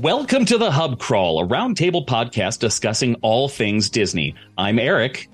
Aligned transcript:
Welcome 0.00 0.46
to 0.46 0.56
the 0.56 0.70
Hub 0.70 0.98
Crawl, 0.98 1.44
a 1.44 1.46
roundtable 1.46 2.06
podcast 2.06 2.58
discussing 2.60 3.16
all 3.16 3.48
things 3.50 3.90
Disney. 3.90 4.34
I'm 4.56 4.78
Erik. 4.78 5.28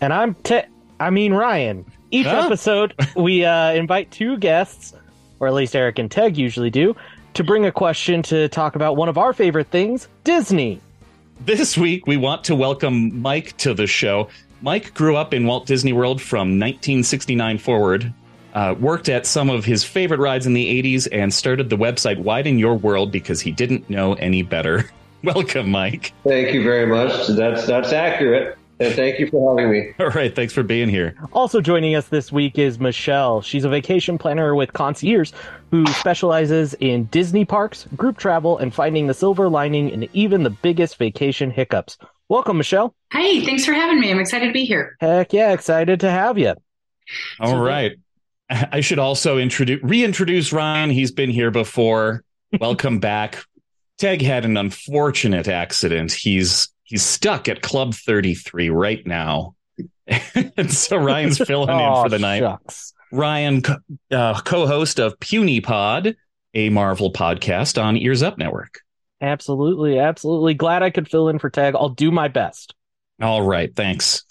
And 0.00 0.12
I'm 0.12 0.34
Te- 0.42 0.62
I 0.98 1.10
mean 1.10 1.32
Ryan. 1.32 1.84
Each 2.10 2.26
Huh? 2.26 2.42
episode, 2.46 2.94
we 3.16 3.44
uh, 3.44 3.72
invite 3.74 4.10
two 4.10 4.36
guests, 4.38 4.92
or 5.38 5.46
at 5.46 5.54
least 5.54 5.76
Erik 5.76 6.00
and 6.00 6.10
Teg 6.10 6.36
usually 6.36 6.68
do, 6.70 6.96
to 7.34 7.44
bring 7.44 7.64
a 7.66 7.70
question 7.70 8.22
to 8.24 8.48
talk 8.48 8.74
about 8.74 8.96
one 8.96 9.08
of 9.08 9.18
our 9.18 9.32
favorite 9.32 9.68
things, 9.68 10.08
Disney. 10.24 10.80
This 11.42 11.78
week, 11.78 12.08
we 12.08 12.16
want 12.16 12.42
to 12.44 12.56
welcome 12.56 13.20
Mike 13.22 13.56
to 13.58 13.72
the 13.72 13.86
show. 13.86 14.30
Mike 14.62 14.94
grew 14.94 15.14
up 15.16 15.32
in 15.32 15.46
Walt 15.46 15.66
Disney 15.66 15.92
World 15.92 16.20
from 16.20 16.58
1969 16.58 17.58
forward, 17.58 18.12
uh, 18.58 18.74
worked 18.74 19.08
at 19.08 19.24
some 19.24 19.50
of 19.50 19.64
his 19.64 19.84
favorite 19.84 20.18
rides 20.18 20.44
in 20.44 20.52
the 20.52 20.82
80s, 20.82 21.06
and 21.12 21.32
started 21.32 21.70
the 21.70 21.76
website 21.76 22.18
Widen 22.18 22.58
Your 22.58 22.74
World 22.74 23.12
because 23.12 23.40
he 23.40 23.52
didn't 23.52 23.88
know 23.88 24.14
any 24.14 24.42
better. 24.42 24.90
Welcome, 25.22 25.70
Mike. 25.70 26.12
Thank 26.24 26.52
you 26.52 26.64
very 26.64 26.86
much. 26.86 27.28
That's 27.28 27.68
that's 27.68 27.92
accurate. 27.92 28.58
And 28.80 28.94
thank 28.94 29.20
you 29.20 29.28
for 29.28 29.56
having 29.56 29.70
me. 29.70 29.92
All 30.00 30.10
right, 30.10 30.34
thanks 30.34 30.52
for 30.52 30.64
being 30.64 30.88
here. 30.88 31.14
Also 31.32 31.60
joining 31.60 31.94
us 31.94 32.08
this 32.08 32.32
week 32.32 32.58
is 32.58 32.80
Michelle. 32.80 33.42
She's 33.42 33.64
a 33.64 33.68
vacation 33.68 34.18
planner 34.18 34.56
with 34.56 34.72
ConciEARS 34.72 35.32
who 35.70 35.86
specializes 35.86 36.74
in 36.74 37.04
Disney 37.06 37.44
parks, 37.44 37.86
group 37.96 38.18
travel, 38.18 38.58
and 38.58 38.74
finding 38.74 39.06
the 39.06 39.14
silver 39.14 39.48
lining 39.48 39.88
in 39.88 40.08
even 40.14 40.42
the 40.42 40.50
biggest 40.50 40.96
vacation 40.96 41.52
hiccups. 41.52 41.96
Welcome, 42.28 42.56
Michelle. 42.56 42.92
Hey, 43.12 43.44
thanks 43.44 43.64
for 43.64 43.72
having 43.72 44.00
me. 44.00 44.10
I'm 44.10 44.18
excited 44.18 44.46
to 44.46 44.52
be 44.52 44.64
here. 44.64 44.96
Heck 45.00 45.32
yeah, 45.32 45.52
excited 45.52 46.00
to 46.00 46.10
have 46.10 46.38
you. 46.38 46.54
All 47.40 47.62
right. 47.62 47.92
I 48.72 48.80
should 48.80 48.98
also 48.98 49.38
introduce 49.38 49.82
reintroduce 49.82 50.52
Ryan. 50.52 50.90
He's 50.90 51.12
been 51.12 51.30
here 51.30 51.50
before. 51.50 52.24
Welcome 52.60 52.98
back. 53.00 53.44
Teg 53.98 54.22
had 54.22 54.44
an 54.44 54.56
unfortunate 54.56 55.48
accident. 55.48 56.12
He's 56.12 56.68
he's 56.84 57.02
stuck 57.02 57.48
at 57.48 57.62
Club 57.62 57.94
33 57.94 58.70
right 58.70 59.06
now. 59.06 59.54
and 60.34 60.72
so 60.72 60.96
Ryan's 60.96 61.38
filling 61.38 61.68
in 61.78 62.02
for 62.02 62.08
the 62.08 62.18
night. 62.18 62.40
Shucks. 62.40 62.94
Ryan, 63.12 63.62
uh, 64.10 64.40
co-host 64.40 64.98
of 64.98 65.18
Puny 65.18 65.60
Pod, 65.60 66.16
a 66.54 66.68
Marvel 66.68 67.12
podcast 67.12 67.82
on 67.82 67.96
Ears 67.96 68.22
Up 68.22 68.38
Network. 68.38 68.80
Absolutely, 69.20 69.98
absolutely. 69.98 70.54
Glad 70.54 70.82
I 70.82 70.90
could 70.90 71.08
fill 71.08 71.28
in 71.28 71.38
for 71.38 71.50
Teg. 71.50 71.74
I'll 71.74 71.88
do 71.88 72.10
my 72.10 72.28
best. 72.28 72.74
All 73.20 73.42
right, 73.42 73.74
thanks. 73.74 74.24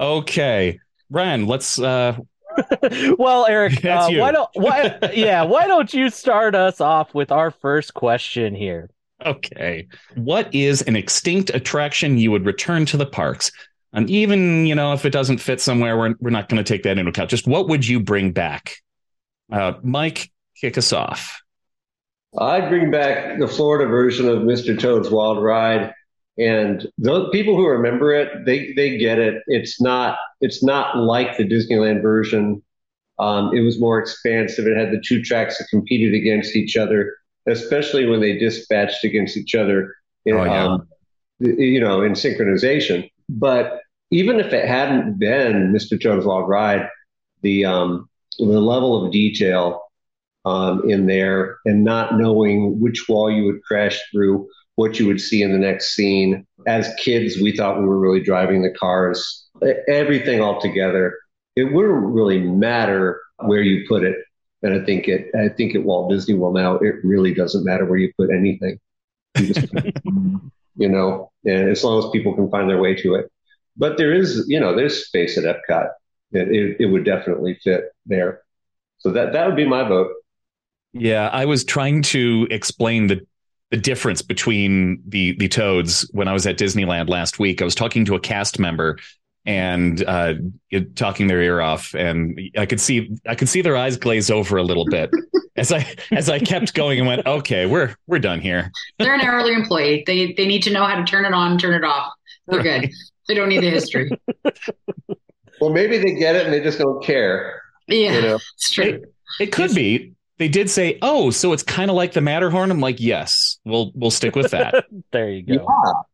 okay, 0.00 0.78
Ryan, 1.08 1.46
let's 1.46 1.78
uh 1.78 2.18
well, 3.18 3.46
Erik, 3.46 3.84
uh, 3.84 4.10
why 4.12 4.32
don't 4.32 4.50
why 4.54 4.98
yeah, 5.14 5.42
why 5.42 5.66
don't 5.66 5.92
you 5.92 6.10
start 6.10 6.54
us 6.54 6.80
off 6.80 7.14
with 7.14 7.30
our 7.30 7.50
first 7.50 7.94
question 7.94 8.54
here? 8.54 8.90
Okay. 9.24 9.86
What 10.14 10.54
is 10.54 10.82
an 10.82 10.96
extinct 10.96 11.50
attraction 11.50 12.18
you 12.18 12.30
would 12.30 12.46
return 12.46 12.86
to 12.86 12.96
the 12.96 13.06
parks? 13.06 13.52
And 13.92 14.08
even, 14.08 14.66
you 14.66 14.74
know, 14.74 14.92
if 14.92 15.04
it 15.04 15.10
doesn't 15.10 15.38
fit 15.38 15.60
somewhere, 15.60 15.98
we're, 15.98 16.14
we're 16.20 16.30
not 16.30 16.48
going 16.48 16.62
to 16.62 16.68
take 16.72 16.84
that 16.84 16.96
into 16.96 17.10
account. 17.10 17.28
Just 17.28 17.46
what 17.46 17.68
would 17.68 17.86
you 17.86 18.00
bring 18.00 18.32
back? 18.32 18.76
Uh, 19.52 19.74
Mike, 19.82 20.30
kick 20.60 20.78
us 20.78 20.92
off. 20.92 21.42
I'd 22.38 22.68
bring 22.68 22.90
back 22.90 23.40
the 23.40 23.48
Florida 23.48 23.90
version 23.90 24.28
of 24.28 24.38
Mr. 24.38 24.78
Toad's 24.78 25.10
Wild 25.10 25.42
Ride. 25.42 25.92
And 26.38 26.86
those 26.96 27.28
people 27.32 27.56
who 27.56 27.66
remember 27.66 28.12
it, 28.12 28.46
they, 28.46 28.72
they 28.74 28.96
get 28.96 29.18
it. 29.18 29.42
It's 29.46 29.80
not 29.80 30.18
it's 30.40 30.62
not 30.62 30.96
like 30.96 31.36
the 31.36 31.44
Disneyland 31.46 32.02
version. 32.02 32.62
Um, 33.18 33.54
it 33.54 33.60
was 33.60 33.78
more 33.78 33.98
expansive. 33.98 34.66
It 34.66 34.76
had 34.78 34.90
the 34.90 35.02
two 35.06 35.22
tracks 35.22 35.58
that 35.58 35.68
competed 35.68 36.14
against 36.14 36.56
each 36.56 36.76
other, 36.76 37.14
especially 37.46 38.06
when 38.06 38.20
they 38.20 38.38
dispatched 38.38 39.04
against 39.04 39.36
each 39.36 39.54
other. 39.54 39.94
In, 40.24 40.36
Oh, 40.36 40.44
yeah. 40.44 40.64
um, 40.64 40.88
you 41.40 41.80
know, 41.80 42.02
in 42.02 42.12
synchronization. 42.12 43.10
But 43.28 43.80
even 44.10 44.40
if 44.40 44.52
it 44.52 44.66
hadn't 44.66 45.18
been 45.18 45.72
Mr. 45.72 46.00
Toad's 46.00 46.26
log 46.26 46.48
Ride, 46.48 46.88
the 47.42 47.64
um, 47.66 48.08
the 48.38 48.44
level 48.60 49.04
of 49.04 49.12
detail 49.12 49.82
um, 50.46 50.88
in 50.88 51.06
there 51.06 51.58
and 51.66 51.84
not 51.84 52.18
knowing 52.18 52.80
which 52.80 53.06
wall 53.08 53.30
you 53.30 53.44
would 53.44 53.62
crash 53.62 54.00
through, 54.10 54.48
what 54.80 54.98
you 54.98 55.06
would 55.06 55.20
see 55.20 55.42
in 55.42 55.52
the 55.52 55.58
next 55.58 55.94
scene. 55.94 56.46
As 56.66 56.90
kids, 56.98 57.38
we 57.38 57.54
thought 57.54 57.78
we 57.78 57.84
were 57.84 57.98
really 57.98 58.22
driving 58.22 58.62
the 58.62 58.70
cars. 58.70 59.46
Everything 59.86 60.40
all 60.40 60.58
together, 60.58 61.18
it 61.54 61.64
wouldn't 61.64 62.14
really 62.14 62.38
matter 62.38 63.20
where 63.40 63.60
you 63.60 63.84
put 63.86 64.02
it. 64.02 64.16
And 64.62 64.72
I 64.72 64.82
think 64.86 65.06
it, 65.06 65.26
I 65.34 65.50
think 65.50 65.74
at 65.74 65.84
Walt 65.84 66.10
Disney 66.10 66.32
World 66.32 66.54
now, 66.54 66.76
it 66.76 66.94
really 67.04 67.34
doesn't 67.34 67.62
matter 67.62 67.84
where 67.84 67.98
you 67.98 68.10
put 68.18 68.30
anything. 68.30 68.78
You, 69.38 69.52
just, 69.52 69.70
you 70.76 70.88
know, 70.88 71.30
and 71.44 71.68
as 71.68 71.84
long 71.84 72.02
as 72.02 72.10
people 72.10 72.34
can 72.34 72.50
find 72.50 72.66
their 72.66 72.80
way 72.80 72.94
to 72.94 73.16
it. 73.16 73.30
But 73.76 73.98
there 73.98 74.14
is, 74.14 74.46
you 74.48 74.58
know, 74.58 74.74
there's 74.74 75.06
space 75.06 75.36
at 75.36 75.44
Epcot. 75.44 75.90
It, 76.32 76.48
it, 76.48 76.76
it 76.80 76.86
would 76.86 77.04
definitely 77.04 77.58
fit 77.62 77.84
there. 78.06 78.40
So 78.96 79.10
that 79.10 79.34
that 79.34 79.46
would 79.46 79.56
be 79.56 79.66
my 79.66 79.86
vote. 79.86 80.12
Yeah, 80.94 81.28
I 81.28 81.44
was 81.44 81.64
trying 81.64 82.00
to 82.02 82.48
explain 82.50 83.08
the 83.08 83.26
the 83.70 83.76
difference 83.76 84.22
between 84.22 85.02
the 85.06 85.36
the 85.38 85.48
toads 85.48 86.08
when 86.12 86.28
I 86.28 86.32
was 86.32 86.46
at 86.46 86.58
Disneyland 86.58 87.08
last 87.08 87.38
week. 87.38 87.62
I 87.62 87.64
was 87.64 87.74
talking 87.74 88.04
to 88.06 88.14
a 88.14 88.20
cast 88.20 88.58
member 88.58 88.98
and 89.46 90.04
uh 90.06 90.34
talking 90.96 91.26
their 91.26 91.40
ear 91.40 91.62
off 91.62 91.94
and 91.94 92.38
I 92.58 92.66
could 92.66 92.80
see 92.80 93.10
I 93.26 93.34
could 93.34 93.48
see 93.48 93.62
their 93.62 93.76
eyes 93.76 93.96
glaze 93.96 94.30
over 94.30 94.58
a 94.58 94.62
little 94.62 94.84
bit 94.84 95.10
as 95.56 95.72
I 95.72 95.86
as 96.10 96.28
I 96.28 96.38
kept 96.38 96.74
going 96.74 96.98
and 96.98 97.08
went, 97.08 97.26
"Okay, 97.26 97.66
we're 97.66 97.94
we're 98.06 98.18
done 98.18 98.40
here." 98.40 98.70
They're 98.98 99.14
an 99.14 99.20
hourly 99.20 99.54
employee. 99.54 100.04
They 100.06 100.32
they 100.32 100.46
need 100.46 100.62
to 100.64 100.72
know 100.72 100.84
how 100.84 100.96
to 100.96 101.04
turn 101.04 101.24
it 101.24 101.32
on, 101.32 101.58
turn 101.58 101.74
it 101.74 101.84
off. 101.84 102.12
They're 102.48 102.62
good. 102.62 102.90
They 103.28 103.34
don't 103.34 103.48
need 103.48 103.62
the 103.62 103.70
history. 103.70 104.10
Well, 105.60 105.70
maybe 105.70 105.98
they 105.98 106.14
get 106.14 106.36
it 106.36 106.46
and 106.46 106.52
they 106.52 106.60
just 106.60 106.78
don't 106.78 107.04
care. 107.04 107.62
Yeah, 107.86 108.14
You 108.14 108.22
know, 108.22 108.34
it's 108.54 108.70
true. 108.72 108.84
It, 108.84 109.14
it 109.38 109.52
could 109.52 109.74
be. 109.74 110.12
They 110.40 110.48
did 110.48 110.70
say, 110.70 110.98
"Oh, 111.02 111.28
so 111.30 111.52
it's 111.52 111.62
kind 111.62 111.90
of 111.90 111.96
like 111.96 112.14
the 112.14 112.22
Matterhorn." 112.22 112.70
I'm 112.70 112.80
like, 112.80 112.98
"Yes, 112.98 113.58
we'll 113.66 113.92
we'll 113.94 114.10
stick 114.10 114.34
with 114.34 114.50
that." 114.52 114.86
There 115.12 115.28
you 115.28 115.42
go. 115.42 115.66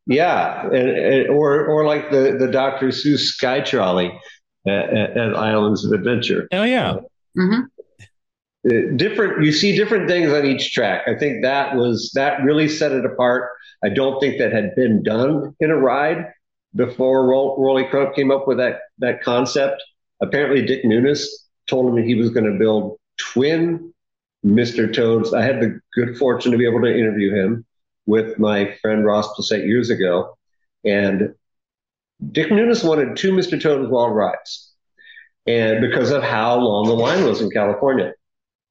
yeah, 0.06 0.64
and, 0.66 0.74
and, 0.90 1.28
or 1.28 1.64
or 1.66 1.86
like 1.86 2.10
the 2.10 2.36
the 2.36 2.48
Dr. 2.48 2.88
Seuss 2.88 3.20
Sky 3.20 3.60
Trolley 3.60 4.10
at, 4.66 4.90
at, 4.90 5.16
at 5.16 5.36
Islands 5.36 5.84
of 5.84 5.92
Adventure. 5.92 6.48
oh 6.52 6.64
yeah. 6.64 6.96
hmm 7.36 7.60
Uh, 8.68 8.96
different, 8.96 9.44
you 9.44 9.52
see 9.52 9.76
different 9.76 10.08
things 10.08 10.32
on 10.32 10.44
each 10.44 10.72
track. 10.72 11.02
I 11.06 11.14
think 11.14 11.42
that 11.42 11.76
was 11.76 12.10
that 12.16 12.42
really 12.42 12.68
set 12.68 12.90
it 12.90 13.04
apart. 13.06 13.48
I 13.84 13.90
don't 13.90 14.18
think 14.18 14.38
that 14.38 14.52
had 14.52 14.74
been 14.74 15.04
done 15.04 15.54
in 15.60 15.70
a 15.70 15.76
ride 15.76 16.26
before 16.74 17.26
Roll, 17.26 17.54
Rolly 17.62 17.84
Crump 17.84 18.16
came 18.16 18.32
up 18.32 18.48
with 18.48 18.58
that 18.58 18.80
that 18.98 19.22
concept. 19.22 19.84
Apparently, 20.20 20.66
Dick 20.66 20.82
Nunis 20.84 21.26
told 21.68 21.96
him 21.96 22.04
he 22.04 22.16
was 22.16 22.30
going 22.30 22.50
to 22.50 22.58
build 22.58 22.98
twin 23.18 23.92
Mr. 24.46 24.92
Toads. 24.92 25.34
I 25.34 25.42
had 25.42 25.60
the 25.60 25.80
good 25.94 26.16
fortune 26.16 26.52
to 26.52 26.58
be 26.58 26.66
able 26.66 26.80
to 26.82 26.96
interview 26.96 27.34
him 27.34 27.64
with 28.06 28.38
my 28.38 28.76
friend 28.80 29.04
Ross 29.04 29.28
Plesset 29.34 29.66
years 29.66 29.90
ago, 29.90 30.36
and 30.84 31.34
Dick 32.30 32.48
Nunis 32.48 32.84
wanted 32.84 33.16
two 33.16 33.32
Mr. 33.32 33.60
Toad's 33.60 33.90
Wild 33.90 34.14
Rides, 34.14 34.72
and 35.46 35.80
because 35.80 36.12
of 36.12 36.22
how 36.22 36.56
long 36.56 36.86
the 36.86 36.94
line 36.94 37.24
was 37.24 37.40
in 37.40 37.50
California. 37.50 38.12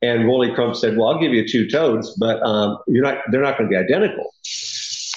And 0.02 0.26
Rolly 0.26 0.54
Crump 0.54 0.76
said, 0.76 0.98
"Well, 0.98 1.10
I'll 1.10 1.20
give 1.20 1.34
you 1.34 1.48
two 1.48 1.70
toads, 1.70 2.16
but 2.18 2.42
um, 2.44 2.78
you're 2.88 3.04
not. 3.04 3.20
They're 3.32 3.42
not 3.42 3.58
going 3.58 3.70
to 3.70 3.74
be 3.74 3.78
identical." 3.78 4.34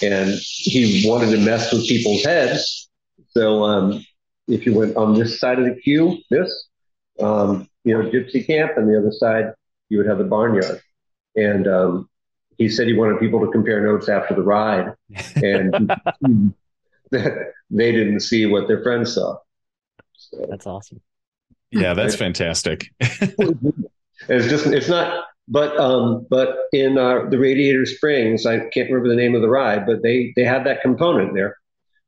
And 0.01 0.39
he 0.41 1.05
wanted 1.07 1.31
to 1.33 1.39
mess 1.39 1.73
with 1.73 1.87
people's 1.87 2.25
heads. 2.25 2.89
So 3.31 3.65
um, 3.65 4.05
if 4.47 4.65
you 4.65 4.75
went 4.75 4.97
on 4.97 5.15
this 5.15 5.39
side 5.41 5.59
of 5.59 5.65
the 5.65 5.75
queue, 5.75 6.19
this, 6.31 6.69
um, 7.21 7.69
you 7.85 7.93
know, 7.93 8.09
Gypsy 8.09 8.47
Camp, 8.47 8.73
and 8.77 8.89
the 8.89 8.99
other 8.99 9.13
side, 9.13 9.53
you 9.89 9.99
would 9.99 10.07
have 10.07 10.19
the 10.19 10.25
barnyard. 10.25 10.81
And 11.37 11.67
um, 11.67 12.09
he 12.57 12.69
said 12.69 12.87
he 12.89 12.95
wanted 12.95 13.21
people 13.21 13.41
to 13.45 13.51
compare 13.53 13.81
notes 13.85 14.09
after 14.09 14.35
the 14.35 14.43
ride, 14.43 14.95
and 15.37 15.93
they 17.11 17.93
didn't 17.93 18.21
see 18.21 18.47
what 18.47 18.67
their 18.67 18.83
friends 18.83 19.15
saw. 19.15 19.37
So, 20.17 20.47
That's 20.51 20.67
awesome. 20.67 21.01
Yeah, 21.71 21.95
that's 21.95 22.17
fantastic. 22.17 22.87
it's 23.01 24.49
just 24.49 24.67
it's 24.67 24.89
not 24.89 25.25
but 25.47 25.77
um 25.79 26.27
but 26.29 26.57
in 26.73 26.99
uh, 26.99 27.27
the 27.31 27.39
radiator 27.39 27.87
springs 27.87 28.45
i 28.47 28.59
can't 28.59 28.91
remember 28.91 29.09
the 29.09 29.15
name 29.15 29.37
of 29.37 29.43
the 29.43 29.49
ride 29.49 29.87
but 29.87 30.03
they 30.03 30.33
they 30.35 30.43
have 30.45 30.65
that 30.65 30.83
component 30.83 31.35
there 31.35 31.57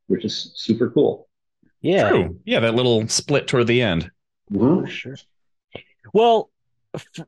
which 0.09 0.25
is 0.25 0.50
super 0.56 0.91
cool 0.91 1.29
Yeah, 1.82 2.09
True. 2.09 2.41
Yeah, 2.44 2.61
that 2.61 2.75
little 2.75 3.06
split 3.09 3.47
toward 3.47 3.69
the 3.69 3.81
end. 3.81 4.11
Mhm. 4.53 4.82
for 4.82 4.87
sure. 4.88 5.17
Well, 6.12 6.50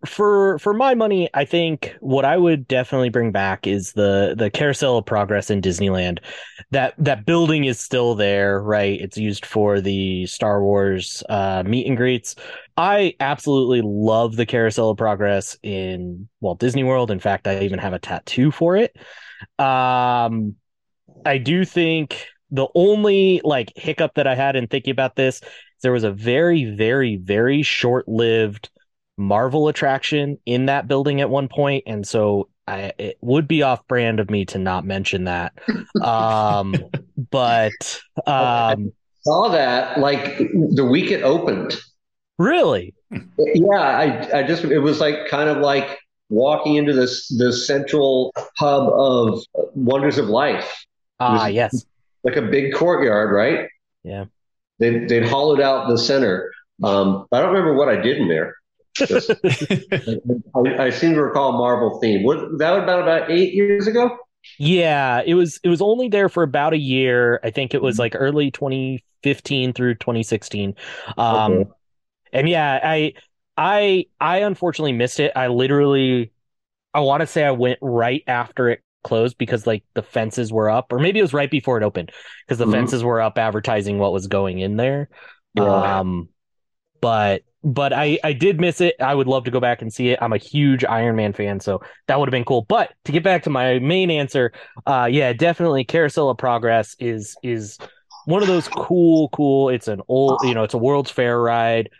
for 0.07 0.59
for 0.59 0.75
my 0.75 0.95
money, 0.95 1.29
I 1.35 1.45
think 1.45 1.97
what 2.01 2.25
I 2.25 2.37
would 2.37 2.67
definitely 2.67 3.11
bring 3.11 3.31
back 3.31 3.67
is 3.67 3.93
the 3.93 4.35
the 4.37 4.51
Carousel 4.51 4.99
of 4.99 5.07
Progress 5.07 5.51
in 5.51 5.61
Disneyland. 5.61 6.19
That 6.73 6.95
that 6.99 7.27
building 7.27 7.65
is 7.65 7.79
still 7.79 8.15
there, 8.15 8.61
right? 8.61 9.01
It's 9.01 9.17
used 9.17 9.47
for 9.47 9.81
the 9.81 10.27
Star 10.27 10.63
Wars 10.63 11.23
uh, 11.29 11.63
meet 11.65 11.87
and 11.87 11.97
greets. 11.97 12.35
I 12.77 13.15
absolutely 13.21 13.83
love 13.85 14.35
the 14.35 14.47
Carousel 14.47 14.91
of 14.91 14.97
Progress 14.97 15.57
in 15.63 16.29
Walt 16.41 16.59
Disney 16.59 16.83
World. 16.83 17.11
In 17.11 17.21
fact, 17.21 17.47
I 17.47 17.61
even 17.61 17.79
have 17.79 17.93
a 17.93 17.99
tattoo 17.99 18.51
for 18.51 18.77
it. 18.77 18.97
Um, 19.59 20.57
I 21.25 21.39
do 21.39 21.65
think 21.65 22.27
the 22.51 22.67
only 22.75 23.41
like 23.45 23.73
hiccup 23.77 24.15
that 24.15 24.27
I 24.27 24.35
had 24.35 24.57
in 24.57 24.67
thinking 24.67 24.91
about 24.91 25.15
this, 25.15 25.41
there 25.83 25.93
was 25.93 26.05
a 26.05 26.11
very, 26.11 26.65
very, 26.65 27.17
very 27.17 27.63
short 27.63 28.09
lived 28.09 28.71
Marvel 29.17 29.69
attraction 29.69 30.39
in 30.47 30.67
that 30.67 30.89
building 30.89 31.21
at 31.21 31.31
one 31.31 31.49
point, 31.49 31.85
and 31.87 32.07
so 32.07 32.49
I, 32.67 32.93
it 32.99 33.19
would 33.21 33.49
be 33.49 33.63
off 33.63 33.87
brand 33.87 34.21
of 34.21 34.31
me 34.31 34.45
to 34.47 34.59
not 34.59 34.85
mention 34.85 35.25
that. 35.25 35.53
Um, 36.03 36.75
but 37.31 38.01
um, 38.27 38.93
saw 39.23 39.49
that 39.49 39.99
like 39.99 40.39
the 40.39 40.87
week 40.89 41.11
it 41.11 41.23
opened. 41.23 41.77
Really? 42.39 42.95
Yeah, 43.39 43.79
I 43.79 44.39
I 44.39 44.43
just 44.43 44.65
it 44.65 44.79
was 44.79 45.01
like 45.01 45.29
kind 45.29 45.49
of 45.49 45.59
like 45.59 45.99
walking 46.31 46.77
into 46.77 46.93
this 46.93 47.29
the 47.29 47.53
central 47.53 48.33
hub 48.57 48.89
of 48.89 49.45
wonders 49.75 50.19
of 50.19 50.29
life. 50.29 50.87
Ah, 51.21 51.47
yes. 51.47 51.85
Like 52.25 52.37
a 52.37 52.43
big 52.43 52.75
courtyard, 52.75 53.33
right? 53.33 53.69
Yeah. 54.03 54.25
They 54.79 55.05
they'd 55.05 55.29
hollowed 55.29 55.61
out 55.61 55.89
the 55.89 55.99
center. 55.99 56.51
Um, 56.83 57.27
I 57.31 57.41
don't 57.41 57.53
remember 57.53 57.75
what 57.75 57.89
I 57.89 57.97
did 57.97 58.17
in 58.17 58.29
there. 58.29 58.57
Just, 58.95 59.31
I, 60.55 60.77
I, 60.79 60.91
seem 60.91 61.15
to 61.15 61.23
recall 61.23 61.53
Marvel 61.53 61.99
theme. 62.01 62.25
What 62.25 62.59
that 62.59 62.71
was 62.73 62.83
about 62.83 63.03
about 63.03 63.31
eight 63.31 63.55
years 63.55 63.87
ago. 63.87 64.17
Yeah, 64.59 65.23
it 65.25 65.35
was. 65.35 65.59
It 65.63 65.69
was 65.69 65.81
only 65.81 66.09
there 66.09 66.29
for 66.29 66.43
about 66.43 66.75
a 66.75 66.79
year. 66.79 67.41
I 67.43 67.51
think 67.51 67.75
it 67.75 67.83
was 67.83 67.99
like 67.99 68.15
early 68.15 68.51
2015 68.51 69.73
through 69.73 69.95
2016. 69.95 70.75
Um, 71.17 71.53
okay. 71.53 71.71
and 72.33 72.49
yeah, 72.49 72.81
I, 72.83 73.15
I, 73.57 74.07
I 74.21 74.39
unfortunately 74.39 74.93
missed 74.93 75.21
it. 75.21 75.33
I 75.37 75.47
literally, 75.47 76.33
I 76.93 77.01
want 77.01 77.21
to 77.21 77.27
say 77.27 77.45
I 77.45 77.53
went 77.53 77.79
right 77.81 78.23
after 78.27 78.69
it 78.71 78.83
closed 79.05 79.39
because 79.39 79.67
like 79.67 79.85
the 79.95 80.03
fences 80.03 80.53
were 80.53 80.69
up, 80.69 80.93
or 80.93 80.99
maybe 80.99 81.19
it 81.19 81.23
was 81.23 81.35
right 81.35 81.51
before 81.51 81.79
it 81.79 81.85
opened 81.85 82.13
because 82.45 82.59
the 82.59 82.65
mm-hmm. 82.65 82.75
fences 82.75 83.05
were 83.05 83.21
up 83.21 83.39
advertising 83.39 83.99
what 83.99 84.13
was 84.13 84.27
going 84.27 84.59
in 84.59 84.77
there. 84.77 85.09
Yeah. 85.55 85.99
Um, 86.01 86.29
but 87.03 87.43
but 87.63 87.93
I 87.93 88.19
I 88.25 88.33
did 88.33 88.59
miss 88.59 88.81
it. 88.81 88.95
I 88.99 89.15
would 89.15 89.27
love 89.27 89.45
to 89.45 89.51
go 89.51 89.61
back 89.61 89.83
and 89.83 89.93
see 89.93 90.09
it. 90.09 90.19
I'm 90.23 90.33
a 90.33 90.39
huge 90.39 90.85
Iron 90.85 91.17
Man 91.17 91.35
fan, 91.35 91.61
so 91.61 91.83
that 92.07 92.19
would 92.19 92.29
have 92.29 92.33
been 92.33 92.45
cool. 92.45 92.63
But 92.63 92.95
to 93.05 93.13
get 93.13 93.23
back 93.23 93.43
to 93.43 93.51
my 93.51 93.79
main 93.81 94.11
answer, 94.11 94.53
uh, 94.87 95.09
yeah, 95.11 95.35
definitely 95.35 95.85
Carousel 95.85 96.31
of 96.31 96.39
Progress 96.39 96.97
is 96.99 97.37
is 97.43 97.77
one 98.25 98.41
of 98.41 98.49
those 98.49 98.69
cool 98.69 99.29
cool. 99.31 99.69
It's 99.69 99.89
an 99.89 100.01
old, 100.09 100.41
you 100.45 100.55
know, 100.55 100.63
it's 100.63 100.75
a 100.75 100.79
World's 100.79 101.11
Fair 101.11 101.39
ride. 101.39 101.91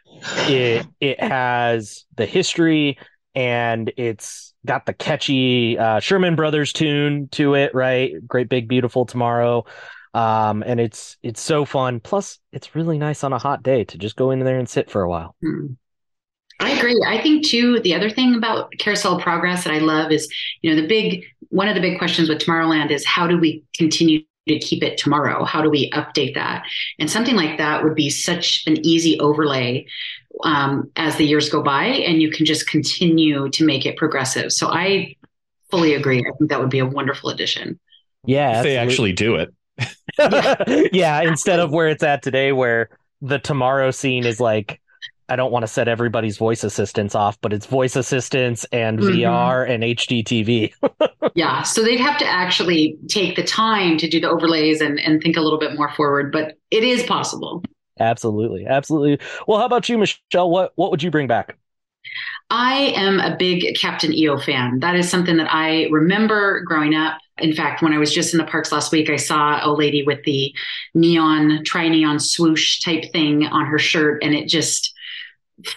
It 0.49 0.87
it 1.01 1.23
has 1.23 2.07
the 2.17 2.27
history 2.27 2.99
and 3.35 3.93
it's 3.97 4.55
got 4.65 4.87
the 4.87 4.93
catchy 4.93 5.79
uh, 5.79 5.99
Sherman 6.01 6.37
Brothers 6.37 6.73
tune 6.73 7.29
to 7.33 7.55
it, 7.55 7.75
right? 7.75 8.15
Great 8.27 8.49
big 8.49 8.69
beautiful 8.69 9.05
tomorrow. 9.05 9.65
Um, 10.15 10.63
and 10.67 10.79
it's 10.79 11.17
it's 11.23 11.41
so 11.41 11.65
fun. 11.65 12.01
Plus, 12.01 12.39
it's 12.53 12.75
really 12.75 12.99
nice 12.99 13.25
on 13.25 13.33
a 13.33 13.39
hot 13.39 13.63
day 13.63 13.85
to 13.85 13.99
just 13.99 14.17
go 14.17 14.31
in 14.31 14.41
there 14.41 14.59
and 14.59 14.69
sit 14.69 14.91
for 14.91 15.03
a 15.03 15.09
while. 15.09 15.35
Hmm. 15.43 15.67
I 16.61 16.71
agree. 16.73 17.03
I 17.07 17.21
think 17.21 17.45
too. 17.47 17.81
The 17.81 17.95
other 17.95 18.11
thing 18.11 18.35
about 18.35 18.73
Carousel 18.79 19.21
Progress 19.21 19.65
that 19.65 19.73
I 19.73 19.79
love 19.79 20.13
is, 20.13 20.33
you 20.61 20.71
know, 20.71 20.81
the 20.81 20.87
big 20.87 21.25
one 21.49 21.69
of 21.69 21.75
the 21.75 21.81
big 21.81 21.99
questions 21.99 22.29
with 22.29 22.39
Tomorrowland 22.39 22.91
is 22.91 23.05
how 23.05 23.27
do 23.27 23.39
we 23.39 23.65
continue 23.77 24.21
to 24.49 24.59
keep 24.59 24.83
it 24.83 24.99
tomorrow? 24.99 25.45
How 25.45 25.63
do 25.63 25.71
we 25.71 25.91
update 25.91 26.35
that? 26.35 26.65
And 26.99 27.11
something 27.11 27.37
like 27.37 27.59
that 27.59 27.83
would 27.83 27.95
be 27.95 28.11
such 28.11 28.65
an 28.67 28.85
easy 28.87 29.19
overlay 29.21 29.87
um, 30.45 30.91
as 30.97 31.17
the 31.17 31.25
years 31.25 31.49
go 31.49 31.63
by, 31.63 31.85
and 31.85 32.23
you 32.23 32.31
can 32.31 32.47
just 32.47 32.69
continue 32.69 33.49
to 33.51 33.65
make 33.65 33.87
it 33.87 33.97
progressive. 33.97 34.53
So 34.53 34.69
I 34.69 35.17
fully 35.71 35.95
agree. 35.95 36.21
I 36.21 36.37
think 36.39 36.51
that 36.51 36.61
would 36.61 36.71
be 36.71 36.81
a 36.81 36.87
wonderful 36.87 37.31
addition. 37.31 37.79
Yeah, 38.25 38.59
if 38.59 38.63
they 38.63 38.77
actually 38.77 39.13
do 39.13 39.37
it. 39.37 39.53
yeah, 40.93 41.21
instead 41.29 41.61
of 41.61 41.73
where 41.73 41.89
it's 41.89 42.03
at 42.03 42.23
today, 42.23 42.53
where 42.53 42.91
the 43.21 43.39
tomorrow 43.39 43.91
scene 43.91 44.25
is 44.25 44.41
like, 44.41 44.81
I 45.29 45.37
don't 45.37 45.53
want 45.53 45.63
to 45.63 45.67
set 45.69 45.89
everybody's 45.89 46.37
voice 46.37 46.65
assistants 46.65 47.15
off, 47.15 47.41
but 47.41 47.53
it's 47.53 47.67
voice 47.67 47.97
assistants 47.97 48.65
and 48.73 48.99
mm-hmm. 48.99 49.21
VR 49.21 49.69
and 49.69 49.83
HDTV. 49.83 50.75
Yeah, 51.35 51.63
so 51.63 51.83
they'd 51.83 52.01
have 52.01 52.19
to 52.19 52.27
actually 52.27 52.99
take 53.09 53.37
the 53.37 53.43
time 53.43 53.97
to 53.99 54.09
do 54.09 54.21
the 54.21 54.29
overlays 54.29 54.83
and, 54.83 55.01
and 55.01 55.23
think 55.23 55.37
a 55.37 55.41
little 55.41 55.59
bit 55.59 55.77
more 55.77 55.91
forward, 55.95 56.31
but 56.31 56.59
it 56.71 56.85
is 56.85 57.05
possible. 57.05 57.65
Absolutely, 57.99 58.67
absolutely. 58.67 59.19
Well, 59.47 59.59
how 59.59 59.65
about 59.65 59.89
you, 59.89 59.97
Michelle? 59.97 60.51
What 60.51 60.73
what 60.77 60.91
would 60.91 61.03
you 61.03 61.11
bring 61.11 61.29
back? 61.29 61.57
I 62.51 62.93
am 62.97 63.19
a 63.21 63.37
big 63.37 63.77
Captain 63.77 64.13
EO 64.13 64.39
fan. 64.39 64.81
That 64.81 64.95
is 64.95 65.09
something 65.09 65.37
that 65.39 65.49
I 65.51 65.89
remember 65.91 66.63
growing 66.67 66.95
up. 66.95 67.19
In 67.39 67.55
fact, 67.55 67.83
when 67.83 67.93
I 67.93 67.99
was 67.99 68.13
just 68.13 68.35
in 68.35 68.39
the 68.39 68.45
parks 68.45 68.73
last 68.73 68.93
week, 68.93 69.09
I 69.09 69.17
saw 69.17 69.61
a 69.65 69.73
lady 69.73 70.03
with 70.03 70.23
the 70.25 70.55
neon, 70.95 71.65
tri 71.65 71.89
neon 71.89 72.19
swoosh 72.19 72.81
type 72.81 73.05
thing 73.13 73.47
on 73.47 73.67
her 73.67 73.79
shirt, 73.79 74.23
and 74.23 74.35
it 74.35 74.49
just 74.49 74.93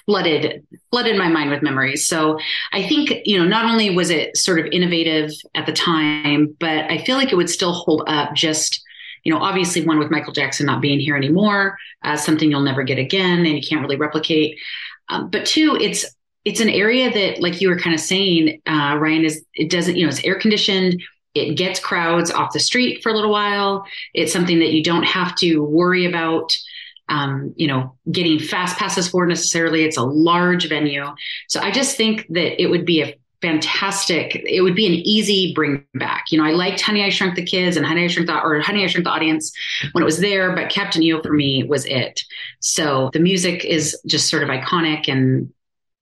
flooded 0.05 0.65
flooded 0.91 1.17
my 1.17 1.27
mind 1.27 1.51
with 1.51 1.61
memories. 1.61 2.07
So 2.07 2.39
I 2.71 2.87
think 2.87 3.11
you 3.25 3.37
know 3.37 3.45
not 3.45 3.65
only 3.65 3.89
was 3.95 4.09
it 4.09 4.35
sort 4.35 4.59
of 4.59 4.65
innovative 4.67 5.31
at 5.53 5.65
the 5.65 5.73
time, 5.73 6.55
but 6.59 6.91
I 6.91 7.03
feel 7.03 7.15
like 7.15 7.31
it 7.31 7.35
would 7.35 7.49
still 7.49 7.73
hold 7.73 8.03
up. 8.07 8.33
Just 8.33 8.81
you 9.23 9.33
know, 9.33 9.39
obviously 9.39 9.83
one 9.83 9.97
with 9.99 10.11
Michael 10.11 10.33
Jackson 10.33 10.67
not 10.67 10.81
being 10.81 10.99
here 10.99 11.15
anymore, 11.15 11.77
uh, 12.03 12.15
something 12.15 12.49
you'll 12.49 12.61
never 12.61 12.83
get 12.83 12.99
again, 12.99 13.39
and 13.39 13.55
you 13.55 13.61
can't 13.67 13.81
really 13.81 13.97
replicate. 13.97 14.57
Um, 15.09 15.29
but 15.29 15.45
two, 15.45 15.77
it's 15.81 16.05
it's 16.45 16.59
an 16.59 16.69
area 16.69 17.11
that, 17.11 17.41
like 17.41 17.59
you 17.59 17.69
were 17.69 17.77
kind 17.77 17.95
of 17.95 17.99
saying, 17.99 18.61
uh, 18.67 18.97
Ryan, 18.99 19.25
is 19.25 19.43
it 19.55 19.71
doesn't, 19.71 19.95
you 19.95 20.03
know, 20.03 20.09
it's 20.09 20.23
air 20.23 20.39
conditioned. 20.39 21.01
It 21.35 21.55
gets 21.55 21.79
crowds 21.79 22.31
off 22.31 22.53
the 22.53 22.59
street 22.59 23.03
for 23.03 23.11
a 23.11 23.13
little 23.13 23.31
while. 23.31 23.85
It's 24.13 24.33
something 24.33 24.59
that 24.59 24.71
you 24.71 24.83
don't 24.83 25.03
have 25.03 25.35
to 25.37 25.63
worry 25.63 26.05
about, 26.05 26.55
um, 27.09 27.53
you 27.55 27.67
know, 27.67 27.95
getting 28.11 28.39
fast 28.39 28.77
passes 28.77 29.07
for 29.07 29.25
necessarily. 29.25 29.83
It's 29.83 29.97
a 29.97 30.03
large 30.03 30.67
venue. 30.69 31.05
So 31.47 31.59
I 31.59 31.71
just 31.71 31.97
think 31.97 32.25
that 32.29 32.61
it 32.61 32.67
would 32.67 32.85
be 32.85 33.01
a 33.01 33.15
fantastic. 33.41 34.35
It 34.47 34.61
would 34.61 34.75
be 34.75 34.87
an 34.87 34.93
easy 34.93 35.53
bring 35.53 35.85
back. 35.93 36.31
You 36.31 36.39
know, 36.39 36.45
I 36.45 36.51
liked 36.51 36.81
Honey 36.81 37.03
I 37.03 37.09
Shrunk 37.09 37.35
the 37.35 37.45
Kids 37.45 37.77
and 37.77 37.85
Honey 37.85 38.05
I 38.05 38.07
Shrunk 38.07 38.27
the 38.27 38.41
or 38.41 38.59
Honey 38.59 38.83
I 38.83 38.87
Shrunk 38.87 39.05
the 39.05 39.11
Audience 39.11 39.51
when 39.91 40.01
it 40.01 40.05
was 40.05 40.19
there, 40.19 40.55
but 40.55 40.71
Captain 40.71 41.03
EO 41.03 41.21
for 41.21 41.33
me 41.33 41.63
was 41.63 41.85
it. 41.85 42.21
So 42.59 43.11
the 43.13 43.19
music 43.19 43.63
is 43.63 43.99
just 44.07 44.29
sort 44.29 44.41
of 44.41 44.49
iconic 44.49 45.07
and 45.07 45.53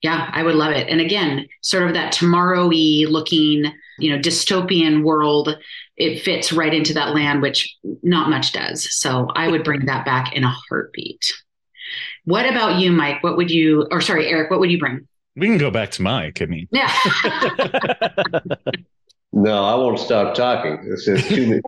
yeah, 0.02 0.30
I 0.34 0.44
would 0.44 0.56
love 0.56 0.74
it. 0.74 0.90
And 0.90 1.00
again, 1.00 1.48
sort 1.62 1.88
of 1.88 1.94
that 1.94 2.12
tomorrow-y 2.12 3.06
looking, 3.10 3.74
you 4.00 4.12
know, 4.12 4.18
dystopian 4.18 5.04
world, 5.04 5.58
it 5.98 6.22
fits 6.24 6.52
right 6.52 6.74
into 6.74 6.94
that 6.94 7.14
land, 7.14 7.42
which 7.42 7.76
not 8.02 8.30
much 8.30 8.52
does. 8.52 8.94
So 8.96 9.28
I 9.36 9.48
would 9.48 9.64
bring 9.64 9.86
that 9.86 10.06
back 10.06 10.36
in 10.36 10.44
a 10.44 10.54
heartbeat. 10.70 11.34
What 12.26 12.50
about 12.50 12.80
you, 12.80 12.92
Mike? 12.92 13.24
What 13.24 13.38
would 13.38 13.52
you, 13.52 13.88
or 13.92 14.02
sorry, 14.02 14.28
Erik, 14.28 14.50
what 14.50 14.60
would 14.60 14.72
you 14.72 14.80
bring? 14.80 15.08
We 15.36 15.48
can 15.48 15.58
go 15.58 15.72
back 15.72 15.92
to 15.92 16.02
Mike. 16.02 16.42
I 16.42 16.46
mean, 16.46 16.68
yeah. 16.72 16.92
no, 19.34 19.64
I 19.64 19.76
won't 19.76 20.00
stop 20.00 20.36
talking. 20.36 20.88
This 20.90 21.08
is 21.08 21.28
too 21.28 21.48
many, 21.48 21.62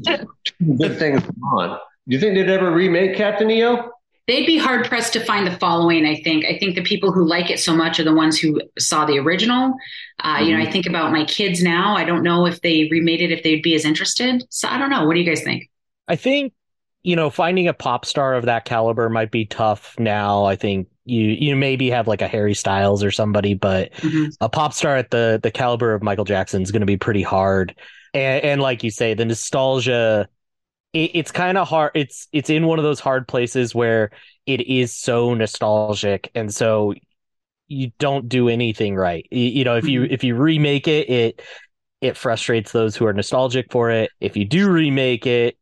too 0.00 0.26
many 0.60 0.78
good 0.78 0.98
things 0.98 1.22
on. 1.52 1.78
Do 2.08 2.14
you 2.14 2.20
think 2.20 2.34
they'd 2.34 2.48
ever 2.48 2.70
remake 2.70 3.16
Captain 3.16 3.50
EO? 3.50 3.90
They'd 4.28 4.46
be 4.46 4.58
hard 4.58 4.86
pressed 4.86 5.14
to 5.14 5.24
find 5.24 5.46
the 5.46 5.56
following. 5.56 6.06
I 6.06 6.20
think. 6.22 6.44
I 6.44 6.56
think 6.58 6.76
the 6.76 6.82
people 6.82 7.10
who 7.10 7.26
like 7.26 7.50
it 7.50 7.58
so 7.58 7.74
much 7.74 7.98
are 7.98 8.04
the 8.04 8.14
ones 8.14 8.38
who 8.38 8.60
saw 8.78 9.04
the 9.04 9.18
original. 9.18 9.74
Uh, 10.20 10.36
mm-hmm. 10.36 10.44
You 10.44 10.52
know, 10.52 10.58
I 10.58 10.62
mm-hmm. 10.62 10.72
think 10.72 10.86
about 10.86 11.10
my 11.10 11.24
kids 11.24 11.62
now. 11.62 11.96
I 11.96 12.04
don't 12.04 12.22
know 12.22 12.46
if 12.46 12.60
they 12.60 12.88
remade 12.90 13.20
it 13.20 13.32
if 13.32 13.42
they'd 13.42 13.62
be 13.62 13.74
as 13.74 13.84
interested. 13.84 14.44
So 14.50 14.68
I 14.68 14.78
don't 14.78 14.90
know. 14.90 15.06
What 15.06 15.14
do 15.14 15.20
you 15.20 15.26
guys 15.28 15.42
think? 15.42 15.68
I 16.06 16.14
think 16.14 16.52
you 17.02 17.16
know 17.16 17.30
finding 17.30 17.66
a 17.66 17.74
pop 17.74 18.04
star 18.04 18.34
of 18.34 18.44
that 18.44 18.64
caliber 18.64 19.08
might 19.08 19.32
be 19.32 19.46
tough 19.46 19.98
now. 19.98 20.44
I 20.44 20.54
think 20.54 20.88
you 21.04 21.22
you 21.22 21.56
maybe 21.56 21.90
have 21.90 22.06
like 22.06 22.22
a 22.22 22.28
Harry 22.28 22.54
Styles 22.54 23.02
or 23.02 23.10
somebody, 23.10 23.54
but 23.54 23.92
mm-hmm. 23.94 24.26
a 24.40 24.48
pop 24.48 24.74
star 24.74 24.96
at 24.96 25.10
the 25.10 25.40
the 25.42 25.50
caliber 25.50 25.94
of 25.94 26.02
Michael 26.02 26.24
Jackson 26.24 26.62
is 26.62 26.70
going 26.70 26.80
to 26.80 26.86
be 26.86 26.98
pretty 26.98 27.22
hard. 27.22 27.74
And, 28.14 28.44
and 28.44 28.60
like 28.60 28.84
you 28.84 28.90
say, 28.90 29.14
the 29.14 29.24
nostalgia 29.24 30.28
it, 30.92 31.10
it's 31.14 31.30
kind 31.30 31.58
of 31.58 31.68
hard. 31.68 31.92
It's 31.94 32.28
it's 32.32 32.50
in 32.50 32.66
one 32.66 32.78
of 32.78 32.84
those 32.84 33.00
hard 33.00 33.28
places 33.28 33.74
where 33.74 34.10
it 34.46 34.60
is 34.62 34.94
so 34.94 35.34
nostalgic, 35.34 36.30
and 36.34 36.52
so 36.54 36.94
you 37.66 37.92
don't 37.98 38.28
do 38.28 38.48
anything 38.48 38.96
right. 38.96 39.26
You, 39.30 39.44
you 39.44 39.64
know, 39.64 39.76
if 39.76 39.86
you 39.86 40.02
mm-hmm. 40.02 40.12
if 40.12 40.24
you 40.24 40.34
remake 40.34 40.88
it, 40.88 41.10
it 41.10 41.42
it 42.00 42.16
frustrates 42.16 42.72
those 42.72 42.96
who 42.96 43.06
are 43.06 43.12
nostalgic 43.12 43.70
for 43.70 43.90
it. 43.90 44.10
If 44.20 44.36
you 44.36 44.44
do 44.44 44.70
remake 44.70 45.26
it, 45.26 45.58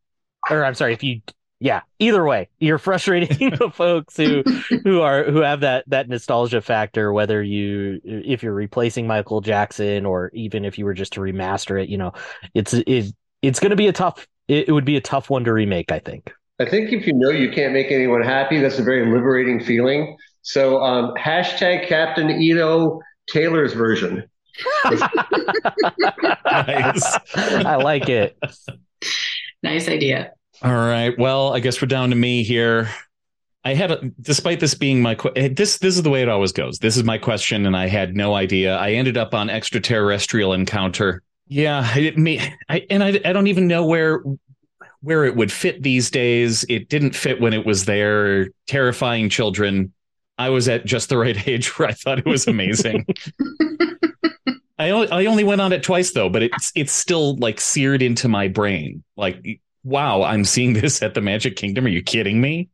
or 0.50 0.64
I'm 0.64 0.75
sorry, 0.75 0.92
if 0.92 1.02
you 1.02 1.21
yeah 1.59 1.80
either 1.99 2.23
way 2.23 2.49
you're 2.59 2.76
frustrating 2.76 3.50
the 3.59 3.71
folks 3.73 4.16
who 4.16 4.42
who 4.85 5.00
are 5.00 5.25
who 5.25 5.40
have 5.40 5.61
that 5.61 5.85
that 5.87 6.06
nostalgia 6.06 6.61
factor 6.61 7.14
whether 7.14 7.42
you 7.42 7.99
if 8.04 8.42
you're 8.42 8.52
replacing 8.52 9.06
michael 9.06 9.40
jackson 9.40 10.04
or 10.04 10.30
even 10.35 10.66
if 10.66 10.78
you 10.78 10.85
were 10.85 10.92
just 10.92 11.14
to 11.14 11.21
remaster 11.21 11.83
it 11.83 11.88
you 11.88 11.97
know 11.97 12.12
it's 12.52 12.75
it, 12.75 13.06
it's 13.40 13.59
going 13.59 13.71
to 13.71 13.76
be 13.76 13.88
a 13.88 13.92
tough 13.92 14.26
it, 14.49 14.69
it 14.69 14.73
would 14.73 14.85
be 14.85 14.97
a 14.97 15.00
tough 15.00 15.31
one 15.31 15.45
to 15.45 15.53
remake 15.53 15.91
i 15.93 15.99
think 15.99 16.33
I 16.59 16.65
think 16.65 16.91
if 16.91 17.07
you 17.07 17.12
know 17.12 17.29
you 17.29 17.50
can't 17.50 17.75
make 17.75 17.91
anyone 17.91 18.23
happy, 18.23 18.59
that's 18.61 18.79
a 18.79 18.83
very 18.83 19.05
liberating 19.12 19.62
feeling. 19.62 20.17
So 20.41 20.83
um, 20.83 21.12
hashtag 21.19 21.87
Captain 21.87 22.31
EO 22.31 23.00
Taylor's 23.29 23.75
version. 23.75 24.25
nice. 24.85 25.03
i 27.35 27.76
like 27.76 28.09
it 28.09 28.38
Nice 29.62 29.88
idea. 29.88 30.33
All 30.62 30.73
right. 30.73 31.12
Well, 31.19 31.53
I 31.53 31.61
guess 31.61 31.83
we're 31.83 31.88
down 31.88 32.09
to 32.11 32.17
me 32.17 32.43
here. 32.43 32.88
I 33.65 33.75
had, 33.75 33.91
a, 33.91 34.11
despite 34.21 34.61
this 34.61 34.75
being 34.75 35.03
my 35.03 35.17
eh, 35.35 35.49
this 35.53 35.79
this 35.79 35.97
is 35.97 36.03
the 36.03 36.09
way 36.09 36.23
it 36.23 36.29
always 36.29 36.53
goes. 36.53 36.79
This 36.79 36.97
is 36.97 37.05
my 37.05 37.19
question, 37.19 37.67
and 37.67 37.76
I 37.76 37.88
had 37.88 38.15
no 38.15 38.35
idea. 38.35 38.76
I 38.76 38.93
ended 38.93 39.17
up 39.19 39.35
on 39.35 39.50
extraterrestrial 39.50 40.53
encounter. 40.53 41.23
Yeah, 41.49 41.97
it 41.97 42.19
me, 42.19 42.41
I, 42.69 42.87
and 42.91 43.05
I, 43.05 43.21
I 43.25 43.33
don't 43.33 43.47
even 43.47 43.69
know 43.69 43.87
where 43.87 44.23
where 45.00 45.25
it 45.25 45.37
would 45.37 45.53
fit 45.53 45.83
these 45.83 46.11
days. 46.11 46.65
It 46.69 46.88
didn't 46.88 47.15
fit 47.15 47.41
when 47.41 47.53
it 47.53 47.65
was 47.65 47.85
there. 47.85 48.49
Terrifying 48.67 49.29
children. 49.29 49.93
I 50.38 50.50
was 50.50 50.69
at 50.69 50.85
just 50.85 51.09
the 51.09 51.19
right 51.19 51.47
age 51.49 51.79
where 51.79 51.88
I 51.88 51.93
thought 51.93 52.19
it 52.19 52.26
was 52.26 52.47
amazing. 52.47 53.07
I 54.79 54.91
only 54.91 55.09
I 55.11 55.25
only 55.26 55.45
went 55.45 55.61
on 55.61 55.73
it 55.73 55.83
twice 55.83 56.12
though, 56.12 56.29
but 56.29 56.43
it's 56.43 56.73
it's 56.75 56.93
still 56.93 57.37
like 57.37 57.61
seared 57.61 58.03
into 58.03 58.29
my 58.29 58.49
brain. 58.49 59.03
Like, 59.17 59.61
wow, 59.85 60.23
I'm 60.23 60.45
seeing 60.45 60.75
this 60.75 61.03
at 61.03 61.15
the 61.15 61.21
Magic 61.21 61.57
Kingdom. 61.57 61.87
Are 61.87 61.91
you 61.91 62.03
kidding 62.03 62.41
me? 62.41 62.69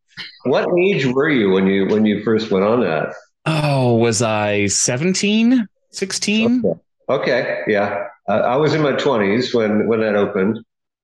What 0.44 0.68
age 0.78 1.06
were 1.06 1.28
you 1.28 1.50
when 1.52 1.66
you 1.66 1.86
when 1.86 2.04
you 2.04 2.22
first 2.24 2.50
went 2.50 2.64
on 2.64 2.80
that? 2.80 3.14
Oh, 3.44 3.96
was 3.96 4.22
I 4.22 4.66
17, 4.66 5.66
16? 5.90 6.62
Okay, 6.64 6.80
okay. 7.08 7.62
yeah. 7.66 8.04
Uh, 8.28 8.32
I 8.40 8.56
was 8.56 8.74
in 8.74 8.82
my 8.82 8.92
20s 8.92 9.54
when 9.54 9.86
when 9.88 10.00
that 10.00 10.14
opened. 10.14 10.58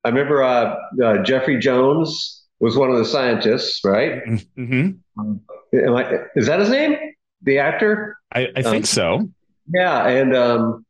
I 0.05 0.09
remember 0.11 0.43
uh, 0.43 0.77
uh, 1.05 1.23
Jeffrey 1.25 1.59
Jones 1.59 2.45
was 2.61 2.77
one 2.77 2.91
of 2.91 2.99
the 2.99 3.05
scientists, 3.05 3.81
right? 3.85 4.23
hmm 4.57 4.91
Am 5.19 5.95
I, 5.95 6.21
is 6.35 6.47
that 6.47 6.61
his 6.61 6.71
name? 6.71 6.97
The 7.43 7.59
actor? 7.59 8.17
I, 8.33 8.49
I 8.57 8.63
think 8.63 8.77
Um, 8.77 8.83
so. 8.85 9.29
Yeah, 9.73 10.07
and 10.09 10.35
um, 10.35 10.87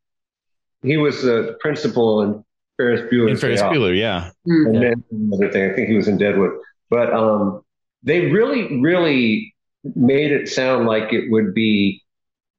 he 0.83 0.97
was 0.97 1.23
the 1.23 1.57
principal 1.61 2.23
in 2.23 2.45
Ferris 2.77 3.01
Bueller. 3.13 3.31
In 3.31 3.37
Ferris 3.37 3.61
Day 3.61 3.67
Off. 3.67 3.75
Bueller, 3.75 3.99
yeah. 3.99 4.31
Mm. 4.47 4.67
and 4.67 4.83
then 4.83 5.05
another 5.11 5.51
thing. 5.51 5.71
I 5.71 5.75
think 5.75 5.89
he 5.89 5.97
was 5.97 6.07
in 6.07 6.17
Deadwood, 6.17 6.53
but 6.91 7.13
um, 7.13 7.63
they 8.05 8.27
really, 8.31 8.81
really 8.81 9.53
made 9.97 10.31
it 10.31 10.49
sound 10.49 10.87
like 10.87 11.13
it 11.13 11.31
would 11.31 11.55
be 11.55 12.03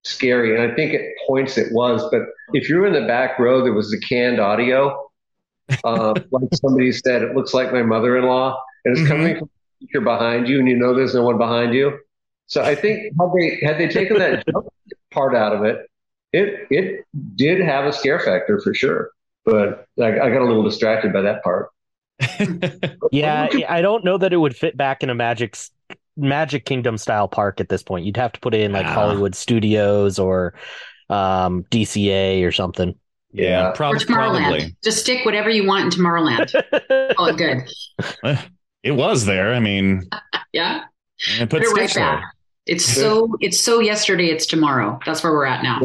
scary, 0.03 0.55
and 0.59 0.69
I 0.71 0.75
think 0.75 0.93
at 0.93 1.01
points 1.25 1.57
it 1.57 1.71
was. 1.71 2.03
But 2.11 2.23
if 2.53 2.69
you're 2.69 2.85
in 2.85 2.93
the 2.93 3.07
back 3.07 3.37
row, 3.39 3.63
there 3.63 3.73
was 3.73 3.89
the 3.91 3.99
canned 3.99 4.39
audio. 4.39 5.09
Um, 5.83 6.15
like 6.31 6.49
somebody 6.53 6.91
said, 6.91 7.21
it 7.21 7.35
looks 7.35 7.53
like 7.53 7.71
my 7.71 7.83
mother-in-law, 7.83 8.61
and 8.85 8.97
it's 8.97 9.05
Mhm. 9.07 9.07
coming 9.11 9.37
from 9.37 9.49
the 9.49 9.85
speaker 9.85 10.01
behind 10.01 10.47
you, 10.47 10.59
and 10.59 10.67
you 10.67 10.75
know 10.77 10.93
there's 10.95 11.13
no 11.13 11.23
one 11.23 11.37
behind 11.37 11.73
you. 11.73 11.97
So 12.47 12.63
I 12.63 12.73
think 12.75 13.13
had 13.19 13.29
they 13.37 13.59
had 13.65 13.77
they 13.77 13.87
taken 13.87 14.17
that 14.17 14.43
jump 14.51 14.67
part 15.11 15.35
out 15.35 15.53
of 15.55 15.63
it, 15.63 15.87
it 16.33 16.67
it 16.71 17.05
did 17.35 17.59
have 17.61 17.85
a 17.85 17.93
scare 17.93 18.19
factor 18.19 18.59
for 18.61 18.73
sure. 18.73 19.11
But 19.45 19.85
I, 19.99 20.07
I 20.19 20.29
got 20.29 20.41
a 20.41 20.45
little 20.45 20.63
distracted 20.63 21.13
by 21.13 21.21
that 21.21 21.43
part. 21.43 21.69
Yeah, 23.11 23.47
I 23.67 23.81
don't 23.81 24.03
know 24.03 24.17
that 24.17 24.33
it 24.33 24.37
would 24.37 24.55
fit 24.55 24.75
back 24.77 25.01
in 25.03 25.09
a 25.09 25.15
Magic 25.15 25.57
Magic 26.17 26.65
Kingdom 26.65 26.97
style 26.97 27.27
park 27.27 27.59
at 27.61 27.69
this 27.69 27.81
point. 27.81 28.05
You'd 28.05 28.17
have 28.17 28.33
to 28.33 28.39
put 28.39 28.53
it 28.53 28.61
in 28.61 28.71
like 28.71 28.85
Ah. 28.85 28.93
Hollywood 28.93 29.33
Studios 29.35 30.19
or 30.19 30.53
um, 31.09 31.63
DCA 31.71 32.43
or 32.45 32.51
something. 32.51 32.95
yeah, 33.31 33.43
Yeah. 33.67 33.71
prob- 33.71 33.95
or 33.95 33.97
Tomorrowland. 33.97 34.41
probably. 34.47 34.75
Just 34.83 34.99
stick 34.99 35.25
whatever 35.25 35.49
you 35.49 35.65
want 35.65 35.85
in 35.85 35.89
Tomorrowland. 35.99 37.13
oh, 37.17 37.33
good. 37.35 37.67
It 38.81 38.91
was 38.93 39.25
there. 39.25 39.53
I 39.53 39.59
mean, 39.59 40.03
Yeah. 40.53 40.85
I 41.35 41.39
put 41.41 41.49
Put 41.49 41.63
it 41.63 41.67
right 41.73 41.93
there. 41.93 42.03
back. 42.05 42.23
It's 42.65 42.85
so 42.85 43.35
it's 43.41 43.59
so 43.59 43.79
yesterday, 43.81 44.27
it's 44.27 44.45
tomorrow. 44.45 44.99
That's 45.05 45.21
where 45.21 45.33
we're 45.33 45.45
at 45.47 45.63
now. 45.63 45.81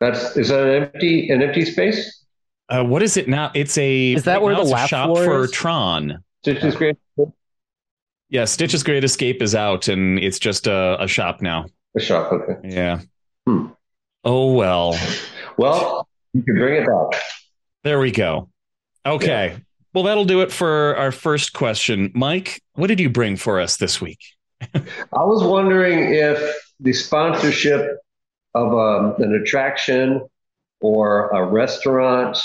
That's 0.00 0.36
is 0.36 0.48
that 0.50 0.66
an 0.66 0.82
empty 0.84 1.30
an 1.30 1.42
empty 1.42 1.64
space? 1.64 2.24
Uh, 2.68 2.84
what 2.84 3.02
is 3.02 3.16
it 3.16 3.28
now? 3.28 3.50
It's 3.54 3.76
a 3.78 4.12
Is 4.12 4.24
that 4.24 4.34
right 4.34 4.42
where 4.42 4.54
the 4.54 4.60
it's 4.62 4.70
laugh 4.70 4.88
shop 4.88 5.06
floor 5.06 5.24
for 5.24 5.44
is? 5.44 5.50
Tron? 5.52 6.22
Stitch's 6.42 6.76
great 6.76 6.96
Yeah, 8.28 8.44
Stitch's 8.44 8.82
Great 8.82 9.02
Escape 9.04 9.40
is 9.42 9.54
out, 9.54 9.88
and 9.88 10.18
it's 10.18 10.38
just 10.38 10.66
a, 10.66 10.96
a 11.02 11.08
shop 11.08 11.40
now. 11.42 11.66
a 11.96 12.00
shop. 12.00 12.32
Okay. 12.32 12.68
Yeah. 12.68 13.00
Hmm. 13.46 13.66
Oh 14.24 14.52
well. 14.52 14.98
Well, 15.56 16.08
you 16.32 16.42
can 16.42 16.54
bring 16.54 16.82
it 16.82 16.86
back. 16.86 17.22
There 17.84 18.00
we 18.00 18.10
go. 18.10 18.48
Okay. 19.06 19.56
Well, 19.94 20.04
that'll 20.04 20.24
do 20.24 20.42
it 20.42 20.52
for 20.52 20.96
our 20.96 21.12
first 21.12 21.52
question. 21.52 22.10
Mike, 22.14 22.60
what 22.74 22.88
did 22.88 23.00
you 23.00 23.08
bring 23.08 23.36
for 23.36 23.60
us 23.60 23.78
this 23.78 24.00
week? 24.00 24.18
I 24.74 25.24
was 25.24 25.42
wondering 25.42 26.12
if 26.12 26.54
the 26.80 26.92
sponsorship 26.92 27.98
of 28.54 28.74
um, 28.74 29.14
an 29.22 29.34
attraction 29.34 30.20
or 30.80 31.28
a 31.28 31.44
restaurant 31.44 32.38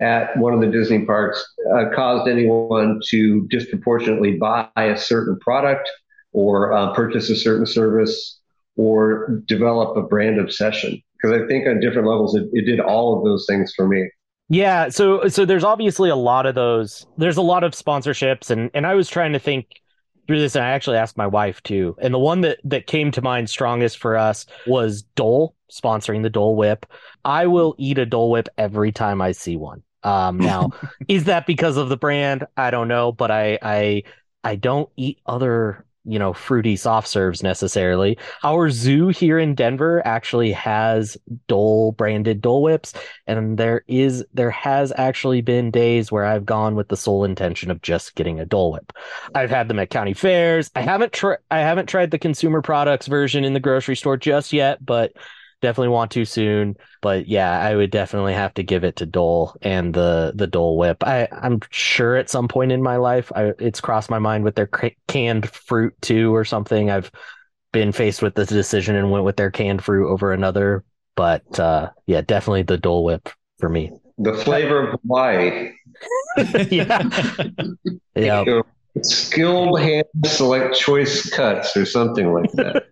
at 0.00 0.36
one 0.36 0.54
of 0.54 0.60
the 0.60 0.66
Disney 0.66 1.04
parks 1.04 1.44
uh, 1.72 1.86
caused 1.94 2.28
anyone 2.28 3.00
to 3.08 3.46
disproportionately 3.48 4.36
buy 4.36 4.68
a 4.76 4.96
certain 4.96 5.38
product 5.40 5.88
or 6.32 6.72
uh, 6.72 6.92
purchase 6.94 7.30
a 7.30 7.36
certain 7.36 7.66
service 7.66 8.38
or 8.78 9.42
develop 9.46 9.96
a 9.96 10.02
brand 10.02 10.40
obsession. 10.40 11.02
Because 11.20 11.42
I 11.42 11.46
think 11.46 11.66
on 11.66 11.80
different 11.80 12.06
levels, 12.08 12.34
it, 12.34 12.48
it 12.52 12.64
did 12.64 12.80
all 12.80 13.18
of 13.18 13.24
those 13.24 13.44
things 13.46 13.74
for 13.76 13.86
me. 13.86 14.08
Yeah, 14.48 14.88
so 14.88 15.28
so 15.28 15.44
there's 15.44 15.64
obviously 15.64 16.08
a 16.08 16.16
lot 16.16 16.46
of 16.46 16.54
those. 16.54 17.06
There's 17.18 17.36
a 17.36 17.42
lot 17.42 17.64
of 17.64 17.72
sponsorships, 17.72 18.50
and 18.50 18.70
and 18.72 18.86
I 18.86 18.94
was 18.94 19.10
trying 19.10 19.34
to 19.34 19.38
think 19.38 19.82
through 20.26 20.38
this, 20.38 20.54
and 20.54 20.64
I 20.64 20.70
actually 20.70 20.96
asked 20.96 21.18
my 21.18 21.26
wife 21.26 21.62
too. 21.64 21.96
And 22.00 22.14
the 22.14 22.18
one 22.18 22.40
that 22.42 22.58
that 22.64 22.86
came 22.86 23.10
to 23.10 23.20
mind 23.20 23.50
strongest 23.50 23.98
for 23.98 24.16
us 24.16 24.46
was 24.66 25.02
Dole 25.16 25.54
sponsoring 25.70 26.22
the 26.22 26.30
Dole 26.30 26.56
Whip. 26.56 26.86
I 27.26 27.46
will 27.46 27.74
eat 27.76 27.98
a 27.98 28.06
Dole 28.06 28.30
Whip 28.30 28.48
every 28.56 28.90
time 28.90 29.20
I 29.20 29.32
see 29.32 29.56
one. 29.56 29.82
Um, 30.02 30.38
now, 30.38 30.70
is 31.08 31.24
that 31.24 31.46
because 31.46 31.76
of 31.76 31.90
the 31.90 31.98
brand? 31.98 32.46
I 32.56 32.70
don't 32.70 32.88
know, 32.88 33.12
but 33.12 33.30
I 33.30 33.58
I 33.60 34.04
I 34.44 34.56
don't 34.56 34.88
eat 34.96 35.18
other 35.26 35.84
you 36.04 36.18
know 36.18 36.32
fruity 36.32 36.76
soft 36.76 37.08
serves 37.08 37.42
necessarily. 37.42 38.18
Our 38.42 38.70
zoo 38.70 39.08
here 39.08 39.38
in 39.38 39.54
Denver 39.54 40.02
actually 40.06 40.52
has 40.52 41.16
Dole 41.46 41.92
branded 41.92 42.40
Dole 42.40 42.62
Whips 42.62 42.94
and 43.26 43.58
there 43.58 43.84
is 43.88 44.24
there 44.32 44.50
has 44.50 44.92
actually 44.96 45.40
been 45.40 45.70
days 45.70 46.10
where 46.10 46.24
I've 46.24 46.46
gone 46.46 46.74
with 46.74 46.88
the 46.88 46.96
sole 46.96 47.24
intention 47.24 47.70
of 47.70 47.82
just 47.82 48.14
getting 48.14 48.40
a 48.40 48.46
Dole 48.46 48.72
Whip. 48.72 48.92
I've 49.34 49.50
had 49.50 49.68
them 49.68 49.78
at 49.78 49.90
county 49.90 50.14
fairs. 50.14 50.70
I 50.74 50.80
haven't 50.82 51.12
tried 51.12 51.38
I 51.50 51.58
haven't 51.58 51.86
tried 51.86 52.10
the 52.10 52.18
consumer 52.18 52.62
products 52.62 53.06
version 53.06 53.44
in 53.44 53.52
the 53.52 53.60
grocery 53.60 53.96
store 53.96 54.16
just 54.16 54.52
yet, 54.52 54.84
but 54.84 55.12
definitely 55.60 55.88
want 55.88 56.10
to 56.12 56.24
soon. 56.24 56.76
But 57.02 57.28
yeah, 57.28 57.60
I 57.60 57.74
would 57.74 57.90
definitely 57.90 58.34
have 58.34 58.54
to 58.54 58.62
give 58.62 58.84
it 58.84 58.96
to 58.96 59.06
Dole 59.06 59.56
and 59.62 59.92
the 59.94 60.32
the 60.34 60.46
Dole 60.46 60.76
Whip. 60.76 61.04
I 61.04 61.28
I'm 61.30 61.60
sure 61.70 62.16
at 62.16 62.30
some 62.30 62.48
point 62.48 62.72
in 62.72 62.82
my 62.82 62.96
life 62.96 63.32
I, 63.34 63.52
it's 63.58 63.80
crossed 63.80 64.10
my 64.10 64.18
mind 64.18 64.44
with 64.44 64.54
their 64.54 64.66
ca- 64.66 64.96
canned 65.06 65.48
fruit 65.50 65.94
too 66.00 66.34
or 66.34 66.44
something. 66.44 66.90
I've 66.90 67.10
been 67.72 67.92
faced 67.92 68.22
with 68.22 68.34
this 68.34 68.48
decision 68.48 68.96
and 68.96 69.10
went 69.10 69.24
with 69.24 69.36
their 69.36 69.50
canned 69.50 69.84
fruit 69.84 70.10
over 70.10 70.32
another. 70.32 70.84
But 71.16 71.58
uh, 71.58 71.90
yeah, 72.06 72.20
definitely 72.20 72.62
the 72.62 72.78
Dole 72.78 73.04
Whip 73.04 73.28
for 73.58 73.68
me. 73.68 73.92
The 74.18 74.34
flavor 74.34 74.88
of 74.88 75.00
Hawaii. 75.00 75.72
yeah, 76.70 77.08
yeah. 78.16 78.62
Skilled 79.02 79.80
hand 79.80 80.06
select 80.24 80.76
choice 80.76 81.28
cuts 81.30 81.76
or 81.76 81.84
something 81.84 82.32
like 82.32 82.50
that. 82.52 82.84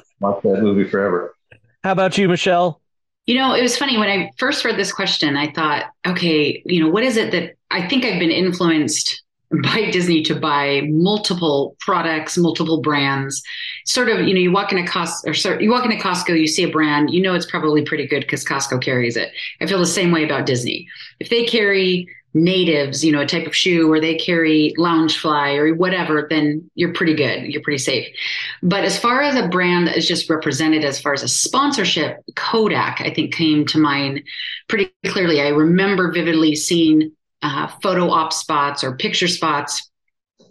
Watch 0.20 0.42
that 0.42 0.62
movie 0.62 0.88
forever. 0.88 1.34
How 1.82 1.92
about 1.92 2.16
you, 2.18 2.28
Michelle? 2.28 2.80
You 3.26 3.36
know, 3.36 3.54
it 3.54 3.62
was 3.62 3.76
funny 3.76 3.96
when 3.96 4.08
I 4.08 4.30
first 4.38 4.64
read 4.64 4.78
this 4.78 4.92
question, 4.92 5.36
I 5.36 5.52
thought, 5.52 5.86
okay, 6.06 6.62
you 6.66 6.82
know, 6.82 6.90
what 6.90 7.02
is 7.02 7.16
it 7.16 7.32
that 7.32 7.54
I 7.70 7.86
think 7.86 8.04
I've 8.04 8.18
been 8.18 8.30
influenced 8.30 9.22
by 9.50 9.90
Disney 9.90 10.22
to 10.22 10.34
buy 10.34 10.82
multiple 10.86 11.76
products, 11.80 12.38
multiple 12.38 12.80
brands. 12.80 13.42
Sort 13.84 14.08
of, 14.08 14.20
you 14.26 14.34
know, 14.34 14.40
you 14.40 14.52
walk 14.52 14.72
into 14.72 14.90
Costco 14.90 15.26
or 15.26 15.34
sorry, 15.34 15.64
you 15.64 15.70
walk 15.70 15.84
into 15.84 15.96
Costco, 15.96 16.38
you 16.38 16.46
see 16.46 16.62
a 16.62 16.70
brand, 16.70 17.12
you 17.12 17.20
know 17.20 17.34
it's 17.34 17.50
probably 17.50 17.84
pretty 17.84 18.06
good 18.06 18.20
because 18.20 18.44
Costco 18.44 18.82
carries 18.82 19.16
it. 19.16 19.32
I 19.60 19.66
feel 19.66 19.78
the 19.78 19.86
same 19.86 20.12
way 20.12 20.24
about 20.24 20.46
Disney. 20.46 20.86
If 21.18 21.30
they 21.30 21.44
carry 21.44 22.06
natives, 22.32 23.04
you 23.04 23.12
know, 23.12 23.20
a 23.20 23.26
type 23.26 23.46
of 23.46 23.56
shoe, 23.56 23.90
or 23.90 24.00
they 24.00 24.14
carry 24.14 24.72
Loungefly 24.78 25.56
or 25.56 25.74
whatever, 25.74 26.26
then 26.30 26.70
you're 26.74 26.92
pretty 26.92 27.14
good. 27.14 27.44
You're 27.44 27.62
pretty 27.62 27.78
safe. 27.78 28.06
But 28.62 28.84
as 28.84 28.98
far 28.98 29.20
as 29.20 29.34
a 29.34 29.48
brand 29.48 29.88
that 29.88 29.96
is 29.96 30.06
just 30.06 30.30
represented 30.30 30.84
as 30.84 31.00
far 31.00 31.12
as 31.12 31.22
a 31.22 31.28
sponsorship, 31.28 32.18
Kodak, 32.36 33.00
I 33.00 33.12
think 33.12 33.34
came 33.34 33.66
to 33.66 33.78
mind 33.78 34.22
pretty 34.68 34.92
clearly. 35.06 35.40
I 35.40 35.48
remember 35.48 36.12
vividly 36.12 36.54
seeing 36.54 37.12
uh, 37.42 37.68
photo 37.82 38.10
op 38.10 38.32
spots 38.32 38.84
or 38.84 38.96
picture 38.96 39.28
spots 39.28 39.90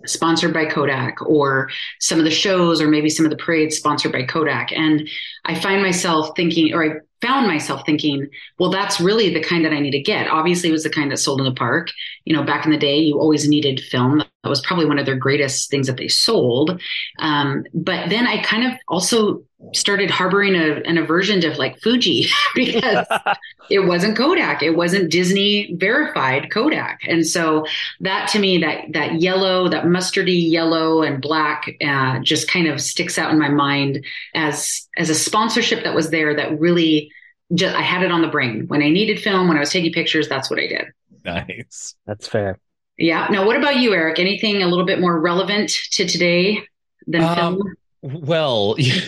sponsored 0.06 0.54
by 0.54 0.66
Kodak 0.66 1.22
or 1.22 1.70
some 2.00 2.20
of 2.20 2.26
the 2.26 2.32
shows 2.32 2.82
or 2.82 2.88
maybe 2.88 3.10
some 3.10 3.26
of 3.26 3.32
the 3.32 3.38
parades 3.38 3.78
sponsored 3.78 4.12
by 4.12 4.24
Kodak. 4.24 4.72
And 4.72 5.08
I 5.46 5.60
find 5.60 5.82
myself 5.82 6.32
thinking, 6.36 6.74
or 6.74 6.84
I 6.84 7.00
found 7.22 7.48
myself 7.48 7.84
thinking, 7.86 8.28
well, 8.58 8.70
that's 8.70 9.00
really 9.00 9.34
the 9.34 9.44
kind 9.44 9.66
that 9.66 9.74
I 9.74 9.80
need 9.80 9.92
to 9.92 10.02
get. 10.02 10.28
Obviously, 10.28 10.70
it 10.70 10.74
was 10.74 10.84
the 10.84 10.90
kind 10.90 11.12
that 11.12 11.18
sold 11.18 11.40
in 11.40 11.46
the 11.46 11.54
park. 11.54 11.90
You 12.26 12.36
know, 12.36 12.44
back 12.44 12.66
in 12.66 12.72
the 12.72 12.78
day, 12.78 13.00
you 13.00 13.20
always 13.20 13.48
needed 13.48 13.82
film. 13.82 14.20
That 14.44 14.50
was 14.50 14.62
probably 14.62 14.86
one 14.86 15.00
of 15.00 15.06
their 15.06 15.18
greatest 15.18 15.70
things 15.70 15.88
that 15.88 15.98
they 15.98 16.08
sold. 16.08 16.82
Um, 17.20 17.66
but 17.74 18.10
then 18.10 18.28
I 18.28 18.42
kind 18.42 18.72
of 18.72 18.80
also 18.88 19.44
started 19.74 20.10
harboring 20.10 20.56
a, 20.56 20.82
an 20.86 20.98
aversion 20.98 21.42
to 21.42 21.56
like 21.58 21.80
Fuji 21.82 22.28
because 22.56 23.06
it 23.70 23.80
wasn't 23.80 24.18
Kodak. 24.18 24.64
It 24.64 24.76
wasn't 24.76 25.12
Disney 25.12 25.74
verified 25.76 26.52
Kodak. 26.52 27.02
And 27.08 27.26
so 27.26 27.66
that 28.00 28.30
to 28.30 28.40
me, 28.40 28.60
that, 28.60 28.86
that 28.94 29.22
yellow, 29.22 29.68
that 29.70 29.86
mustardy 29.86 30.50
yellow 30.50 31.04
and 31.04 31.22
black, 31.22 31.70
uh, 31.86 32.20
just 32.20 32.50
kind 32.50 32.68
of 32.68 32.82
sticks 32.82 33.18
out 33.18 33.32
in 33.32 33.40
my 33.40 33.50
mind 33.50 34.06
as, 34.34 34.88
as 34.98 35.10
a 35.10 35.16
sponsorship 35.16 35.84
that 35.84 35.96
was 35.96 36.10
there 36.10 36.36
that 36.36 36.60
really 36.60 37.12
just, 37.54 37.76
I 37.76 37.82
had 37.82 38.04
it 38.04 38.12
on 38.12 38.22
the 38.22 38.28
brain 38.28 38.68
when 38.68 38.82
I 38.82 38.90
needed 38.90 39.20
film, 39.20 39.48
when 39.48 39.58
I 39.58 39.62
was 39.62 39.72
taking 39.72 39.92
pictures, 39.92 40.30
that's 40.30 40.50
what 40.50 40.60
I 40.60 40.68
did. 40.68 40.86
Nice. 41.26 41.96
That's 42.06 42.28
fair. 42.28 42.60
Yeah. 42.98 43.28
Now, 43.30 43.46
what 43.46 43.56
about 43.56 43.78
you, 43.78 43.94
Erik? 43.94 44.20
Anything 44.20 44.62
a 44.62 44.68
little 44.68 44.86
bit 44.86 45.00
more 45.00 45.20
relevant 45.20 45.70
to 45.92 46.06
today 46.06 46.64
than 47.08 47.24
um, 47.24 47.36
film? 47.36 47.76
Well, 48.02 48.76
you, 48.78 49.02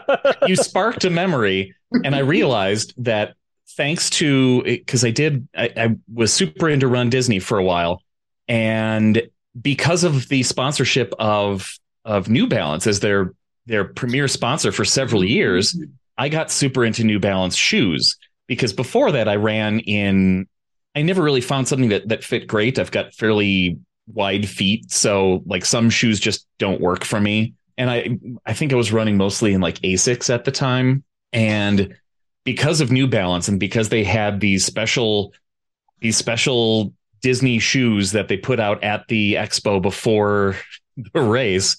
you 0.46 0.56
sparked 0.56 1.04
a 1.04 1.10
memory, 1.10 1.74
and 2.04 2.14
I 2.14 2.20
realized 2.20 2.94
that 3.04 3.34
thanks 3.76 4.10
to 4.10 4.62
because 4.62 5.04
I 5.04 5.10
did, 5.10 5.48
I, 5.56 5.70
I 5.76 5.96
was 6.12 6.32
super 6.32 6.68
into 6.68 6.88
Run 6.88 7.10
Disney 7.10 7.38
for 7.38 7.58
a 7.58 7.64
while, 7.64 8.02
and 8.48 9.22
because 9.60 10.04
of 10.04 10.28
the 10.28 10.42
sponsorship 10.42 11.14
of 11.18 11.78
of 12.04 12.28
New 12.28 12.46
Balance 12.46 12.86
as 12.86 13.00
their 13.00 13.34
their 13.66 13.84
premier 13.84 14.28
sponsor 14.28 14.72
for 14.72 14.84
several 14.84 15.22
years, 15.22 15.74
mm-hmm. 15.74 15.90
I 16.16 16.28
got 16.28 16.50
super 16.50 16.84
into 16.84 17.04
New 17.04 17.18
Balance 17.18 17.54
shoes 17.54 18.16
because 18.46 18.72
before 18.72 19.12
that 19.12 19.28
I 19.28 19.36
ran 19.36 19.80
in 19.80 20.48
I 20.94 21.02
never 21.02 21.22
really 21.22 21.40
found 21.40 21.68
something 21.68 21.90
that 21.90 22.08
that 22.08 22.24
fit 22.24 22.46
great. 22.46 22.78
I've 22.78 22.90
got 22.90 23.14
fairly 23.14 23.78
wide 24.08 24.48
feet, 24.48 24.90
so 24.90 25.42
like 25.46 25.64
some 25.64 25.90
shoes 25.90 26.18
just 26.18 26.46
don't 26.58 26.80
work 26.80 27.04
for 27.04 27.20
me. 27.20 27.54
And 27.78 27.90
I 27.90 28.18
I 28.44 28.52
think 28.52 28.72
I 28.72 28.76
was 28.76 28.92
running 28.92 29.16
mostly 29.16 29.54
in 29.54 29.62
like 29.62 29.80
Asics 29.80 30.28
at 30.28 30.44
the 30.44 30.52
time, 30.52 31.04
and 31.32 31.96
because 32.44 32.80
of 32.80 32.90
New 32.90 33.06
Balance 33.06 33.48
and 33.48 33.58
because 33.60 33.88
they 33.88 34.04
had 34.04 34.40
these 34.40 34.64
special 34.64 35.32
these 36.00 36.16
special 36.16 36.92
Disney 37.20 37.58
shoes 37.58 38.12
that 38.12 38.28
they 38.28 38.36
put 38.36 38.60
out 38.60 38.82
at 38.84 39.06
the 39.08 39.34
expo 39.34 39.80
before 39.80 40.56
the 40.96 41.20
race. 41.20 41.76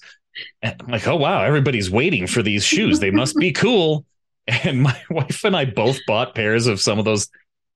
I'm 0.62 0.76
like, 0.88 1.06
oh 1.06 1.16
wow, 1.16 1.42
everybody's 1.42 1.90
waiting 1.90 2.26
for 2.26 2.42
these 2.42 2.64
shoes. 2.64 3.00
They 3.00 3.10
must 3.10 3.36
be 3.36 3.52
cool. 3.64 4.04
And 4.46 4.82
my 4.82 5.00
wife 5.10 5.44
and 5.44 5.56
I 5.56 5.64
both 5.64 5.98
bought 6.06 6.34
pairs 6.34 6.66
of 6.66 6.80
some 6.80 6.98
of 6.98 7.04
those 7.04 7.28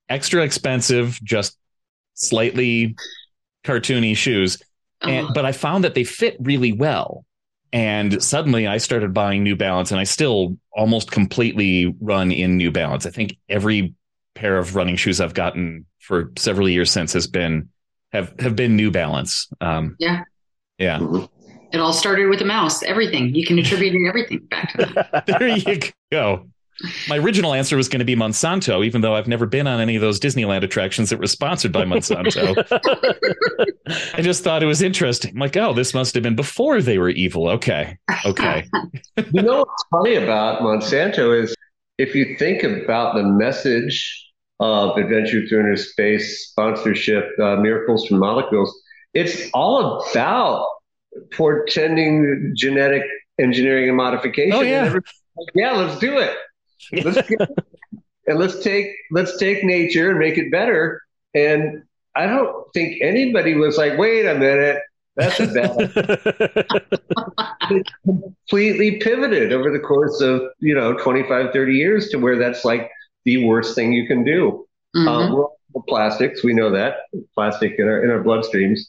extra 0.08 0.42
expensive, 0.42 1.20
just 1.22 1.56
slightly 2.14 2.96
cartoony 3.64 4.16
shoes. 4.16 4.62
And, 5.00 5.26
uh-huh. 5.26 5.32
but 5.34 5.44
I 5.44 5.52
found 5.52 5.84
that 5.84 5.94
they 5.94 6.04
fit 6.04 6.36
really 6.40 6.72
well. 6.72 7.24
And 7.74 8.22
suddenly 8.22 8.68
I 8.68 8.78
started 8.78 9.12
buying 9.12 9.42
New 9.42 9.56
Balance 9.56 9.90
and 9.90 9.98
I 9.98 10.04
still 10.04 10.56
almost 10.72 11.10
completely 11.10 11.92
run 12.00 12.30
in 12.30 12.56
New 12.56 12.70
Balance. 12.70 13.04
I 13.04 13.10
think 13.10 13.36
every 13.48 13.94
pair 14.36 14.58
of 14.58 14.76
running 14.76 14.94
shoes 14.94 15.20
I've 15.20 15.34
gotten 15.34 15.84
for 15.98 16.30
several 16.36 16.68
years 16.68 16.92
since 16.92 17.12
has 17.14 17.26
been 17.26 17.68
have 18.12 18.32
have 18.38 18.54
been 18.54 18.76
New 18.76 18.92
Balance. 18.92 19.48
Um, 19.60 19.96
yeah. 19.98 20.22
Yeah. 20.78 21.00
It 21.72 21.80
all 21.80 21.92
started 21.92 22.28
with 22.28 22.40
a 22.42 22.44
mouse. 22.44 22.84
Everything. 22.84 23.34
You 23.34 23.44
can 23.44 23.58
attribute 23.58 23.96
everything 24.06 24.46
back 24.48 24.72
to 24.74 24.86
that. 24.94 25.26
there 25.38 25.48
you 25.48 25.80
go. 26.12 26.48
My 27.08 27.18
original 27.18 27.54
answer 27.54 27.76
was 27.76 27.88
going 27.88 28.00
to 28.00 28.04
be 28.04 28.16
Monsanto, 28.16 28.84
even 28.84 29.00
though 29.00 29.14
I've 29.14 29.28
never 29.28 29.46
been 29.46 29.66
on 29.66 29.80
any 29.80 29.94
of 29.94 30.00
those 30.00 30.18
Disneyland 30.18 30.64
attractions 30.64 31.10
that 31.10 31.18
were 31.18 31.26
sponsored 31.26 31.72
by 31.72 31.84
Monsanto. 31.84 32.54
I 34.14 34.22
just 34.22 34.42
thought 34.42 34.62
it 34.62 34.66
was 34.66 34.82
interesting. 34.82 35.32
I'm 35.34 35.40
like, 35.40 35.56
oh, 35.56 35.72
this 35.72 35.94
must 35.94 36.14
have 36.14 36.22
been 36.22 36.36
before 36.36 36.82
they 36.82 36.98
were 36.98 37.10
evil. 37.10 37.48
Okay. 37.48 37.96
Okay. 38.26 38.66
you 39.32 39.42
know 39.42 39.58
what's 39.58 39.84
funny 39.90 40.16
about 40.16 40.62
Monsanto 40.62 41.42
is 41.42 41.54
if 41.98 42.14
you 42.14 42.36
think 42.38 42.62
about 42.64 43.14
the 43.14 43.22
message 43.22 44.32
of 44.60 44.96
Adventure 44.96 45.46
Through 45.46 45.60
Inner 45.60 45.76
Space 45.76 46.48
sponsorship, 46.48 47.28
uh, 47.40 47.56
Miracles 47.56 48.06
from 48.06 48.18
Molecules, 48.18 48.74
it's 49.14 49.48
all 49.54 50.04
about 50.10 50.66
portending 51.32 52.52
genetic 52.56 53.02
engineering 53.38 53.88
and 53.88 53.96
modification. 53.96 54.52
Oh, 54.52 54.62
yeah. 54.62 54.92
yeah, 55.54 55.72
let's 55.72 55.98
do 56.00 56.18
it. 56.18 56.36
Let's 56.92 57.28
get, 57.28 57.38
and 58.26 58.38
let's 58.38 58.62
take 58.62 58.88
let's 59.10 59.36
take 59.38 59.64
nature 59.64 60.10
and 60.10 60.18
make 60.18 60.38
it 60.38 60.50
better. 60.50 61.02
And 61.34 61.82
I 62.14 62.26
don't 62.26 62.66
think 62.72 63.02
anybody 63.02 63.54
was 63.54 63.76
like, 63.76 63.98
wait 63.98 64.26
a 64.26 64.34
minute, 64.34 64.80
that's 65.16 65.40
a 65.40 65.46
bad. 65.46 66.66
it 67.70 67.86
completely 68.04 68.98
pivoted 68.98 69.52
over 69.52 69.70
the 69.70 69.78
course 69.80 70.20
of 70.20 70.42
you 70.60 70.74
know 70.74 70.94
25, 70.94 71.52
30 71.52 71.72
years 71.72 72.08
to 72.10 72.18
where 72.18 72.38
that's 72.38 72.64
like 72.64 72.90
the 73.24 73.44
worst 73.46 73.74
thing 73.74 73.92
you 73.92 74.06
can 74.06 74.24
do. 74.24 74.66
Mm-hmm. 74.96 75.08
Um, 75.08 75.46
plastics, 75.88 76.44
we 76.44 76.54
know 76.54 76.70
that 76.70 76.96
plastic 77.34 77.74
in 77.78 77.88
our 77.88 78.04
in 78.04 78.10
our 78.10 78.22
bloodstreams, 78.22 78.80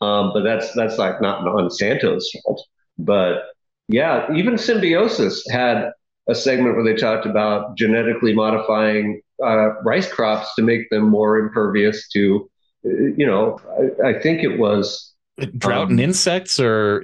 um, 0.00 0.32
but 0.34 0.42
that's 0.42 0.72
that's 0.74 0.98
like 0.98 1.20
not 1.20 1.42
Monsanto's 1.42 2.30
fault. 2.44 2.66
But 2.98 3.44
yeah, 3.88 4.32
even 4.34 4.58
symbiosis 4.58 5.44
had 5.50 5.92
a 6.28 6.34
segment 6.34 6.76
where 6.76 6.84
they 6.84 6.94
talked 6.94 7.26
about 7.26 7.76
genetically 7.76 8.32
modifying 8.32 9.20
uh, 9.42 9.80
rice 9.82 10.10
crops 10.10 10.54
to 10.54 10.62
make 10.62 10.88
them 10.90 11.08
more 11.08 11.38
impervious 11.38 12.08
to, 12.10 12.48
you 12.84 13.26
know, 13.26 13.58
I, 14.04 14.10
I 14.10 14.20
think 14.20 14.42
it 14.42 14.58
was 14.58 15.12
drought 15.58 15.84
um, 15.84 15.90
and 15.90 16.00
insects, 16.00 16.60
or 16.60 17.02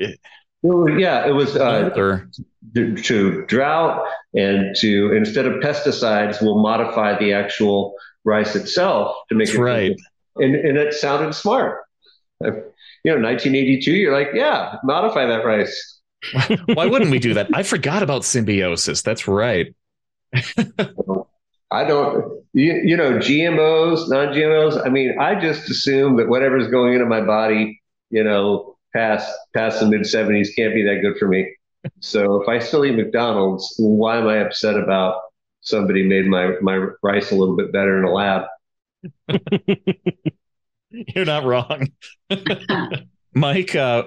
yeah, 0.62 1.26
it 1.26 1.33
was 1.33 1.57
uh, 1.57 1.90
or... 1.96 2.28
to, 2.74 2.96
to 2.96 3.46
drought 3.46 4.04
and 4.35 4.76
to 4.76 5.12
instead 5.12 5.46
of 5.46 5.54
pesticides, 5.54 6.40
we'll 6.40 6.59
modify 6.61 7.18
the 7.18 7.33
actual 7.33 7.94
rice 8.24 8.54
itself 8.54 9.16
to 9.28 9.35
make 9.35 9.48
That's 9.48 9.59
it 9.59 9.62
right. 9.62 9.96
And, 10.37 10.54
and 10.54 10.78
it 10.78 10.94
sounded 10.94 11.35
smart. 11.35 11.83
You 12.40 12.52
know, 13.04 13.20
1982, 13.20 13.92
you're 13.92 14.12
like, 14.12 14.28
yeah, 14.35 14.76
modify 14.85 15.26
that 15.26 15.44
rice. 15.44 15.97
Why 16.74 16.87
wouldn't 16.87 17.11
we 17.11 17.18
do 17.18 17.35
that? 17.35 17.48
I 17.52 17.62
forgot 17.62 18.02
about 18.02 18.24
symbiosis. 18.24 19.02
That's 19.02 19.28
right. 19.28 19.74
I 21.70 21.85
don't, 21.85 22.44
you, 22.54 22.81
you 22.85 22.96
know, 22.96 23.12
GMOs, 23.12 24.09
non 24.09 24.28
GMOs. 24.28 24.85
I 24.85 24.88
mean, 24.88 25.18
I 25.20 25.38
just 25.38 25.68
assume 25.70 26.16
that 26.16 26.28
whatever's 26.28 26.68
going 26.68 26.94
into 26.94 27.07
my 27.07 27.20
body, 27.20 27.81
you 28.11 28.24
know, 28.24 28.76
past 28.94 29.31
past 29.54 29.81
the 29.81 29.87
mid 29.87 30.00
70s 30.02 30.48
can't 30.57 30.74
be 30.74 30.83
that 30.85 31.00
good 31.02 31.18
for 31.18 31.28
me. 31.28 31.54
So 32.00 32.40
if 32.42 32.48
I 32.48 32.59
still 32.59 32.85
eat 32.85 32.96
McDonald's, 32.96 33.74
why 33.78 34.18
am 34.18 34.26
I 34.26 34.38
upset 34.38 34.76
about 34.76 35.20
somebody 35.61 36.04
made 36.04 36.26
my, 36.26 36.52
my 36.61 36.88
rice 37.02 37.31
a 37.31 37.37
little 37.37 37.57
bit 37.57 37.72
better 37.72 37.98
in 37.98 38.04
a 38.04 38.12
lab? 38.12 38.46
You're 40.90 41.24
not 41.24 41.44
wrong. 41.44 41.88
Mike, 43.35 43.74
uh, 43.76 44.04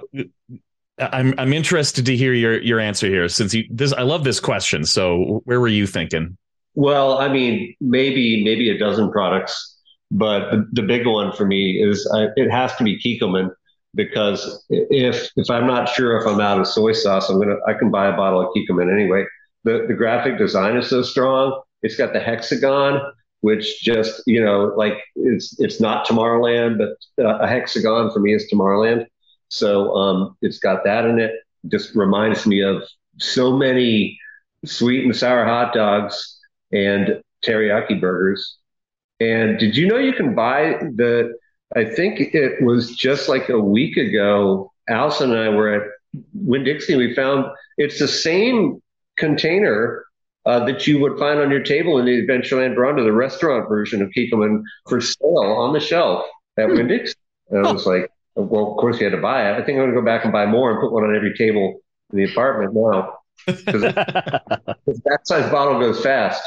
I'm 1.01 1.33
I'm 1.37 1.53
interested 1.53 2.05
to 2.05 2.15
hear 2.15 2.33
your 2.33 2.61
your 2.61 2.79
answer 2.79 3.07
here 3.07 3.27
since 3.27 3.53
you 3.53 3.65
this 3.69 3.93
I 3.93 4.03
love 4.03 4.23
this 4.23 4.39
question. 4.39 4.85
So 4.85 5.41
where 5.45 5.59
were 5.59 5.67
you 5.67 5.87
thinking? 5.87 6.37
Well, 6.75 7.17
I 7.17 7.27
mean, 7.27 7.75
maybe 7.81 8.43
maybe 8.43 8.69
a 8.69 8.77
dozen 8.77 9.11
products, 9.11 9.77
but 10.09 10.51
the, 10.51 10.67
the 10.73 10.81
big 10.83 11.05
one 11.05 11.33
for 11.33 11.45
me 11.45 11.81
is 11.81 12.09
uh, 12.13 12.27
it 12.35 12.49
has 12.49 12.75
to 12.77 12.83
be 12.83 12.99
Kikkoman 12.99 13.49
because 13.95 14.63
if 14.69 15.29
if 15.35 15.49
I'm 15.49 15.67
not 15.67 15.89
sure 15.89 16.17
if 16.17 16.27
I'm 16.27 16.39
out 16.39 16.59
of 16.59 16.67
soy 16.67 16.93
sauce, 16.93 17.29
I'm 17.29 17.39
gonna 17.39 17.57
I 17.67 17.73
can 17.73 17.91
buy 17.91 18.07
a 18.07 18.15
bottle 18.15 18.41
of 18.41 18.47
Kikkoman 18.55 18.91
anyway. 18.93 19.25
The 19.63 19.85
the 19.87 19.93
graphic 19.93 20.37
design 20.37 20.77
is 20.77 20.89
so 20.89 21.01
strong. 21.01 21.61
It's 21.81 21.95
got 21.95 22.13
the 22.13 22.19
hexagon, 22.19 23.01
which 23.41 23.81
just 23.81 24.21
you 24.25 24.43
know 24.43 24.73
like 24.77 24.97
it's 25.15 25.59
it's 25.59 25.81
not 25.81 26.07
Tomorrowland, 26.07 26.77
but 26.77 27.23
uh, 27.23 27.39
a 27.39 27.47
hexagon 27.47 28.11
for 28.11 28.19
me 28.19 28.33
is 28.33 28.49
Tomorrowland. 28.51 29.07
So 29.51 29.93
um, 29.95 30.37
it's 30.41 30.59
got 30.59 30.83
that 30.85 31.05
in 31.05 31.19
it. 31.19 31.33
Just 31.67 31.93
reminds 31.93 32.47
me 32.47 32.61
of 32.63 32.83
so 33.19 33.55
many 33.55 34.17
sweet 34.65 35.03
and 35.03 35.15
sour 35.15 35.45
hot 35.45 35.73
dogs 35.73 36.39
and 36.71 37.21
teriyaki 37.45 37.99
burgers. 37.99 38.57
And 39.19 39.59
did 39.59 39.75
you 39.75 39.87
know 39.87 39.97
you 39.97 40.13
can 40.13 40.33
buy 40.33 40.79
the? 40.95 41.33
I 41.75 41.85
think 41.85 42.19
it 42.19 42.63
was 42.63 42.95
just 42.95 43.29
like 43.29 43.49
a 43.49 43.59
week 43.59 43.97
ago. 43.97 44.71
Allison 44.89 45.31
and 45.31 45.39
I 45.39 45.49
were 45.49 45.73
at 45.73 45.87
Winn 46.33 46.63
Dixie. 46.63 46.95
We 46.95 47.13
found 47.13 47.45
it's 47.77 47.99
the 47.99 48.07
same 48.07 48.81
container 49.17 50.05
uh, 50.45 50.65
that 50.65 50.87
you 50.87 50.99
would 50.99 51.19
find 51.19 51.39
on 51.39 51.51
your 51.51 51.63
table 51.63 51.99
in 51.99 52.05
the 52.05 52.25
Adventureland 52.25 52.75
Veranda, 52.75 53.03
the 53.03 53.11
restaurant 53.11 53.69
version 53.69 54.01
of 54.01 54.09
Kikkoman 54.17 54.63
for 54.87 55.01
sale 55.01 55.37
on 55.37 55.73
the 55.73 55.79
shelf 55.79 56.25
at 56.57 56.69
hmm. 56.69 56.75
Winn 56.75 56.87
Dixie. 56.87 57.15
And 57.49 57.67
I 57.67 57.71
was 57.71 57.85
like, 57.85 58.09
well, 58.35 58.71
of 58.71 58.77
course 58.77 58.99
you 58.99 59.05
had 59.05 59.15
to 59.15 59.21
buy 59.21 59.49
it. 59.49 59.53
I 59.53 59.65
think 59.65 59.77
I'm 59.77 59.83
going 59.83 59.89
to 59.89 59.95
go 59.95 60.05
back 60.05 60.23
and 60.23 60.33
buy 60.33 60.45
more 60.45 60.71
and 60.71 60.79
put 60.79 60.91
one 60.91 61.03
on 61.03 61.15
every 61.15 61.33
table 61.35 61.81
in 62.11 62.17
the 62.17 62.31
apartment 62.31 62.73
now. 62.73 63.17
Because 63.47 65.01
that 65.05 65.21
size 65.25 65.49
bottle 65.51 65.79
goes 65.79 66.01
fast. 66.03 66.43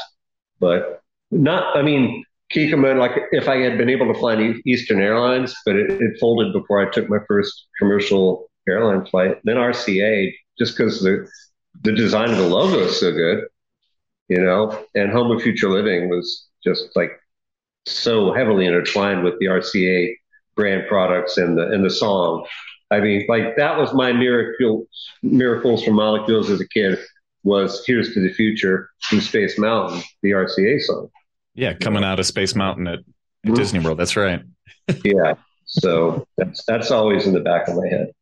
But 0.61 1.03
not, 1.31 1.77
I 1.77 1.83
mean, 1.83 2.25
Kikkoman, 2.53 2.99
like 2.99 3.12
if 3.33 3.49
I 3.49 3.57
had 3.59 3.79
been 3.79 3.90
able 3.90 4.12
to 4.12 4.18
fly 4.18 4.55
Eastern 4.64 5.01
Airlines, 5.01 5.55
but 5.66 5.77
it, 5.77 5.90
it 5.90 6.18
folded 6.20 6.53
before 6.53 6.81
I 6.81 6.90
took 6.90 7.09
my 7.09 7.18
first 7.27 7.66
commercial 7.79 8.49
airline 8.68 9.07
flight. 9.07 9.38
Then 9.44 9.57
RCA, 9.57 10.33
just 10.59 10.77
because 10.77 11.03
the 11.03 11.29
the 11.83 11.92
design 11.92 12.31
of 12.31 12.37
the 12.37 12.47
logo 12.47 12.79
is 12.87 13.01
so 13.01 13.11
good, 13.11 13.44
you 14.29 14.40
know, 14.40 14.85
and 14.94 15.11
Home 15.11 15.31
of 15.33 15.42
Future 15.42 15.68
Living 15.68 16.09
was 16.09 16.47
just 16.62 16.94
like 16.94 17.11
so 17.87 18.33
heavily 18.33 18.66
intertwined 18.66 19.25
with 19.25 19.38
the 19.38 19.47
RCA 19.47 20.14
brand 20.55 20.85
products 20.88 21.37
and 21.37 21.59
the 21.59 21.67
and 21.69 21.85
the 21.85 21.90
song. 21.90 22.47
I 22.90 23.01
mean, 23.01 23.27
like 23.29 23.57
that 23.57 23.79
was 23.79 23.93
my 23.95 24.12
miracle 24.12 24.87
miracles 25.23 25.85
from 25.85 25.95
molecules 25.95 26.51
as 26.51 26.61
a 26.61 26.69
kid 26.69 26.99
was 27.43 27.85
Here's 27.87 28.14
to 28.14 28.21
the 28.21 28.33
Future 28.33 28.90
from 29.01 29.21
Space 29.21 29.59
Mountain, 29.59 30.03
the 30.23 30.31
RCA 30.31 30.81
song. 30.81 31.11
Yeah, 31.55 31.75
coming 31.75 32.03
out 32.03 32.19
of 32.19 32.27
Space 32.27 32.55
Mountain 32.55 32.87
at, 32.88 32.95
at 32.95 33.05
mm-hmm. 33.45 33.55
Disney 33.55 33.81
World. 33.81 33.99
That's 33.99 34.17
right. 34.17 34.43
yeah. 35.05 35.35
So 35.67 36.27
that's 36.37 36.64
that's 36.67 36.90
always 36.90 37.27
in 37.27 37.33
the 37.33 37.40
back 37.40 37.69
of 37.69 37.77
my 37.77 37.87
head. 37.88 38.12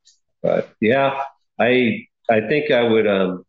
But 0.43 0.73
yeah, 0.81 1.23
I 1.59 2.07
I 2.31 2.41
think 2.41 2.71
I 2.71 2.83
would 2.83 3.07
um 3.07 3.45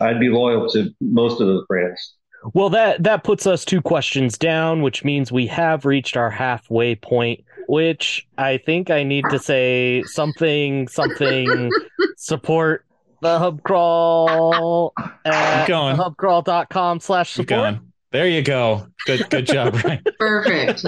I'd 0.00 0.20
be 0.20 0.28
loyal 0.28 0.68
to 0.70 0.90
most 1.00 1.40
of 1.40 1.46
those 1.46 1.64
brands. 1.66 2.14
Well, 2.54 2.70
that 2.70 3.02
that 3.02 3.24
puts 3.24 3.46
us 3.46 3.64
two 3.64 3.82
questions 3.82 4.38
down, 4.38 4.82
which 4.82 5.04
means 5.04 5.32
we 5.32 5.46
have 5.48 5.84
reached 5.84 6.16
our 6.16 6.30
halfway 6.30 6.94
point. 6.94 7.44
Which 7.68 8.26
I 8.38 8.56
think 8.56 8.90
I 8.90 9.02
need 9.02 9.26
to 9.30 9.38
say 9.38 10.02
something, 10.06 10.88
something, 10.88 11.70
support 12.16 12.86
the 13.20 13.38
hub 13.38 13.62
crawl 13.62 14.94
at 15.24 15.68
hubcrawl.com 15.68 17.00
slash 17.00 17.32
support. 17.32 17.76
There 18.10 18.26
you 18.26 18.40
go. 18.40 18.86
Good 19.04 19.28
good 19.28 19.46
job, 19.46 19.74
right? 19.84 20.00
Perfect. 20.18 20.82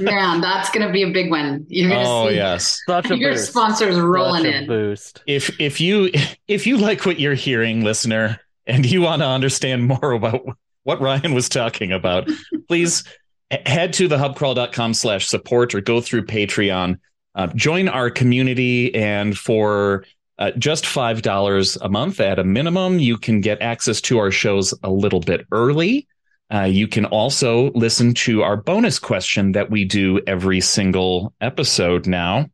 Man, 0.00 0.40
that's 0.40 0.70
gonna 0.70 0.90
be 0.90 1.02
a 1.02 1.10
big 1.10 1.30
one. 1.30 1.66
You're 1.68 1.90
gonna 1.90 2.08
oh, 2.08 2.28
see 2.28 2.36
yes. 2.36 2.80
Such 2.86 3.10
your 3.10 3.32
boost. 3.32 3.48
sponsors 3.50 4.00
rolling 4.00 4.44
Such 4.44 4.54
in. 4.54 4.66
Boost. 4.66 5.22
If 5.26 5.60
if 5.60 5.80
you 5.82 6.10
if 6.48 6.66
you 6.66 6.78
like 6.78 7.04
what 7.04 7.20
you're 7.20 7.34
hearing, 7.34 7.84
listener, 7.84 8.40
and 8.66 8.90
you 8.90 9.02
want 9.02 9.20
to 9.20 9.26
understand 9.26 9.86
more 9.86 10.12
about 10.12 10.46
what 10.84 11.00
Ryan 11.02 11.34
was 11.34 11.50
talking 11.50 11.92
about, 11.92 12.30
please 12.68 13.04
head 13.50 13.92
to 13.94 14.08
the 14.08 14.16
hubcrawl.com 14.16 14.94
slash 14.94 15.26
support 15.26 15.74
or 15.74 15.80
go 15.80 16.00
through 16.00 16.26
Patreon. 16.26 16.98
Uh, 17.34 17.46
join 17.48 17.88
our 17.88 18.10
community 18.10 18.94
and 18.94 19.36
for 19.36 20.04
uh, 20.38 20.50
just 20.58 20.84
$5 20.84 21.78
a 21.80 21.88
month 21.88 22.20
at 22.20 22.38
a 22.38 22.44
minimum, 22.44 22.98
you 22.98 23.16
can 23.16 23.40
get 23.40 23.62
access 23.62 24.00
to 24.02 24.18
our 24.18 24.30
shows 24.30 24.74
a 24.82 24.90
little 24.90 25.20
bit 25.20 25.46
early. 25.52 26.06
Uh, 26.52 26.62
you 26.62 26.86
can 26.86 27.04
also 27.06 27.70
listen 27.72 28.14
to 28.14 28.42
our 28.42 28.56
bonus 28.56 28.98
question 28.98 29.52
that 29.52 29.70
we 29.70 29.84
do 29.84 30.20
every 30.26 30.60
single 30.60 31.32
episode 31.40 32.06
now. 32.06 32.46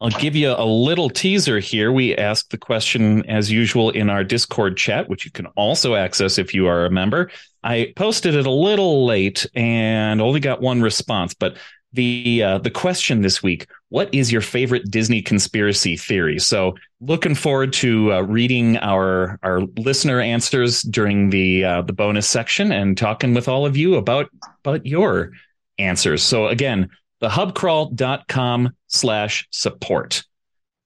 I'll 0.00 0.10
give 0.10 0.36
you 0.36 0.54
a 0.56 0.64
little 0.64 1.10
teaser 1.10 1.58
here. 1.58 1.90
We 1.90 2.16
ask 2.16 2.50
the 2.50 2.58
question 2.58 3.28
as 3.28 3.50
usual 3.50 3.90
in 3.90 4.08
our 4.10 4.22
Discord 4.22 4.76
chat, 4.76 5.08
which 5.08 5.24
you 5.24 5.32
can 5.32 5.46
also 5.56 5.96
access 5.96 6.38
if 6.38 6.54
you 6.54 6.68
are 6.68 6.86
a 6.86 6.90
member. 6.90 7.30
I 7.62 7.92
posted 7.96 8.34
it 8.34 8.46
a 8.46 8.50
little 8.50 9.06
late 9.06 9.46
and 9.54 10.20
only 10.20 10.40
got 10.40 10.60
one 10.60 10.80
response, 10.80 11.34
but 11.34 11.56
the 11.92 12.42
uh, 12.42 12.58
the 12.58 12.70
question 12.70 13.22
this 13.22 13.42
week 13.42 13.66
what 13.88 14.12
is 14.12 14.30
your 14.30 14.42
favorite 14.42 14.90
disney 14.90 15.22
conspiracy 15.22 15.96
theory? 15.96 16.38
So 16.38 16.74
looking 17.00 17.34
forward 17.34 17.72
to 17.74 18.12
uh, 18.12 18.20
reading 18.20 18.76
our 18.78 19.38
our 19.42 19.60
listener 19.76 20.20
answers 20.20 20.82
during 20.82 21.30
the 21.30 21.64
uh, 21.64 21.82
the 21.82 21.92
bonus 21.92 22.28
section 22.28 22.72
and 22.72 22.96
talking 22.96 23.34
with 23.34 23.48
all 23.48 23.64
of 23.64 23.76
you 23.76 23.94
about 23.94 24.28
about 24.64 24.84
your 24.84 25.32
answers. 25.78 26.22
So 26.22 26.48
again 26.48 26.90
the 27.20 27.28
hubcrawl.com 27.28 28.70
slash 28.86 29.48
support. 29.50 30.24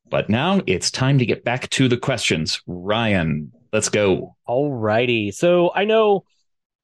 But 0.08 0.28
now 0.28 0.60
it's 0.66 0.90
time 0.90 1.18
to 1.18 1.26
get 1.26 1.44
back 1.44 1.68
to 1.70 1.88
the 1.88 1.96
questions. 1.96 2.62
Ryan 2.66 3.52
let's 3.72 3.88
go. 3.88 4.36
All 4.46 4.72
righty. 4.72 5.30
So 5.30 5.72
i 5.74 5.84
know 5.84 6.24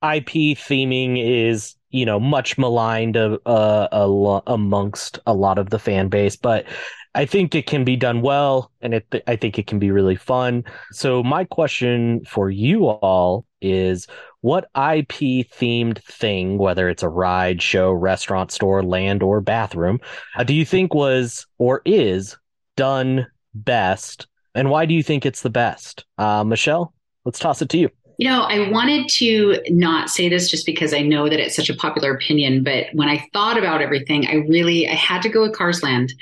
ip 0.03 0.29
theming 0.29 1.17
is 1.19 1.75
you 1.91 2.05
know 2.05 2.21
much 2.21 2.59
maligned 2.59 3.17
uh, 3.17 3.39
uh, 3.47 4.41
amongst 4.47 5.19
a 5.27 5.35
lot 5.35 5.59
of 5.59 5.71
the 5.71 5.79
fan 5.79 6.09
base 6.09 6.37
but 6.37 6.67
i 7.15 7.25
think 7.25 7.55
it 7.55 7.67
can 7.67 7.85
be 7.85 7.97
done 7.97 8.21
well 8.21 8.71
and 8.81 8.95
it, 8.95 9.23
i 9.27 9.35
think 9.35 9.59
it 9.59 9.67
can 9.67 9.79
be 9.79 9.91
really 9.91 10.17
fun. 10.17 10.65
So 10.93 11.23
my 11.23 11.45
question 11.45 12.25
for 12.25 12.51
you 12.51 12.87
all 12.87 13.45
is 13.61 14.07
what 14.41 14.65
ip 14.77 15.09
themed 15.09 16.03
thing 16.05 16.59
whether 16.59 16.89
it's 16.89 17.03
a 17.03 17.09
ride 17.09 17.61
show 17.61 17.91
restaurant 17.91 18.53
store 18.53 18.83
land 18.85 19.23
or 19.23 19.41
bathroom 19.41 19.99
uh, 20.37 20.45
do 20.45 20.55
you 20.55 20.65
think 20.65 20.95
was 20.95 21.47
or 21.59 21.83
is 21.85 22.37
done 22.77 23.27
best? 23.55 24.29
And 24.55 24.71
why 24.71 24.87
do 24.87 24.95
you 24.95 25.03
think 25.03 25.27
it's 25.27 25.43
the 25.43 25.51
best? 25.51 26.05
Uh, 26.19 26.45
michelle 26.45 26.95
let's 27.25 27.41
toss 27.41 27.61
it 27.63 27.69
to 27.71 27.79
you 27.79 27.91
you 28.19 28.29
know, 28.29 28.43
I 28.43 28.69
wanted 28.69 29.09
to 29.11 29.61
not 29.69 30.11
say 30.11 30.29
this 30.29 30.51
just 30.51 30.67
because 30.67 30.93
I 30.93 31.03
know 31.03 31.29
that 31.29 31.39
it's 31.39 31.55
such 31.55 31.71
a 31.71 31.77
popular 31.77 32.13
opinion, 32.13 32.65
but 32.65 32.87
when 32.93 33.09
I 33.09 33.25
thought 33.33 33.57
about 33.57 33.81
everything, 33.81 34.27
I 34.27 34.45
really 34.49 34.89
I 34.89 34.95
had 34.95 35.23
to 35.23 35.29
go 35.29 35.43
with 35.43 35.57
Cars 35.57 35.85
Land. 35.85 36.13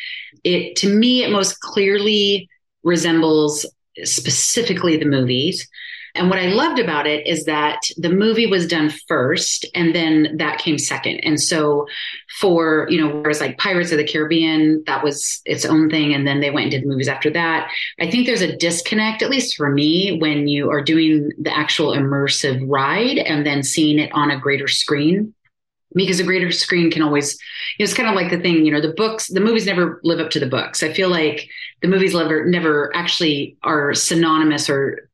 It 0.44 0.76
to 0.76 0.94
me 0.94 1.24
it 1.24 1.30
most 1.30 1.60
clearly 1.60 2.50
resembles 2.84 3.64
specifically 4.04 4.98
the 4.98 5.06
movies. 5.06 5.66
And 6.16 6.30
what 6.30 6.38
I 6.38 6.46
loved 6.46 6.78
about 6.78 7.06
it 7.06 7.26
is 7.26 7.44
that 7.44 7.80
the 7.96 8.08
movie 8.08 8.46
was 8.46 8.66
done 8.66 8.90
first 9.06 9.66
and 9.74 9.94
then 9.94 10.36
that 10.38 10.58
came 10.58 10.78
second. 10.78 11.20
And 11.20 11.40
so 11.40 11.86
for, 12.38 12.86
you 12.90 13.00
know, 13.00 13.08
whereas 13.08 13.40
like 13.40 13.58
Pirates 13.58 13.92
of 13.92 13.98
the 13.98 14.06
Caribbean, 14.06 14.82
that 14.86 15.04
was 15.04 15.40
its 15.44 15.64
own 15.64 15.90
thing. 15.90 16.14
And 16.14 16.26
then 16.26 16.40
they 16.40 16.50
went 16.50 16.64
and 16.64 16.82
did 16.82 16.86
movies 16.86 17.08
after 17.08 17.30
that. 17.30 17.70
I 18.00 18.10
think 18.10 18.26
there's 18.26 18.42
a 18.42 18.56
disconnect, 18.56 19.22
at 19.22 19.30
least 19.30 19.56
for 19.56 19.70
me, 19.70 20.18
when 20.18 20.48
you 20.48 20.70
are 20.70 20.82
doing 20.82 21.30
the 21.38 21.56
actual 21.56 21.92
immersive 21.92 22.64
ride 22.66 23.18
and 23.18 23.46
then 23.46 23.62
seeing 23.62 23.98
it 23.98 24.10
on 24.12 24.30
a 24.30 24.38
greater 24.38 24.68
screen 24.68 25.34
because 25.94 26.20
a 26.20 26.24
greater 26.24 26.50
screen 26.50 26.90
can 26.90 27.02
always 27.02 27.38
you 27.78 27.82
know, 27.82 27.84
it's 27.84 27.94
kind 27.94 28.08
of 28.08 28.14
like 28.14 28.30
the 28.30 28.38
thing 28.38 28.66
you 28.66 28.72
know 28.72 28.80
the 28.80 28.92
books 28.92 29.28
the 29.28 29.40
movies 29.40 29.66
never 29.66 30.00
live 30.02 30.20
up 30.20 30.30
to 30.30 30.40
the 30.40 30.46
books 30.46 30.82
i 30.82 30.92
feel 30.92 31.08
like 31.08 31.48
the 31.80 31.88
movies 31.88 32.12
never 32.12 32.44
never 32.44 32.94
actually 32.94 33.56
are 33.62 33.94
synonymous 33.94 34.68
or 34.68 35.05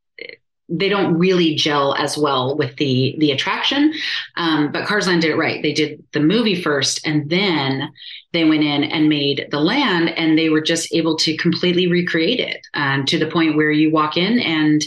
they 0.73 0.89
don't 0.89 1.19
really 1.19 1.55
gel 1.55 1.95
as 1.95 2.17
well 2.17 2.57
with 2.57 2.77
the 2.77 3.15
the 3.19 3.31
attraction. 3.31 3.93
Um, 4.37 4.73
but 4.73 4.87
Cars 4.87 5.07
Land 5.07 5.23
did 5.23 5.31
it 5.31 5.37
right. 5.37 5.63
They 5.63 5.73
did 5.73 6.03
the 6.13 6.21
movie 6.21 6.61
first, 6.61 7.07
and 7.07 7.29
then 7.29 7.93
they 8.33 8.45
went 8.45 8.63
in 8.63 8.85
and 8.85 9.09
made 9.09 9.49
the 9.51 9.61
land, 9.61 10.09
and 10.11 10.39
they 10.39 10.49
were 10.49 10.63
just 10.63 10.93
able 10.95 11.17
to 11.19 11.37
completely 11.37 11.87
recreate 11.87 12.41
it 12.41 12.67
um, 12.75 13.05
to 13.07 13.19
the 13.19 13.31
point 13.31 13.57
where 13.57 13.71
you 13.71 13.91
walk 13.91 14.17
in 14.17 14.39
and 14.39 14.83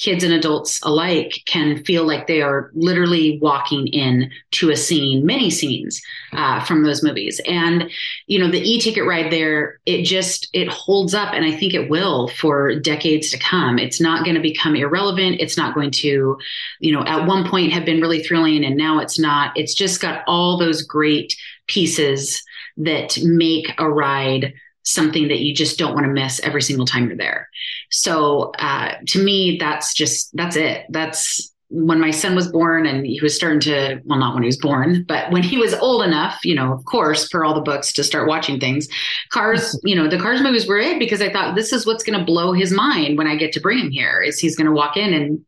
kids 0.00 0.24
and 0.24 0.32
adults 0.32 0.80
alike 0.82 1.42
can 1.46 1.82
feel 1.84 2.04
like 2.04 2.26
they 2.26 2.42
are 2.42 2.70
literally 2.74 3.38
walking 3.40 3.86
in 3.88 4.30
to 4.50 4.70
a 4.70 4.76
scene, 4.76 5.24
many 5.24 5.50
scenes 5.50 6.02
uh, 6.32 6.62
from 6.64 6.82
those 6.82 7.02
movies. 7.02 7.40
And 7.46 7.90
you 8.26 8.38
know, 8.38 8.50
the 8.50 8.60
e-ticket 8.60 9.06
ride 9.06 9.30
there, 9.32 9.80
it 9.86 10.02
just 10.02 10.48
it 10.52 10.68
holds 10.68 11.14
up, 11.14 11.32
and 11.32 11.44
I 11.44 11.52
think 11.52 11.74
it 11.74 11.88
will 11.88 12.28
for 12.28 12.78
decades 12.80 13.30
to 13.30 13.38
come. 13.38 13.78
It's 13.78 14.00
not 14.00 14.24
going 14.24 14.36
to 14.36 14.42
become 14.42 14.74
irrelevant. 14.74 15.40
It's 15.40 15.56
not 15.56 15.74
going 15.74 15.92
to, 15.92 16.38
you 16.80 16.92
know, 16.92 17.04
at 17.04 17.26
one 17.26 17.48
point 17.48 17.72
have 17.72 17.84
been 17.84 18.00
really 18.00 18.22
thrilling, 18.22 18.64
and 18.64 18.76
now 18.76 18.98
it's 18.98 19.18
not. 19.18 19.56
It's 19.56 19.74
just 19.74 20.00
got 20.00 20.24
all 20.26 20.58
those 20.58 20.82
great 20.82 21.36
pieces 21.66 22.42
that 22.76 23.18
make 23.22 23.68
a 23.78 23.88
ride 23.88 24.52
something 24.84 25.28
that 25.28 25.40
you 25.40 25.54
just 25.54 25.78
don't 25.78 25.94
want 25.94 26.06
to 26.06 26.12
miss 26.12 26.40
every 26.40 26.62
single 26.62 26.86
time 26.86 27.08
you're 27.08 27.16
there. 27.16 27.48
So 27.90 28.52
uh, 28.58 28.94
to 29.08 29.22
me, 29.22 29.56
that's 29.58 29.94
just 29.94 30.34
that's 30.36 30.56
it. 30.56 30.86
That's 30.90 31.52
when 31.70 31.98
my 31.98 32.10
son 32.10 32.36
was 32.36 32.52
born 32.52 32.86
and 32.86 33.04
he 33.04 33.20
was 33.20 33.34
starting 33.34 33.58
to 33.58 34.00
well 34.04 34.18
not 34.18 34.34
when 34.34 34.42
he 34.42 34.46
was 34.46 34.58
born 34.58 35.02
but 35.08 35.30
when 35.32 35.42
he 35.42 35.56
was 35.56 35.74
old 35.74 36.04
enough 36.04 36.44
you 36.44 36.54
know 36.54 36.72
of 36.72 36.84
course 36.84 37.28
per 37.28 37.44
all 37.44 37.54
the 37.54 37.60
books 37.60 37.92
to 37.92 38.04
start 38.04 38.28
watching 38.28 38.60
things 38.60 38.86
cars 39.30 39.78
you 39.84 39.96
know 39.96 40.06
the 40.06 40.18
cars 40.18 40.40
movies 40.40 40.68
were 40.68 40.78
it 40.78 40.98
because 40.98 41.20
i 41.20 41.32
thought 41.32 41.56
this 41.56 41.72
is 41.72 41.86
what's 41.86 42.04
going 42.04 42.18
to 42.18 42.24
blow 42.24 42.52
his 42.52 42.70
mind 42.70 43.18
when 43.18 43.26
i 43.26 43.34
get 43.34 43.52
to 43.52 43.60
bring 43.60 43.78
him 43.78 43.90
here 43.90 44.20
is 44.20 44.38
he's 44.38 44.56
going 44.56 44.66
to 44.66 44.72
walk 44.72 44.96
in 44.96 45.12
and 45.14 45.44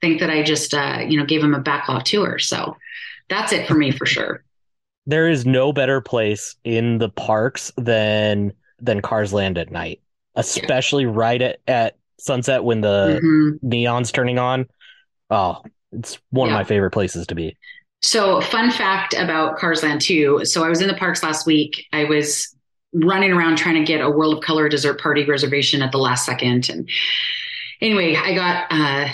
think 0.00 0.20
that 0.20 0.30
i 0.30 0.42
just 0.42 0.74
uh, 0.74 1.02
you 1.08 1.18
know 1.18 1.24
gave 1.24 1.42
him 1.42 1.54
a 1.54 1.60
backlot 1.60 2.04
tour 2.04 2.38
so 2.38 2.76
that's 3.28 3.52
it 3.52 3.66
for 3.66 3.74
me 3.74 3.90
for 3.90 4.06
sure 4.06 4.44
there 5.06 5.28
is 5.28 5.44
no 5.44 5.72
better 5.72 6.00
place 6.00 6.56
in 6.64 6.98
the 6.98 7.08
parks 7.08 7.72
than 7.76 8.52
than 8.84 9.00
Cars 9.00 9.32
Land 9.32 9.58
at 9.58 9.70
night, 9.70 10.00
especially 10.34 11.04
yeah. 11.04 11.10
right 11.12 11.42
at, 11.42 11.58
at 11.66 11.96
sunset 12.18 12.64
when 12.64 12.80
the 12.80 13.20
mm-hmm. 13.22 13.68
neon's 13.68 14.12
turning 14.12 14.38
on. 14.38 14.66
Oh, 15.30 15.62
it's 15.92 16.18
one 16.30 16.48
yeah. 16.48 16.54
of 16.54 16.58
my 16.58 16.64
favorite 16.64 16.92
places 16.92 17.26
to 17.28 17.34
be. 17.34 17.56
So, 18.02 18.40
fun 18.40 18.70
fact 18.70 19.14
about 19.14 19.56
Cars 19.56 19.82
Land 19.82 20.02
2. 20.02 20.44
So, 20.44 20.62
I 20.62 20.68
was 20.68 20.82
in 20.82 20.88
the 20.88 20.94
parks 20.94 21.22
last 21.22 21.46
week. 21.46 21.86
I 21.92 22.04
was 22.04 22.54
running 22.92 23.32
around 23.32 23.56
trying 23.56 23.76
to 23.76 23.84
get 23.84 24.00
a 24.00 24.10
World 24.10 24.36
of 24.38 24.44
Color 24.44 24.68
dessert 24.68 25.00
party 25.00 25.24
reservation 25.24 25.82
at 25.82 25.90
the 25.90 25.98
last 25.98 26.26
second. 26.26 26.68
And 26.68 26.88
anyway, 27.80 28.14
I 28.14 28.34
got 28.34 28.66
uh, 28.70 29.08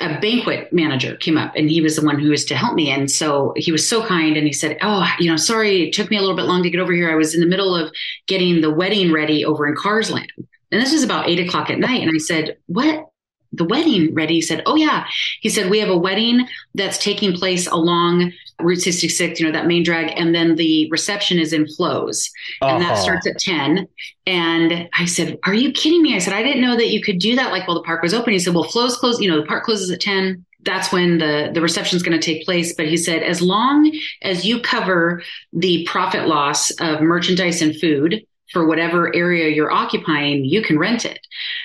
a 0.00 0.20
banquet 0.20 0.72
manager 0.72 1.16
came 1.16 1.36
up 1.36 1.52
and 1.56 1.68
he 1.68 1.80
was 1.80 1.96
the 1.96 2.06
one 2.06 2.20
who 2.20 2.30
was 2.30 2.44
to 2.46 2.54
help 2.54 2.74
me. 2.74 2.90
And 2.90 3.10
so 3.10 3.52
he 3.56 3.72
was 3.72 3.88
so 3.88 4.06
kind 4.06 4.36
and 4.36 4.46
he 4.46 4.52
said, 4.52 4.78
Oh, 4.80 5.06
you 5.18 5.28
know, 5.28 5.36
sorry, 5.36 5.88
it 5.88 5.92
took 5.92 6.10
me 6.10 6.16
a 6.16 6.20
little 6.20 6.36
bit 6.36 6.44
long 6.44 6.62
to 6.62 6.70
get 6.70 6.80
over 6.80 6.92
here. 6.92 7.10
I 7.10 7.16
was 7.16 7.34
in 7.34 7.40
the 7.40 7.46
middle 7.46 7.74
of 7.74 7.92
getting 8.26 8.60
the 8.60 8.72
wedding 8.72 9.12
ready 9.12 9.44
over 9.44 9.66
in 9.66 9.74
Carsland. 9.74 10.28
And 10.70 10.80
this 10.80 10.92
was 10.92 11.02
about 11.02 11.28
eight 11.28 11.40
o'clock 11.40 11.70
at 11.70 11.78
night. 11.78 12.02
And 12.02 12.12
I 12.14 12.18
said, 12.18 12.58
What? 12.66 13.06
The 13.52 13.64
wedding 13.64 14.14
ready? 14.14 14.34
He 14.34 14.40
said, 14.42 14.62
Oh, 14.66 14.76
yeah. 14.76 15.06
He 15.40 15.48
said, 15.48 15.70
We 15.70 15.78
have 15.80 15.88
a 15.88 15.96
wedding 15.96 16.46
that's 16.74 16.98
taking 16.98 17.32
place 17.32 17.66
along 17.66 18.32
Route 18.60 18.80
66, 18.80 19.40
you 19.40 19.46
know, 19.46 19.52
that 19.52 19.66
main 19.66 19.82
drag. 19.84 20.12
And 20.18 20.34
then 20.34 20.56
the 20.56 20.88
reception 20.90 21.38
is 21.38 21.52
in 21.52 21.66
Flo's. 21.66 22.30
And 22.60 22.82
that 22.82 22.92
Uh-huh. 22.92 23.02
starts 23.02 23.26
at 23.26 23.38
10. 23.38 23.86
And 24.26 24.88
I 24.92 25.04
said, 25.06 25.38
Are 25.44 25.54
you 25.54 25.72
kidding 25.72 26.02
me? 26.02 26.14
I 26.14 26.18
said, 26.18 26.34
I 26.34 26.42
didn't 26.42 26.60
know 26.62 26.76
that 26.76 26.88
you 26.90 27.00
could 27.02 27.18
do 27.18 27.36
that 27.36 27.52
like 27.52 27.66
while 27.66 27.76
the 27.76 27.84
park 27.84 28.02
was 28.02 28.12
open. 28.12 28.32
He 28.32 28.38
said, 28.38 28.54
Well, 28.54 28.64
Flo's 28.64 28.96
close, 28.96 29.20
you 29.20 29.30
know, 29.30 29.40
the 29.40 29.46
park 29.46 29.64
closes 29.64 29.90
at 29.90 30.00
10. 30.00 30.44
That's 30.64 30.92
when 30.92 31.18
the, 31.18 31.50
the 31.54 31.62
reception 31.62 31.96
is 31.96 32.02
going 32.02 32.18
to 32.20 32.24
take 32.24 32.44
place. 32.44 32.74
But 32.74 32.88
he 32.88 32.96
said, 32.96 33.22
as 33.22 33.40
long 33.40 33.90
as 34.22 34.44
you 34.44 34.60
cover 34.60 35.22
the 35.52 35.84
profit 35.86 36.26
loss 36.26 36.70
of 36.72 37.00
merchandise 37.00 37.62
and 37.62 37.74
food 37.80 38.26
for 38.52 38.66
whatever 38.66 39.14
area 39.14 39.48
you're 39.48 39.70
occupying, 39.70 40.44
you 40.44 40.62
can 40.62 40.78
rent 40.78 41.04
it. 41.04 41.18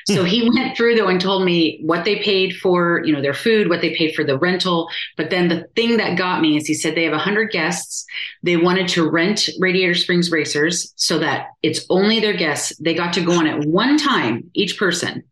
So 0.08 0.22
hmm. 0.22 0.28
he 0.28 0.50
went 0.54 0.76
through 0.76 0.96
though 0.96 1.08
and 1.08 1.20
told 1.20 1.46
me 1.46 1.80
what 1.84 2.06
they 2.06 2.22
paid 2.22 2.56
for, 2.58 3.02
you 3.06 3.14
know, 3.14 3.22
their 3.22 3.34
food, 3.34 3.70
what 3.70 3.82
they 3.82 3.96
paid 3.96 4.16
for 4.16 4.24
the 4.24 4.38
rental. 4.38 4.90
But 5.18 5.30
then 5.30 5.48
the 5.48 5.66
thing 5.76 5.98
that 5.98 6.18
got 6.18 6.42
me 6.42 6.58
is 6.58 6.68
he 6.68 6.74
said 6.74 6.96
they 6.96 7.04
have 7.04 7.14
100 7.14 7.52
guests. 7.52 8.06
They 8.44 8.58
wanted 8.58 8.88
to 8.90 9.10
rent 9.10 9.50
Radiator 9.60 9.96
Springs 9.96 10.32
Racers 10.32 10.94
so 10.96 11.20
that 11.20 11.48
it's 11.62 11.86
only 11.90 12.20
their 12.20 12.36
guests. 12.36 12.78
They 12.80 12.94
got 12.94 13.14
to 13.14 13.24
go 13.24 13.34
on 13.34 13.48
at 13.48 13.66
one 13.66 13.98
time, 13.98 14.50
each 14.54 14.78
person, 14.78 15.24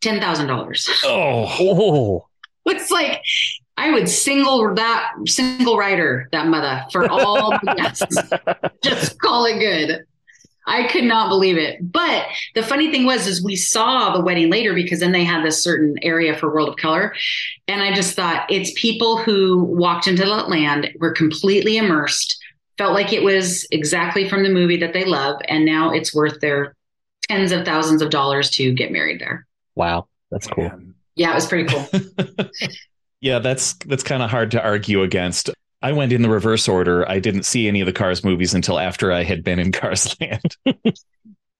$10,000. 0.00 0.88
Oh, 1.04 1.46
Oh, 1.60 2.26
It's 2.66 2.90
like 2.90 3.20
I 3.76 3.90
would 3.90 4.08
single 4.08 4.74
that 4.74 5.12
single 5.26 5.78
rider 5.78 6.28
that 6.32 6.46
mother 6.46 6.84
for 6.92 7.10
all 7.10 7.50
the 7.50 7.74
guests. 7.74 8.16
Just 8.84 9.18
call 9.18 9.46
it 9.46 9.58
good. 9.58 10.04
I 10.66 10.86
could 10.88 11.04
not 11.04 11.28
believe 11.28 11.56
it. 11.56 11.78
But 11.80 12.26
the 12.54 12.62
funny 12.62 12.90
thing 12.90 13.04
was 13.04 13.26
is 13.26 13.42
we 13.42 13.56
saw 13.56 14.12
the 14.12 14.22
wedding 14.22 14.50
later 14.50 14.74
because 14.74 15.00
then 15.00 15.12
they 15.12 15.24
had 15.24 15.44
this 15.44 15.62
certain 15.62 15.96
area 16.02 16.36
for 16.36 16.52
World 16.52 16.68
of 16.68 16.76
Color. 16.76 17.14
And 17.66 17.82
I 17.82 17.94
just 17.94 18.14
thought 18.14 18.50
it's 18.50 18.72
people 18.80 19.18
who 19.18 19.64
walked 19.64 20.06
into 20.06 20.24
that 20.24 20.48
land, 20.48 20.90
were 20.98 21.12
completely 21.12 21.76
immersed, 21.76 22.38
felt 22.78 22.92
like 22.92 23.12
it 23.12 23.22
was 23.22 23.66
exactly 23.70 24.28
from 24.28 24.42
the 24.42 24.50
movie 24.50 24.76
that 24.78 24.92
they 24.92 25.04
love, 25.04 25.40
and 25.48 25.64
now 25.64 25.90
it's 25.90 26.14
worth 26.14 26.40
their 26.40 26.74
tens 27.28 27.52
of 27.52 27.64
thousands 27.64 28.02
of 28.02 28.10
dollars 28.10 28.50
to 28.50 28.72
get 28.72 28.92
married 28.92 29.20
there. 29.20 29.46
wow. 29.74 30.06
That's 30.30 30.46
cool. 30.46 30.70
Yeah, 31.16 31.32
it 31.32 31.34
was 31.34 31.46
pretty 31.46 31.68
cool. 31.68 32.48
yeah, 33.20 33.40
that's 33.40 33.74
that's 33.86 34.02
kind 34.02 34.22
of 34.22 34.30
hard 34.30 34.52
to 34.52 34.62
argue 34.62 35.02
against. 35.02 35.50
I 35.82 35.92
went 35.92 36.12
in 36.12 36.22
the 36.22 36.28
reverse 36.28 36.68
order. 36.68 37.08
I 37.08 37.20
didn't 37.20 37.44
see 37.44 37.66
any 37.66 37.80
of 37.80 37.86
the 37.86 37.92
Cars 37.92 38.22
movies 38.22 38.54
until 38.54 38.78
after 38.78 39.12
I 39.12 39.22
had 39.22 39.42
been 39.42 39.58
in 39.58 39.72
Cars 39.72 40.16
Land. 40.20 40.56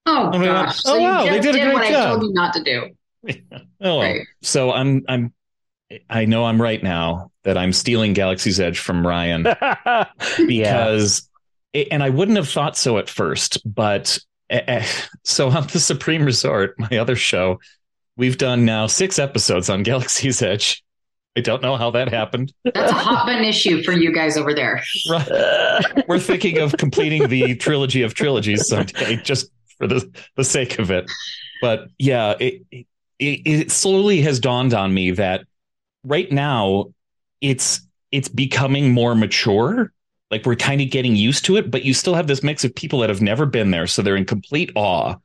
Oh 0.06 0.30
I 0.30 0.38
mean, 0.38 0.44
gosh! 0.44 0.80
oh, 0.86 0.94
so 0.94 1.00
wow, 1.00 1.24
you 1.24 1.30
they 1.30 1.40
just 1.40 1.52
did 1.52 1.56
a 1.56 1.64
great 1.64 1.74
what 1.74 1.82
I 1.84 1.90
job. 1.90 2.08
told 2.08 2.22
you 2.22 2.32
not 2.32 2.54
to 2.54 2.62
do. 2.62 2.90
oh, 3.52 3.60
well. 3.80 4.00
Right. 4.00 4.26
so 4.42 4.72
I'm 4.72 5.04
I'm 5.08 5.32
I 6.08 6.24
know 6.24 6.44
I'm 6.44 6.60
right 6.60 6.82
now 6.82 7.30
that 7.44 7.58
I'm 7.58 7.72
stealing 7.72 8.12
Galaxy's 8.12 8.60
Edge 8.60 8.78
from 8.78 9.06
Ryan 9.06 9.44
yeah. 9.68 10.06
because 10.38 11.28
and 11.74 12.02
I 12.02 12.10
wouldn't 12.10 12.36
have 12.36 12.48
thought 12.48 12.76
so 12.76 12.98
at 12.98 13.08
first, 13.08 13.58
but 13.64 14.18
eh, 14.48 14.62
eh, 14.66 14.86
so 15.24 15.50
on 15.50 15.66
the 15.68 15.80
Supreme 15.80 16.24
Resort, 16.24 16.74
my 16.78 16.98
other 16.98 17.16
show, 17.16 17.60
we've 18.16 18.38
done 18.38 18.64
now 18.64 18.86
six 18.86 19.18
episodes 19.18 19.70
on 19.70 19.82
Galaxy's 19.82 20.42
Edge. 20.42 20.82
I 21.36 21.40
don't 21.40 21.62
know 21.62 21.76
how 21.76 21.92
that 21.92 22.08
happened. 22.08 22.52
That's 22.64 22.90
a 22.90 22.94
hot 22.94 23.26
button 23.26 23.44
issue 23.44 23.82
for 23.82 23.92
you 23.92 24.12
guys 24.12 24.36
over 24.36 24.52
there. 24.52 24.82
Right. 25.08 26.08
We're 26.08 26.18
thinking 26.18 26.58
of 26.58 26.76
completing 26.76 27.28
the 27.28 27.54
trilogy 27.54 28.02
of 28.02 28.14
trilogies 28.14 28.66
someday, 28.66 29.16
just 29.16 29.50
for 29.78 29.86
the, 29.86 30.10
the 30.36 30.44
sake 30.44 30.78
of 30.78 30.90
it. 30.90 31.10
But 31.62 31.88
yeah, 31.98 32.34
it, 32.40 32.62
it 32.70 32.86
it 33.20 33.70
slowly 33.70 34.22
has 34.22 34.40
dawned 34.40 34.74
on 34.74 34.92
me 34.92 35.12
that 35.12 35.44
right 36.04 36.30
now 36.32 36.86
it's 37.40 37.80
it's 38.10 38.28
becoming 38.28 38.92
more 38.92 39.14
mature. 39.14 39.92
Like 40.30 40.46
we're 40.46 40.56
kind 40.56 40.80
of 40.80 40.90
getting 40.90 41.16
used 41.16 41.44
to 41.46 41.56
it, 41.56 41.70
but 41.70 41.84
you 41.84 41.92
still 41.92 42.14
have 42.14 42.26
this 42.26 42.42
mix 42.42 42.64
of 42.64 42.74
people 42.74 43.00
that 43.00 43.10
have 43.10 43.22
never 43.22 43.46
been 43.46 43.70
there, 43.70 43.86
so 43.86 44.02
they're 44.02 44.16
in 44.16 44.24
complete 44.24 44.72
awe. 44.74 45.16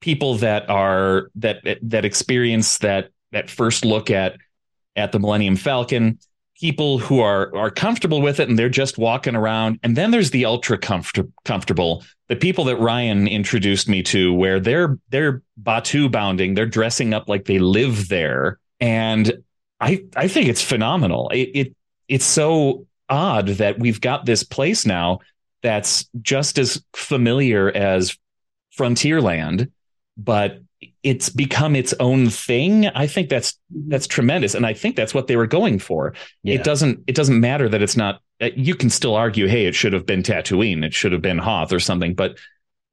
People 0.00 0.34
that 0.36 0.68
are 0.68 1.30
that 1.36 1.58
that 1.82 2.04
experience 2.04 2.78
that 2.78 3.10
that 3.32 3.48
first 3.48 3.84
look 3.84 4.10
at 4.10 4.36
at 4.96 5.12
the 5.12 5.18
Millennium 5.18 5.56
Falcon, 5.56 6.18
people 6.58 6.98
who 6.98 7.20
are 7.20 7.54
are 7.56 7.70
comfortable 7.70 8.22
with 8.22 8.40
it 8.40 8.48
and 8.48 8.58
they're 8.58 8.68
just 8.68 8.98
walking 8.98 9.34
around. 9.34 9.78
And 9.82 9.96
then 9.96 10.10
there's 10.10 10.30
the 10.30 10.44
ultra 10.44 10.78
comfort- 10.78 11.30
comfortable 11.44 12.04
the 12.28 12.36
people 12.36 12.64
that 12.64 12.76
Ryan 12.76 13.28
introduced 13.28 13.88
me 13.88 14.02
to 14.04 14.32
where 14.32 14.60
they're 14.60 14.98
they're 15.10 15.42
Batuu 15.62 16.10
bounding 16.10 16.54
they're 16.54 16.66
dressing 16.66 17.12
up 17.12 17.28
like 17.28 17.44
they 17.44 17.58
live 17.58 18.08
there. 18.08 18.58
And 18.80 19.42
I 19.80 20.04
I 20.16 20.28
think 20.28 20.48
it's 20.48 20.62
phenomenal. 20.62 21.28
It, 21.30 21.50
it 21.54 21.76
it's 22.08 22.24
so 22.24 22.86
odd 23.08 23.48
that 23.48 23.78
we've 23.78 24.00
got 24.00 24.26
this 24.26 24.42
place 24.42 24.86
now 24.86 25.20
that's 25.62 26.08
just 26.22 26.58
as 26.58 26.82
familiar 26.94 27.70
as 27.70 28.16
Frontierland 28.78 29.70
but 30.16 30.60
it's 31.02 31.28
become 31.28 31.74
its 31.76 31.94
own 32.00 32.28
thing 32.30 32.86
i 32.88 33.06
think 33.06 33.28
that's 33.28 33.58
that's 33.88 34.06
tremendous 34.06 34.54
and 34.54 34.66
i 34.66 34.72
think 34.72 34.96
that's 34.96 35.14
what 35.14 35.26
they 35.26 35.36
were 35.36 35.46
going 35.46 35.78
for 35.78 36.14
Yeah. 36.42 36.54
it 36.56 36.64
doesn't 36.64 37.00
it 37.06 37.14
doesn't 37.14 37.38
matter 37.40 37.68
that 37.68 37.82
it's 37.82 37.96
not 37.96 38.20
uh, 38.40 38.50
you 38.56 38.74
can 38.74 38.90
still 38.90 39.14
argue 39.14 39.46
hey 39.46 39.66
it 39.66 39.74
should 39.74 39.92
have 39.92 40.06
been 40.06 40.22
tatooine 40.22 40.84
it 40.84 40.94
should 40.94 41.12
have 41.12 41.22
been 41.22 41.38
hoth 41.38 41.72
or 41.72 41.80
something 41.80 42.14
but 42.14 42.38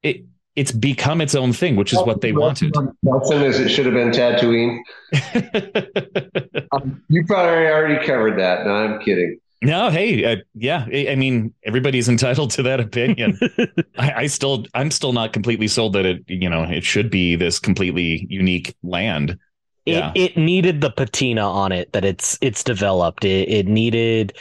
it 0.04 0.26
it's 0.56 0.72
become 0.74 1.22
its 1.22 1.34
own 1.34 1.54
thing 1.54 1.76
which 1.78 1.94
is 1.94 2.00
what 2.04 2.20
they 2.22 2.34
wanted 2.34 2.74
Nelson 3.04 3.42
is 3.42 3.60
it 3.60 3.70
should 3.70 3.86
have 3.86 3.94
been 3.96 4.12
Tatooine. 4.12 4.80
You 7.10 7.26
probably 7.26 7.68
already 7.68 8.06
covered 8.06 8.40
that. 8.40 8.66
No, 8.66 8.74
I'm 8.74 9.00
kidding. 9.02 9.40
No 9.62 9.90
hey 9.90 10.26
uh, 10.26 10.36
yeah 10.56 10.86
I, 10.92 11.10
I 11.12 11.16
mean 11.16 11.54
everybody's 11.64 12.10
entitled 12.16 12.52
to 12.52 12.64
that 12.64 12.80
opinion 12.80 13.38
I, 13.98 14.14
I 14.14 14.28
still 14.28 14.66
i'm 14.74 14.92
still 14.92 15.14
not 15.14 15.34
completely 15.34 15.68
sold 15.68 15.94
that 15.94 16.06
it 16.06 16.24
you 16.28 16.50
know 16.50 16.64
it 16.64 16.84
should 16.84 17.10
be 17.10 17.36
this 17.36 17.60
completely 17.60 18.26
unique 18.30 18.76
land 18.84 19.38
it, 19.86 19.94
Yeah. 19.94 20.12
it 20.16 20.38
needed 20.38 20.82
the 20.82 20.92
patina 20.92 21.42
on 21.50 21.72
it 21.72 21.92
that 21.94 22.06
it's 22.06 22.38
it's 22.42 22.64
developed. 22.64 23.26
It, 23.26 23.50
it 23.50 23.68
needed, 23.68 24.38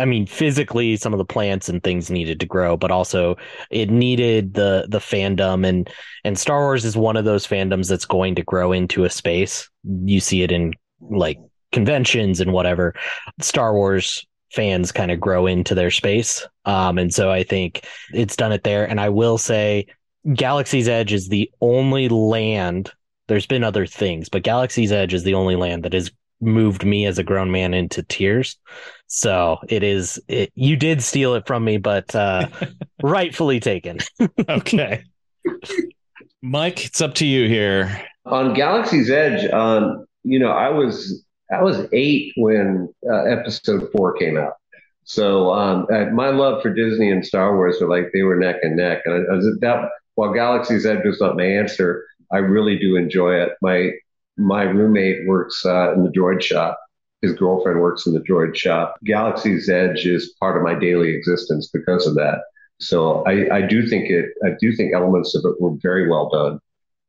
I 0.00 0.06
mean, 0.06 0.26
physically 0.26 0.96
some 0.96 1.14
of 1.14 1.18
the 1.18 1.24
plants 1.24 1.68
and 1.68 1.80
things 1.82 2.10
needed 2.10 2.40
to 2.40 2.46
grow, 2.46 2.76
but 2.76 2.90
also 2.90 3.36
it 3.70 3.90
needed 3.90 4.54
the 4.54 4.86
the 4.88 4.98
fandom 4.98 5.64
and 5.64 5.88
and 6.24 6.36
Star 6.36 6.62
Wars 6.62 6.84
is 6.84 6.96
one 6.96 7.16
of 7.16 7.24
those 7.24 7.46
fandoms 7.46 7.88
that's 7.88 8.04
going 8.06 8.34
to 8.34 8.42
grow 8.42 8.72
into 8.72 9.04
a 9.04 9.10
space. 9.10 9.70
You 9.84 10.18
see 10.18 10.42
it 10.42 10.50
in 10.50 10.72
like 11.00 11.38
conventions 11.70 12.40
and 12.40 12.52
whatever. 12.52 12.94
Star 13.40 13.74
Wars 13.74 14.26
fans 14.52 14.92
kind 14.92 15.10
of 15.10 15.20
grow 15.20 15.46
into 15.46 15.74
their 15.74 15.90
space, 15.90 16.46
um, 16.64 16.98
and 16.98 17.12
so 17.12 17.30
I 17.30 17.42
think 17.42 17.86
it's 18.12 18.36
done 18.36 18.52
it 18.52 18.64
there. 18.64 18.88
And 18.88 19.00
I 19.00 19.08
will 19.08 19.38
say, 19.38 19.86
Galaxy's 20.34 20.88
Edge 20.88 21.12
is 21.12 21.28
the 21.28 21.50
only 21.60 22.08
land 22.08 22.92
there's 23.28 23.46
been 23.46 23.64
other 23.64 23.86
things, 23.86 24.28
but 24.28 24.42
Galaxy's 24.42 24.92
Edge 24.92 25.14
is 25.14 25.24
the 25.24 25.34
only 25.34 25.56
land 25.56 25.84
that 25.84 25.92
has 25.92 26.10
moved 26.40 26.84
me 26.84 27.06
as 27.06 27.18
a 27.18 27.22
grown 27.22 27.50
man 27.50 27.72
into 27.72 28.02
tears. 28.02 28.58
So 29.06 29.58
it 29.68 29.82
is 29.82 30.20
it, 30.28 30.50
you 30.54 30.76
did 30.76 31.02
steal 31.02 31.34
it 31.34 31.46
from 31.46 31.64
me, 31.64 31.78
but 31.78 32.14
uh 32.14 32.48
rightfully 33.02 33.60
taken. 33.60 33.98
okay 34.48 35.04
mike 36.42 36.84
it's 36.84 37.00
up 37.00 37.14
to 37.14 37.26
you 37.26 37.48
here 37.48 38.04
On 38.26 38.54
Galaxy's 38.54 39.10
Edge, 39.10 39.50
um, 39.52 40.06
you 40.22 40.38
know, 40.38 40.52
I 40.52 40.68
was 40.68 41.24
I 41.52 41.62
was 41.62 41.86
eight 41.92 42.32
when 42.36 42.92
uh, 43.08 43.24
Episode 43.24 43.90
Four 43.92 44.14
came 44.14 44.38
out. 44.38 44.54
So 45.04 45.52
um, 45.52 45.86
my 46.14 46.28
love 46.28 46.62
for 46.62 46.72
Disney 46.72 47.10
and 47.10 47.24
Star 47.26 47.56
Wars 47.56 47.78
were 47.80 47.88
like 47.88 48.10
they 48.12 48.22
were 48.22 48.36
neck 48.36 48.56
and 48.62 48.76
neck. 48.76 49.02
And 49.04 49.14
I, 49.14 49.32
I 49.32 49.36
was 49.36 49.58
that 49.60 49.88
while 50.14 50.32
Galaxy's 50.32 50.86
Edge 50.86 51.04
was 51.04 51.20
not 51.20 51.36
my 51.36 51.44
answer, 51.44 52.04
I 52.30 52.38
really 52.38 52.78
do 52.78 52.96
enjoy 52.96 53.34
it. 53.34 53.52
My 53.60 53.90
my 54.36 54.62
roommate 54.62 55.26
works 55.26 55.64
uh, 55.64 55.92
in 55.94 56.04
the 56.04 56.10
droid 56.10 56.42
shop. 56.42 56.78
His 57.20 57.34
girlfriend 57.34 57.80
works 57.80 58.06
in 58.06 58.14
the 58.14 58.20
droid 58.20 58.56
shop. 58.56 58.96
Galaxy's 59.04 59.68
Edge 59.68 60.06
is 60.06 60.34
part 60.40 60.56
of 60.56 60.62
my 60.62 60.74
daily 60.74 61.14
existence 61.14 61.68
because 61.72 62.06
of 62.06 62.14
that. 62.14 62.40
So 62.80 63.24
I, 63.26 63.56
I 63.56 63.62
do 63.62 63.86
think 63.86 64.10
it. 64.10 64.30
I 64.44 64.50
do 64.60 64.74
think 64.74 64.94
elements 64.94 65.34
of 65.34 65.44
it 65.44 65.60
were 65.60 65.76
very 65.82 66.08
well 66.08 66.30
done, 66.30 66.58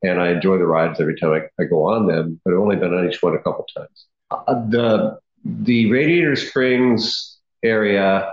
and 0.03 0.21
I 0.21 0.29
enjoy 0.29 0.57
the 0.57 0.67
rides 0.67 0.99
every 0.99 1.17
time 1.17 1.31
I, 1.31 1.61
I 1.61 1.65
go 1.65 1.85
on 1.85 2.07
them. 2.07 2.39
But 2.43 2.53
I've 2.53 2.59
only 2.59 2.75
been 2.75 2.93
on 2.93 3.09
each 3.09 3.23
one 3.23 3.35
a 3.35 3.41
couple 3.41 3.65
times. 3.75 4.07
Uh, 4.47 4.67
the 4.69 5.19
the 5.45 5.91
Radiator 5.91 6.35
Springs 6.35 7.37
area 7.63 8.31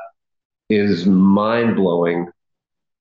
is 0.69 1.07
mind 1.07 1.77
blowing. 1.77 2.29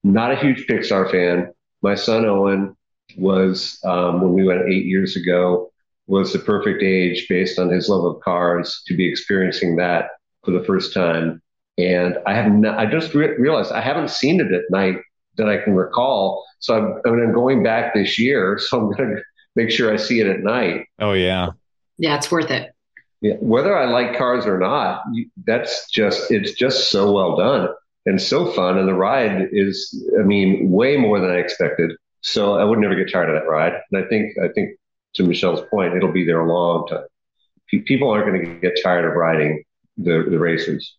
Not 0.02 0.32
a 0.32 0.36
huge 0.36 0.66
Pixar 0.66 1.10
fan. 1.10 1.52
my 1.82 1.94
son 1.94 2.24
Owen 2.24 2.76
was 3.16 3.78
um, 3.84 4.20
when 4.20 4.32
we 4.32 4.44
went 4.44 4.68
eight 4.68 4.86
years 4.86 5.16
ago 5.16 5.70
was 6.06 6.32
the 6.32 6.38
perfect 6.38 6.82
age 6.82 7.26
based 7.28 7.58
on 7.58 7.70
his 7.70 7.88
love 7.88 8.04
of 8.04 8.20
cars 8.20 8.82
to 8.86 8.96
be 8.96 9.08
experiencing 9.08 9.76
that 9.76 10.06
for 10.44 10.50
the 10.50 10.64
first 10.64 10.92
time. 10.92 11.40
And 11.78 12.18
I 12.26 12.34
have 12.34 12.50
not, 12.50 12.78
I 12.78 12.86
just 12.86 13.14
re- 13.14 13.36
realized 13.38 13.72
I 13.72 13.80
haven't 13.80 14.10
seen 14.10 14.40
it 14.40 14.52
at 14.52 14.62
night 14.70 14.96
that 15.36 15.48
I 15.48 15.58
can 15.58 15.74
recall. 15.74 16.44
So 16.58 16.76
I'm, 16.76 17.00
I 17.06 17.10
mean, 17.10 17.28
I'm 17.28 17.32
going 17.32 17.62
back 17.62 17.94
this 17.94 18.18
year. 18.18 18.58
So 18.68 18.78
I'm 18.78 18.92
going 18.92 19.16
to 19.16 19.22
make 19.54 19.70
sure 19.70 19.92
I 19.92 19.96
see 19.96 20.20
it 20.20 20.26
at 20.26 20.40
night. 20.40 20.86
Oh 20.98 21.12
yeah. 21.12 21.50
Yeah, 21.96 22.16
it's 22.16 22.30
worth 22.30 22.50
it. 22.50 22.72
Yeah, 23.20 23.34
whether 23.40 23.76
I 23.76 23.84
like 23.84 24.16
cars 24.16 24.46
or 24.46 24.58
not, 24.58 25.02
that's 25.46 25.90
just 25.90 26.30
it's 26.30 26.52
just 26.52 26.90
so 26.90 27.12
well 27.12 27.36
done 27.36 27.68
and 28.06 28.20
so 28.20 28.50
fun. 28.52 28.78
And 28.78 28.88
the 28.88 28.94
ride 28.94 29.48
is, 29.52 30.04
I 30.18 30.22
mean, 30.22 30.70
way 30.70 30.96
more 30.96 31.20
than 31.20 31.30
I 31.30 31.36
expected. 31.36 31.92
So 32.22 32.54
I 32.54 32.64
would 32.64 32.78
never 32.78 32.94
get 32.94 33.12
tired 33.12 33.28
of 33.28 33.34
that 33.34 33.48
ride. 33.48 33.74
And 33.90 34.04
I 34.04 34.08
think 34.08 34.36
I 34.42 34.48
think 34.48 34.78
to 35.14 35.22
Michelle's 35.24 35.62
point, 35.70 35.94
it'll 35.94 36.12
be 36.12 36.24
there 36.24 36.40
a 36.40 36.50
long 36.50 36.86
time. 36.86 37.04
People 37.68 38.10
aren't 38.10 38.26
going 38.26 38.42
to 38.42 38.60
get 38.60 38.80
tired 38.82 39.04
of 39.04 39.14
riding 39.14 39.62
the 39.96 40.26
the 40.28 40.38
racers. 40.38 40.96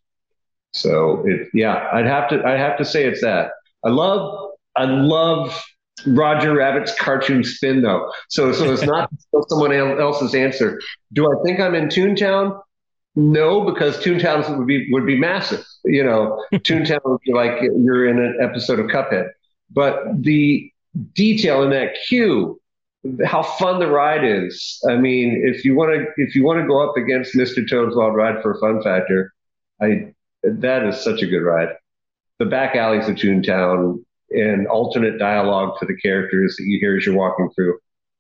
So 0.74 1.24
it, 1.28 1.50
yeah, 1.54 1.90
I'd 1.92 2.06
have 2.06 2.30
to 2.30 2.46
I'd 2.46 2.60
have 2.60 2.78
to 2.78 2.86
say 2.86 3.06
it's 3.06 3.22
that. 3.22 3.52
I 3.84 3.90
love 3.90 4.52
I 4.76 4.86
love 4.86 5.64
Roger 6.08 6.56
Rabbit's 6.56 6.94
cartoon 7.00 7.44
spin 7.44 7.82
though. 7.82 8.12
So 8.30 8.52
so 8.52 8.72
it's 8.72 8.84
not 8.84 9.10
someone 9.50 9.74
else's 9.74 10.36
answer. 10.36 10.80
Do 11.14 11.32
I 11.32 11.36
think 11.44 11.60
I'm 11.60 11.76
in 11.76 11.88
Toontown? 11.88 12.60
No, 13.16 13.62
because 13.62 13.98
Toontown 13.98 14.58
would 14.58 14.68
be 14.68 14.88
would 14.92 15.06
be 15.06 15.18
massive. 15.18 15.66
You 15.84 16.04
know, 16.04 16.44
Toontown 16.54 17.00
would 17.06 17.22
be 17.26 17.34
like 17.34 17.62
you're 17.62 18.08
in 18.08 18.20
an 18.20 18.38
episode 18.42 18.80
of 18.80 18.88
Cuphead. 18.88 19.30
But 19.70 20.04
the 20.22 20.72
detail 21.14 21.64
in 21.64 21.70
that 21.72 21.96
queue, 22.08 22.60
how 23.26 23.44
fun 23.44 23.80
the 23.80 23.88
ride 23.88 24.24
is. 24.24 24.80
I 24.90 24.96
mean, 24.98 25.44
if 25.46 25.66
you 25.66 25.76
want 25.76 25.94
to 25.94 26.06
if 26.18 26.36
you 26.36 26.44
want 26.44 26.62
to 26.62 26.68
go 26.68 26.82
up 26.88 26.98
against 26.98 27.36
Mr. 27.36 27.68
Toad's 27.68 27.96
Wild 27.96 28.16
Ride 28.16 28.42
for 28.42 28.52
a 28.52 28.60
fun 28.60 28.82
factor, 28.82 29.34
I 29.82 30.14
that 30.44 30.86
is 30.86 31.00
such 31.00 31.22
a 31.22 31.28
good 31.28 31.42
ride. 31.42 31.70
The 32.40 32.46
back 32.46 32.76
alleys 32.76 33.08
of 33.08 33.16
Toontown 33.16 34.04
and 34.32 34.68
alternate 34.68 35.18
dialogue 35.18 35.78
for 35.80 35.86
the 35.86 35.96
characters 35.98 36.56
that 36.58 36.64
you 36.66 36.80
hear 36.80 36.98
as 36.98 37.06
you're 37.06 37.16
walking 37.16 37.50
through. 37.56 37.78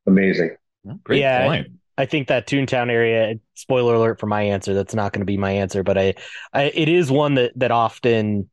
Amazing. 0.08 0.56
Great 1.04 1.20
yeah, 1.20 1.46
point. 1.48 1.68
I 1.98 2.06
think 2.06 2.28
that 2.30 2.48
Toontown 2.48 2.90
area. 2.90 3.36
Spoiler 3.54 3.94
alert 3.94 4.20
for 4.20 4.26
my 4.26 4.42
answer. 4.42 4.74
That's 4.74 4.96
not 4.96 5.14
going 5.14 5.22
to 5.22 5.26
be 5.26 5.38
my 5.38 5.52
answer, 5.52 5.84
but 5.84 5.98
I, 5.98 6.16
I, 6.52 6.64
it 6.74 6.90
is 6.90 7.12
one 7.12 7.36
that 7.36 7.52
that 7.58 7.72
often 7.72 8.50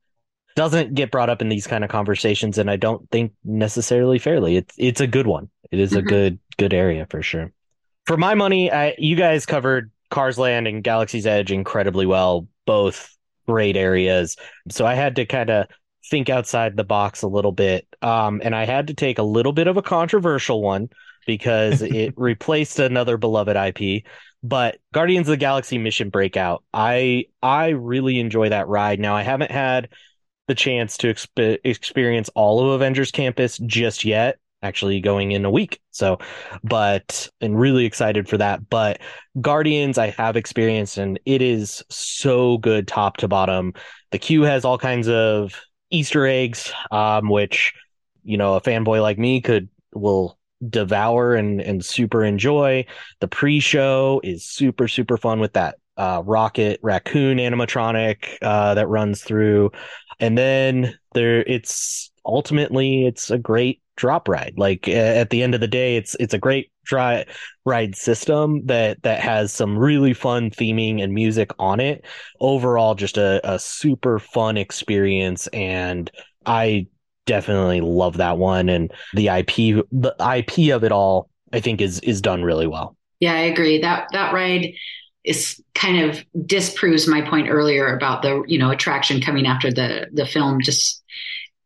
doesn't 0.55 0.95
get 0.95 1.11
brought 1.11 1.31
up 1.31 1.41
in 1.41 1.49
these 1.49 1.67
kind 1.67 1.85
of 1.85 1.91
conversations, 1.91 2.59
and 2.59 2.71
I 2.71 2.77
don't 2.77 3.09
think 3.11 3.33
necessarily 3.45 4.19
fairly. 4.19 4.57
It's 4.57 4.75
it's 4.77 5.01
a 5.01 5.07
good 5.07 5.27
one. 5.27 5.49
It 5.71 5.79
is 5.79 5.93
a 5.93 5.99
mm-hmm. 5.99 6.09
good 6.09 6.39
good 6.59 6.75
area 6.75 7.07
for 7.09 7.23
sure. 7.23 7.53
For 8.07 8.17
my 8.17 8.35
money, 8.35 8.71
I, 8.73 8.95
you 8.99 9.17
guys 9.17 9.47
covered 9.47 9.91
Cars 10.11 10.39
Land 10.39 10.67
and 10.67 10.83
Galaxy's 10.83 11.27
Edge 11.27 11.53
incredibly 11.53 12.07
well. 12.07 12.49
Both 12.67 13.17
great 13.47 13.77
areas. 13.77 14.37
So 14.71 14.85
I 14.85 14.95
had 14.95 15.17
to 15.17 15.27
kind 15.27 15.49
of 15.49 15.69
think 16.09 16.31
outside 16.31 16.77
the 16.77 16.85
box 16.85 17.23
a 17.23 17.29
little 17.29 17.53
bit. 17.53 17.87
Um, 18.03 18.41
and 18.43 18.55
I 18.55 18.65
had 18.65 18.89
to 18.89 18.95
take 18.95 19.19
a 19.19 19.23
little 19.23 19.53
bit 19.53 19.67
of 19.67 19.77
a 19.77 19.83
controversial 19.83 20.63
one 20.63 20.89
because 21.27 21.83
it 21.83 22.15
replaced 22.17 22.79
another 22.79 23.17
beloved 23.17 23.57
IP. 23.57 24.05
But 24.43 24.79
Guardians 24.93 25.29
of 25.29 25.33
the 25.33 25.37
Galaxy 25.37 25.79
Mission 25.79 26.11
Breakout, 26.11 26.63
I 26.73 27.27
I 27.43 27.69
really 27.71 28.21
enjoy 28.21 28.51
that 28.51 28.69
ride. 28.69 29.01
Now 29.01 29.17
I 29.17 29.23
haven't 29.23 29.51
had 29.51 29.89
the 30.47 30.55
chance 30.55 30.97
to 30.99 31.13
exp- 31.13 31.59
experience 31.65 32.31
all 32.35 32.61
of 32.61 32.73
Avengers 32.73 33.11
Campus 33.11 33.59
just 33.59 34.05
yet. 34.05 34.39
Actually, 34.61 35.01
going 35.01 35.31
in 35.31 35.45
a 35.45 35.51
week. 35.51 35.81
So, 35.93 36.19
but 36.65 37.29
and 37.41 37.59
really 37.59 37.85
excited 37.85 38.29
for 38.29 38.39
that. 38.39 38.69
But 38.69 39.01
Guardians, 39.41 39.99
I 39.99 40.09
have 40.11 40.37
experienced, 40.37 40.99
and 40.99 41.21
it 41.25 41.43
is 41.43 41.85
so 41.91 42.59
good 42.59 42.89
top 42.89 43.19
to 43.19 43.29
bottom. 43.29 43.75
The 44.11 44.19
queue 44.19 44.43
has 44.43 44.65
all 44.65 44.79
kinds 44.79 45.09
of 45.09 45.55
Easter 45.91 46.27
eggs, 46.27 46.73
um, 46.91 47.29
which 47.29 47.73
you 48.25 48.37
know 48.37 48.55
a 48.55 48.61
fanboy 48.61 49.01
like 49.01 49.19
me 49.19 49.41
could 49.41 49.69
will 49.95 50.39
devour 50.69 51.35
and 51.35 51.61
and 51.61 51.85
super 51.85 52.25
enjoy. 52.25 52.85
The 53.21 53.29
pre-show 53.29 54.21
is 54.25 54.45
super 54.45 54.89
super 54.89 55.17
fun 55.17 55.41
with 55.41 55.55
that 55.55 55.77
uh, 55.97 56.23
rocket 56.25 56.81
raccoon 56.83 57.39
animatronic 57.39 58.39
uh, 58.43 58.75
that 58.75 58.89
runs 58.89 59.23
through, 59.23 59.71
and 60.21 60.37
then 60.37 60.99
there 61.15 61.43
it's 61.43 62.11
ultimately 62.29 63.07
it's 63.07 63.31
a 63.31 63.39
great 63.39 63.81
drop 63.97 64.29
ride. 64.29 64.55
Like 64.57 64.87
at 64.89 65.31
the 65.31 65.43
end 65.43 65.55
of 65.55 65.61
the 65.61 65.67
day, 65.67 65.97
it's 65.97 66.15
it's 66.21 66.35
a 66.35 66.39
great 66.39 66.71
dry 66.85 67.27
ride 67.65 67.97
system 67.97 68.65
that 68.67 69.03
that 69.03 69.21
has 69.21 69.53
some 69.53 69.77
really 69.77 70.15
fun 70.15 70.51
theming 70.51 71.03
and 71.03 71.13
music 71.13 71.51
on 71.59 71.81
it. 71.81 72.05
Overall, 72.41 72.95
just 72.95 73.19
a, 73.19 73.41
a 73.45 73.59
super 73.59 74.19
fun 74.19 74.57
experience, 74.57 75.49
and 75.49 76.11
I 76.47 76.87
definitely 77.27 77.81
love 77.81 78.19
that 78.19 78.39
one. 78.39 78.69
And 78.69 78.93
the 79.15 79.29
IP, 79.29 79.85
the 79.91 80.15
IP 80.19 80.75
of 80.75 80.85
it 80.85 80.93
all, 80.93 81.29
I 81.53 81.61
think 81.61 81.81
is 81.81 81.99
is 82.01 82.21
done 82.21 82.45
really 82.45 82.67
well. 82.67 82.97
Yeah, 83.21 83.35
I 83.35 83.41
agree. 83.41 83.81
That 83.81 84.09
that 84.13 84.33
ride 84.33 84.73
is 85.25 85.61
kind 85.75 86.09
of 86.09 86.25
disproves 86.47 87.09
my 87.09 87.21
point 87.21 87.49
earlier 87.51 87.95
about 87.95 88.23
the 88.23 88.43
you 88.47 88.59
know 88.59 88.71
attraction 88.71 89.21
coming 89.21 89.47
after 89.47 89.73
the 89.73 90.07
the 90.13 90.25
film 90.25 90.61
just 90.63 91.03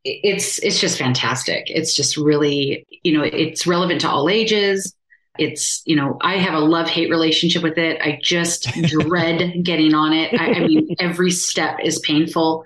it's 0.05 0.59
it's 0.59 0.81
just 0.81 0.99
fantastic. 0.99 1.65
It's 1.69 1.95
just 1.95 2.17
really 2.17 2.87
you 3.03 3.17
know 3.17 3.25
it's 3.25 3.67
relevant 3.67 4.01
to 4.03 4.11
all 4.11 4.29
ages. 4.29 4.95
It's 5.39 5.83
you 5.87 5.97
know 5.97 6.19
i 6.21 6.37
have 6.37 6.55
a 6.55 6.61
love 6.61 6.89
hate 6.89 7.11
relationship 7.11 7.63
with 7.63 7.79
it. 7.79 8.01
I 8.01 8.19
just 8.23 8.65
dread 8.83 9.63
getting 9.63 9.95
on 9.95 10.13
it. 10.13 10.39
I, 10.39 10.55
I, 10.55 10.67
mean 10.67 10.95
every 10.99 11.31
step 11.31 11.79
is 11.83 11.99
painful. 12.01 12.65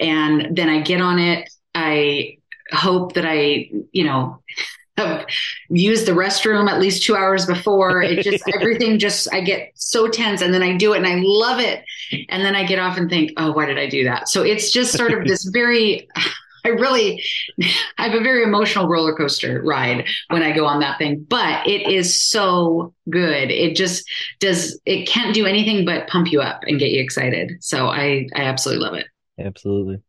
And 0.00 0.56
then 0.56 0.68
i 0.68 0.80
get 0.80 1.00
on 1.00 1.18
it. 1.18 1.50
I 1.74 2.38
hope 2.72 3.14
that 3.14 3.24
i 3.26 3.70
you 3.92 4.04
know 4.04 4.42
have 4.96 5.26
used 5.70 6.06
the 6.06 6.12
restroom 6.12 6.68
at 6.68 6.80
least 6.80 7.02
two 7.02 7.14
hours 7.14 7.46
before. 7.46 8.02
It 8.02 8.22
just 8.22 8.44
everything 8.54 8.98
just 8.98 9.32
i 9.34 9.40
get 9.40 9.72
so 9.74 10.08
tense 10.08 10.40
and 10.42 10.54
then 10.54 10.62
i 10.62 10.76
do 10.76 10.94
it 10.94 10.98
and 10.98 11.06
i 11.06 11.16
love 11.22 11.60
it. 11.60 11.84
And 12.28 12.42
then 12.44 12.54
i 12.54 12.64
get 12.64 12.78
off 12.78 12.96
and 12.96 13.10
think 13.10 13.32
oh 13.36 13.52
why 13.52 13.66
did 13.66 13.78
i 13.78 13.88
do 13.88 14.04
that? 14.04 14.28
So 14.28 14.44
it's 14.44 14.70
just 14.70 14.96
sort 14.96 15.12
of 15.12 15.26
this 15.26 15.44
very 15.44 16.08
I 16.64 16.68
really, 16.68 17.22
I 17.98 18.08
have 18.08 18.14
a 18.14 18.22
very 18.22 18.42
emotional 18.42 18.88
roller 18.88 19.14
coaster 19.14 19.62
ride 19.62 20.06
when 20.28 20.42
I 20.42 20.52
go 20.52 20.66
on 20.66 20.80
that 20.80 20.98
thing, 20.98 21.24
but 21.28 21.66
it 21.66 21.90
is 21.90 22.20
so 22.20 22.94
good. 23.10 23.50
It 23.50 23.76
just 23.76 24.08
does, 24.40 24.80
it 24.86 25.06
can't 25.06 25.34
do 25.34 25.46
anything 25.46 25.84
but 25.84 26.08
pump 26.08 26.32
you 26.32 26.40
up 26.40 26.62
and 26.66 26.78
get 26.78 26.90
you 26.90 27.02
excited. 27.02 27.52
So 27.60 27.88
I, 27.88 28.28
I 28.34 28.42
absolutely 28.42 28.84
love 28.84 28.94
it. 28.94 29.06
Absolutely. 29.38 30.02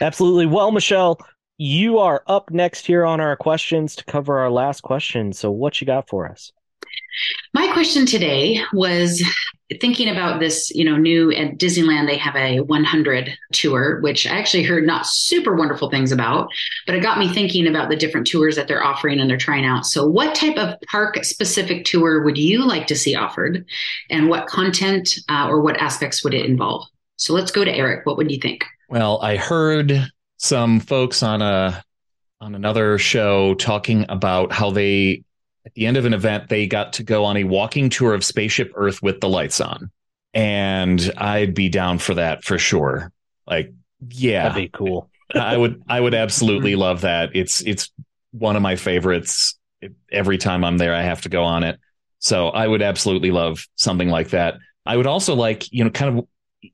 Absolutely. 0.00 0.46
Well, 0.46 0.72
Michelle, 0.72 1.18
you 1.58 1.98
are 1.98 2.24
up 2.26 2.50
next 2.50 2.86
here 2.86 3.04
on 3.04 3.20
our 3.20 3.36
questions 3.36 3.94
to 3.96 4.04
cover 4.04 4.38
our 4.38 4.50
last 4.50 4.80
question. 4.82 5.32
So 5.32 5.50
what 5.50 5.80
you 5.80 5.86
got 5.86 6.08
for 6.08 6.28
us? 6.28 6.50
My 7.54 7.70
question 7.72 8.06
today 8.06 8.62
was 8.72 9.22
thinking 9.80 10.08
about 10.08 10.40
this, 10.40 10.70
you 10.74 10.84
know, 10.84 10.96
new 10.96 11.32
at 11.32 11.58
Disneyland, 11.58 12.06
they 12.06 12.16
have 12.16 12.36
a 12.36 12.60
100 12.60 13.30
tour, 13.52 14.00
which 14.00 14.26
I 14.26 14.38
actually 14.38 14.62
heard 14.62 14.86
not 14.86 15.06
super 15.06 15.54
wonderful 15.54 15.90
things 15.90 16.12
about, 16.12 16.48
but 16.86 16.94
it 16.94 17.02
got 17.02 17.18
me 17.18 17.28
thinking 17.32 17.66
about 17.66 17.88
the 17.88 17.96
different 17.96 18.26
tours 18.26 18.56
that 18.56 18.68
they're 18.68 18.84
offering 18.84 19.20
and 19.20 19.28
they're 19.28 19.36
trying 19.36 19.64
out. 19.64 19.86
So, 19.86 20.06
what 20.06 20.34
type 20.34 20.56
of 20.56 20.74
park 20.90 21.22
specific 21.24 21.84
tour 21.84 22.22
would 22.22 22.38
you 22.38 22.66
like 22.66 22.86
to 22.88 22.96
see 22.96 23.14
offered? 23.14 23.64
And 24.10 24.28
what 24.28 24.46
content 24.46 25.16
uh, 25.28 25.48
or 25.48 25.60
what 25.60 25.80
aspects 25.80 26.24
would 26.24 26.34
it 26.34 26.46
involve? 26.46 26.86
So, 27.16 27.32
let's 27.34 27.50
go 27.50 27.64
to 27.64 27.72
Erik. 27.74 28.06
What 28.06 28.16
would 28.16 28.30
you 28.30 28.38
think? 28.38 28.64
Well, 28.88 29.20
I 29.22 29.36
heard 29.36 30.08
some 30.38 30.80
folks 30.80 31.22
on 31.22 31.40
a 31.40 31.82
on 32.40 32.56
another 32.56 32.98
show 32.98 33.54
talking 33.54 34.04
about 34.08 34.52
how 34.52 34.70
they 34.72 35.22
at 35.64 35.74
the 35.74 35.86
end 35.86 35.96
of 35.96 36.04
an 36.04 36.14
event, 36.14 36.48
they 36.48 36.66
got 36.66 36.94
to 36.94 37.02
go 37.02 37.24
on 37.24 37.36
a 37.36 37.44
walking 37.44 37.88
tour 37.88 38.14
of 38.14 38.24
Spaceship 38.24 38.72
Earth 38.74 39.02
with 39.02 39.20
the 39.20 39.28
lights 39.28 39.60
on. 39.60 39.90
And 40.34 41.12
I'd 41.16 41.54
be 41.54 41.68
down 41.68 41.98
for 41.98 42.14
that 42.14 42.44
for 42.44 42.58
sure. 42.58 43.12
Like, 43.46 43.72
yeah. 44.08 44.48
That'd 44.48 44.70
be 44.72 44.76
cool. 44.76 45.10
I 45.34 45.56
would 45.56 45.82
I 45.88 46.00
would 46.00 46.14
absolutely 46.14 46.76
love 46.76 47.02
that. 47.02 47.30
It's 47.34 47.60
it's 47.62 47.90
one 48.32 48.56
of 48.56 48.62
my 48.62 48.76
favorites. 48.76 49.58
Every 50.10 50.38
time 50.38 50.64
I'm 50.64 50.78
there, 50.78 50.94
I 50.94 51.02
have 51.02 51.22
to 51.22 51.28
go 51.28 51.42
on 51.44 51.64
it. 51.64 51.78
So 52.18 52.48
I 52.48 52.66
would 52.66 52.82
absolutely 52.82 53.30
love 53.30 53.66
something 53.76 54.08
like 54.08 54.30
that. 54.30 54.54
I 54.86 54.96
would 54.96 55.06
also 55.06 55.34
like, 55.34 55.70
you 55.72 55.84
know, 55.84 55.90
kind 55.90 56.18
of 56.18 56.26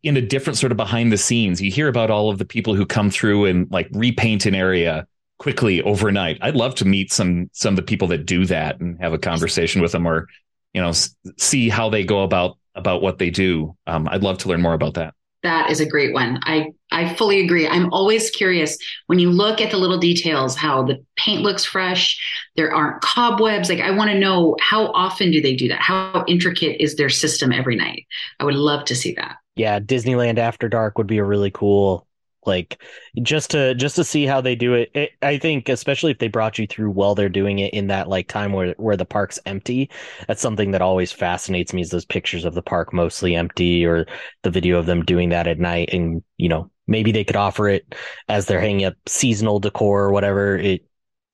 in 0.02 0.16
a 0.16 0.22
different 0.22 0.58
sort 0.58 0.72
of 0.72 0.76
behind 0.76 1.10
the 1.10 1.16
scenes. 1.16 1.62
You 1.62 1.70
hear 1.70 1.88
about 1.88 2.10
all 2.10 2.30
of 2.30 2.38
the 2.38 2.44
people 2.44 2.74
who 2.74 2.84
come 2.84 3.10
through 3.10 3.46
and 3.46 3.70
like 3.70 3.88
repaint 3.92 4.44
an 4.44 4.54
area 4.54 5.06
quickly 5.38 5.82
overnight. 5.82 6.38
I'd 6.40 6.56
love 6.56 6.74
to 6.76 6.84
meet 6.84 7.12
some 7.12 7.50
some 7.52 7.72
of 7.72 7.76
the 7.76 7.82
people 7.82 8.08
that 8.08 8.26
do 8.26 8.44
that 8.46 8.80
and 8.80 9.00
have 9.00 9.12
a 9.12 9.18
conversation 9.18 9.80
with 9.80 9.92
them, 9.92 10.06
or 10.06 10.28
you 10.74 10.82
know, 10.82 10.92
see 11.38 11.68
how 11.68 11.88
they 11.90 12.04
go 12.04 12.22
about 12.22 12.58
about 12.74 13.02
what 13.02 13.18
they 13.18 13.30
do. 13.30 13.76
Um, 13.86 14.08
I'd 14.10 14.22
love 14.22 14.38
to 14.38 14.48
learn 14.48 14.62
more 14.62 14.74
about 14.74 14.94
that. 14.94 15.14
That 15.44 15.70
is 15.70 15.80
a 15.80 15.86
great 15.86 16.12
one. 16.12 16.40
I 16.42 16.72
I 16.90 17.14
fully 17.14 17.44
agree. 17.44 17.68
I'm 17.68 17.92
always 17.92 18.28
curious 18.30 18.76
when 19.06 19.20
you 19.20 19.30
look 19.30 19.60
at 19.60 19.70
the 19.70 19.76
little 19.76 19.98
details, 19.98 20.56
how 20.56 20.82
the 20.82 21.04
paint 21.16 21.42
looks 21.42 21.64
fresh, 21.64 22.20
there 22.56 22.74
aren't 22.74 23.00
cobwebs. 23.02 23.68
Like 23.68 23.80
I 23.80 23.92
want 23.92 24.10
to 24.10 24.18
know 24.18 24.56
how 24.60 24.86
often 24.88 25.30
do 25.30 25.40
they 25.40 25.54
do 25.54 25.68
that? 25.68 25.80
How 25.80 26.24
intricate 26.26 26.80
is 26.80 26.96
their 26.96 27.08
system 27.08 27.52
every 27.52 27.76
night? 27.76 28.06
I 28.40 28.44
would 28.44 28.56
love 28.56 28.84
to 28.86 28.96
see 28.96 29.12
that. 29.12 29.36
Yeah, 29.54 29.78
Disneyland 29.78 30.38
After 30.38 30.68
Dark 30.68 30.98
would 30.98 31.06
be 31.06 31.18
a 31.18 31.24
really 31.24 31.52
cool 31.52 32.07
like 32.46 32.80
just 33.22 33.50
to 33.50 33.74
just 33.74 33.96
to 33.96 34.04
see 34.04 34.24
how 34.24 34.40
they 34.40 34.54
do 34.54 34.74
it, 34.74 34.90
it, 34.94 35.10
i 35.22 35.36
think 35.38 35.68
especially 35.68 36.10
if 36.10 36.18
they 36.18 36.28
brought 36.28 36.58
you 36.58 36.66
through 36.66 36.90
while 36.90 37.14
they're 37.14 37.28
doing 37.28 37.58
it 37.58 37.74
in 37.74 37.88
that 37.88 38.08
like 38.08 38.28
time 38.28 38.52
where 38.52 38.74
where 38.78 38.96
the 38.96 39.04
park's 39.04 39.38
empty 39.44 39.90
that's 40.26 40.40
something 40.40 40.70
that 40.70 40.82
always 40.82 41.12
fascinates 41.12 41.72
me 41.72 41.82
is 41.82 41.90
those 41.90 42.04
pictures 42.04 42.44
of 42.44 42.54
the 42.54 42.62
park 42.62 42.92
mostly 42.92 43.34
empty 43.34 43.84
or 43.84 44.06
the 44.42 44.50
video 44.50 44.78
of 44.78 44.86
them 44.86 45.04
doing 45.04 45.30
that 45.30 45.46
at 45.46 45.58
night 45.58 45.90
and 45.92 46.22
you 46.36 46.48
know 46.48 46.70
maybe 46.88 47.12
they 47.12 47.22
could 47.22 47.36
offer 47.36 47.68
it 47.68 47.94
as 48.28 48.46
they're 48.46 48.60
hanging 48.60 48.86
up 48.86 48.94
seasonal 49.06 49.60
decor 49.60 50.02
or 50.02 50.10
whatever. 50.10 50.56
It 50.56 50.84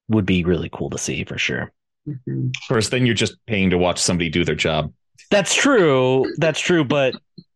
would 0.09 0.27
be 0.27 0.45
really 0.45 0.69
cool 0.71 0.91
to 0.91 0.99
see 0.99 1.25
for 1.25 1.39
sure. 1.39 1.73
Mm-hmm. 2.07 2.49
of 2.49 2.69
course 2.69 2.91
then 2.91 3.07
you're 3.07 3.15
just 3.15 3.35
paying 3.47 3.71
to 3.71 3.79
watch 3.79 3.99
somebody 3.99 4.29
do 4.29 4.45
their 4.45 4.55
job. 4.55 4.93
That's 5.31 5.55
true. 5.55 6.27
That's 6.37 6.61
true 6.61 6.85
but 6.85 7.15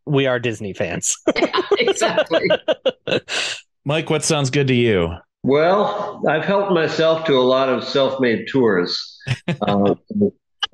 we 0.09 0.26
are 0.26 0.38
Disney 0.38 0.72
fans. 0.72 1.16
yeah, 1.36 1.61
exactly. 1.78 2.48
Mike, 3.84 4.11
what 4.11 4.24
sounds 4.24 4.50
good 4.50 4.68
to 4.68 4.74
you? 4.74 5.14
Well, 5.42 6.22
I've 6.28 6.44
helped 6.44 6.72
myself 6.72 7.24
to 7.26 7.34
a 7.34 7.40
lot 7.40 7.68
of 7.68 7.84
self-made 7.84 8.48
tours. 8.50 9.18
uh, 9.62 9.94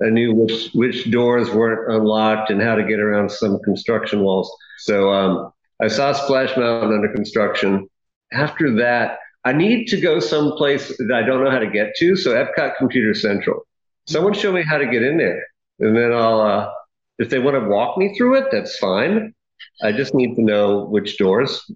I 0.03 0.11
knew 0.11 0.35
which 0.35 0.71
which 0.75 1.11
doors 1.11 1.51
weren't 1.51 1.93
unlocked 1.93 2.51
and 2.51 2.61
how 2.61 2.75
to 2.75 2.83
get 2.83 2.99
around 2.99 3.31
some 3.31 3.61
construction 3.61 4.21
walls. 4.21 4.51
So 4.79 5.13
um, 5.13 5.53
I 5.81 5.89
saw 5.89 6.13
Splash 6.13 6.57
Mountain 6.57 6.93
under 6.93 7.13
construction. 7.13 7.89
After 8.33 8.75
that, 8.77 9.19
I 9.45 9.53
need 9.53 9.87
to 9.89 10.01
go 10.01 10.19
someplace 10.19 10.89
that 10.97 11.13
I 11.15 11.23
don't 11.23 11.45
know 11.45 11.51
how 11.51 11.59
to 11.59 11.71
get 11.71 11.95
to. 11.99 12.17
So 12.17 12.35
Epcot 12.35 12.77
Computer 12.77 13.15
Central. 13.15 13.67
Someone 14.09 14.33
show 14.33 14.53
me 14.53 14.63
how 14.63 14.79
to 14.79 14.87
get 14.87 15.03
in 15.03 15.19
there, 15.19 15.47
and 15.79 15.97
then 15.97 16.13
I'll 16.13 16.41
uh, 16.41 16.71
if 17.19 17.31
they 17.31 17.39
want 17.39 17.57
to 17.57 17.69
walk 17.69 17.97
me 17.99 18.15
through 18.17 18.37
it, 18.37 18.47
that's 18.51 18.77
fine. 18.79 19.35
I 19.83 19.93
just 19.93 20.15
need 20.15 20.35
to 20.37 20.43
know 20.43 20.85
which 20.85 21.19
doors, 21.19 21.71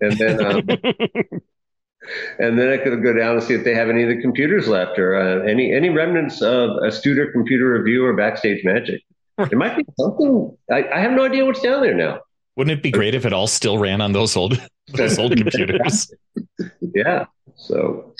and 0.00 0.18
then 0.18 0.44
um, 0.44 0.56
and 2.38 2.58
then 2.58 2.68
I 2.68 2.76
could 2.76 3.02
go 3.02 3.12
down 3.12 3.36
and 3.36 3.42
see 3.42 3.54
if 3.54 3.64
they 3.64 3.74
have 3.74 3.88
any 3.88 4.02
of 4.02 4.08
the 4.08 4.20
computers 4.20 4.68
left 4.68 4.98
or 4.98 5.16
uh, 5.16 5.44
any 5.46 5.72
any 5.74 5.88
remnants 5.88 6.42
of 6.42 6.70
Astuter 6.82 7.32
Computer 7.32 7.70
Revue 7.70 8.04
or 8.04 8.14
backstage 8.14 8.64
magic. 8.64 9.02
It 9.38 9.56
might 9.56 9.76
be 9.76 9.84
something. 9.98 10.56
I, 10.70 10.84
I 10.88 11.00
have 11.00 11.12
no 11.12 11.24
idea 11.24 11.46
what's 11.46 11.62
down 11.62 11.82
there 11.82 11.94
now. 11.94 12.20
Wouldn't 12.56 12.78
it 12.78 12.82
be 12.82 12.90
great 12.90 13.14
if 13.14 13.24
it 13.24 13.32
all 13.32 13.46
still 13.46 13.78
ran 13.78 14.00
on 14.00 14.12
those 14.12 14.36
old 14.36 14.60
those 14.88 15.18
old 15.18 15.36
computers? 15.36 16.12
yeah. 16.94 17.26
So 17.56 18.14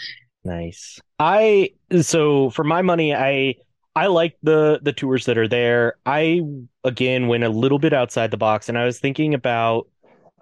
nice. 0.45 0.99
I 1.19 1.71
so 2.01 2.51
for 2.51 2.65
my 2.65 2.83
money, 2.83 3.15
I 3.15 3.57
I 3.97 4.07
like 4.07 4.37
the 4.43 4.81
the 4.83 4.93
tours 4.93 5.27
that 5.27 5.39
are 5.39 5.49
there. 5.49 5.95
I 6.07 6.43
again 6.85 7.29
went 7.29 7.45
a 7.45 7.49
little 7.49 7.79
bit 7.79 7.93
outside 7.93 8.31
the 8.31 8.37
box 8.37 8.69
and 8.69 8.79
I 8.79 8.85
was 8.85 9.01
thinking 9.01 9.35
about 9.35 9.89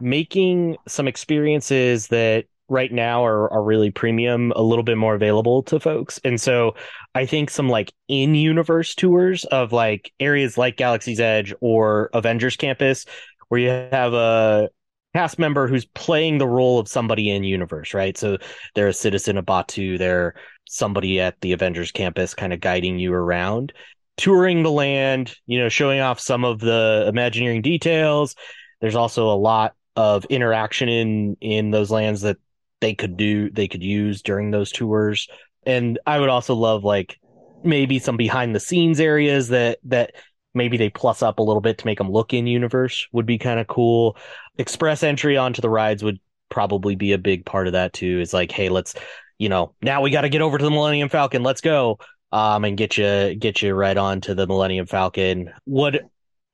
making 0.01 0.77
some 0.87 1.09
experiences 1.09 2.09
that 2.09 2.45
right 2.69 2.93
now 2.93 3.25
are, 3.25 3.51
are 3.51 3.63
really 3.63 3.91
premium 3.91 4.53
a 4.55 4.63
little 4.63 4.83
bit 4.83 4.99
more 4.99 5.15
available 5.15 5.63
to 5.63 5.81
folks. 5.81 6.21
And 6.23 6.39
so 6.41 6.75
I 7.15 7.25
think 7.25 7.49
some 7.49 7.69
like 7.69 7.93
in 8.09 8.35
universe 8.35 8.95
tours 8.95 9.45
of 9.47 9.73
like 9.73 10.13
areas 10.21 10.59
like 10.59 10.77
Galaxy's 10.77 11.19
Edge 11.19 11.55
or 11.61 12.11
Avengers 12.13 12.57
Campus 12.57 13.07
where 13.49 13.61
you 13.61 13.69
have 13.69 14.13
a 14.13 14.69
cast 15.15 15.39
member 15.39 15.67
who's 15.67 15.87
playing 15.87 16.37
the 16.37 16.47
role 16.47 16.79
of 16.79 16.87
somebody 16.87 17.31
in 17.31 17.43
universe, 17.43 17.95
right? 17.95 18.17
So 18.17 18.37
they're 18.75 18.89
a 18.89 18.93
citizen 18.93 19.39
of 19.39 19.47
Batuu, 19.47 19.99
they're 19.99 20.35
somebody 20.69 21.21
at 21.21 21.41
the 21.41 21.53
Avengers 21.53 21.91
campus 21.91 22.35
kind 22.35 22.53
of 22.53 22.61
guiding 22.61 22.99
you 22.99 23.13
around, 23.13 23.73
touring 24.17 24.63
the 24.63 24.71
land, 24.71 25.35
you 25.47 25.59
know, 25.59 25.69
showing 25.69 26.01
off 26.01 26.21
some 26.21 26.45
of 26.45 26.61
the 26.61 27.07
Imagineering 27.09 27.63
details. 27.63 28.37
There's 28.81 28.95
also 28.95 29.29
a 29.31 29.35
lot 29.37 29.75
of 29.97 30.25
interaction 30.27 30.89
in 30.89 31.37
in 31.41 31.71
those 31.73 31.91
lands 31.91 32.21
that 32.21 32.37
they 32.81 32.95
could 32.95 33.17
do 33.17 33.51
they 33.51 33.67
could 33.67 33.83
use 33.83 34.23
during 34.23 34.51
those 34.51 34.71
tours. 34.71 35.29
And 35.67 35.99
I 36.07 36.21
would 36.21 36.29
also 36.29 36.55
love 36.55 36.85
like 36.85 37.19
maybe 37.65 37.99
some 37.99 38.17
behind 38.17 38.55
the 38.55 38.61
scenes 38.61 39.01
areas 39.01 39.49
that 39.49 39.79
that 39.85 40.13
maybe 40.55 40.77
they 40.77 40.91
plus 40.91 41.23
up 41.23 41.39
a 41.39 41.43
little 41.43 41.61
bit 41.61 41.79
to 41.79 41.87
make 41.87 41.99
them 41.99 42.11
look 42.11 42.33
in 42.33 42.47
universe 42.47 43.09
would 43.13 43.27
be 43.27 43.39
kind 43.39 43.61
of 43.61 43.67
cool. 43.67 44.17
Express 44.59 45.03
entry 45.03 45.37
onto 45.37 45.61
the 45.61 45.71
rides 45.71 46.03
would 46.03 46.21
probably 46.49 46.95
be 46.95 47.13
a 47.13 47.19
big 47.19 47.45
part 47.45 47.67
of 47.67 47.73
that 47.73 47.93
too. 47.93 48.21
Is 48.21 48.33
like, 48.33 48.53
hey, 48.53 48.69
let's 48.69 48.95
you 49.39 49.49
know, 49.49 49.75
now 49.81 50.03
we 50.03 50.11
got 50.11 50.23
to 50.23 50.29
get 50.29 50.43
over 50.43 50.59
to 50.59 50.65
the 50.65 50.71
Millennium 50.71 51.09
Falcon. 51.09 51.43
Let's 51.43 51.61
go. 51.61 51.99
Um, 52.31 52.65
and 52.67 52.77
get 52.77 52.99
you 52.99 53.35
get 53.37 53.63
you 53.63 53.73
right 53.73 53.97
on 53.97 54.21
to 54.23 54.35
the 54.35 54.47
Millennium 54.47 54.85
Falcon. 54.85 55.51
What 55.65 56.03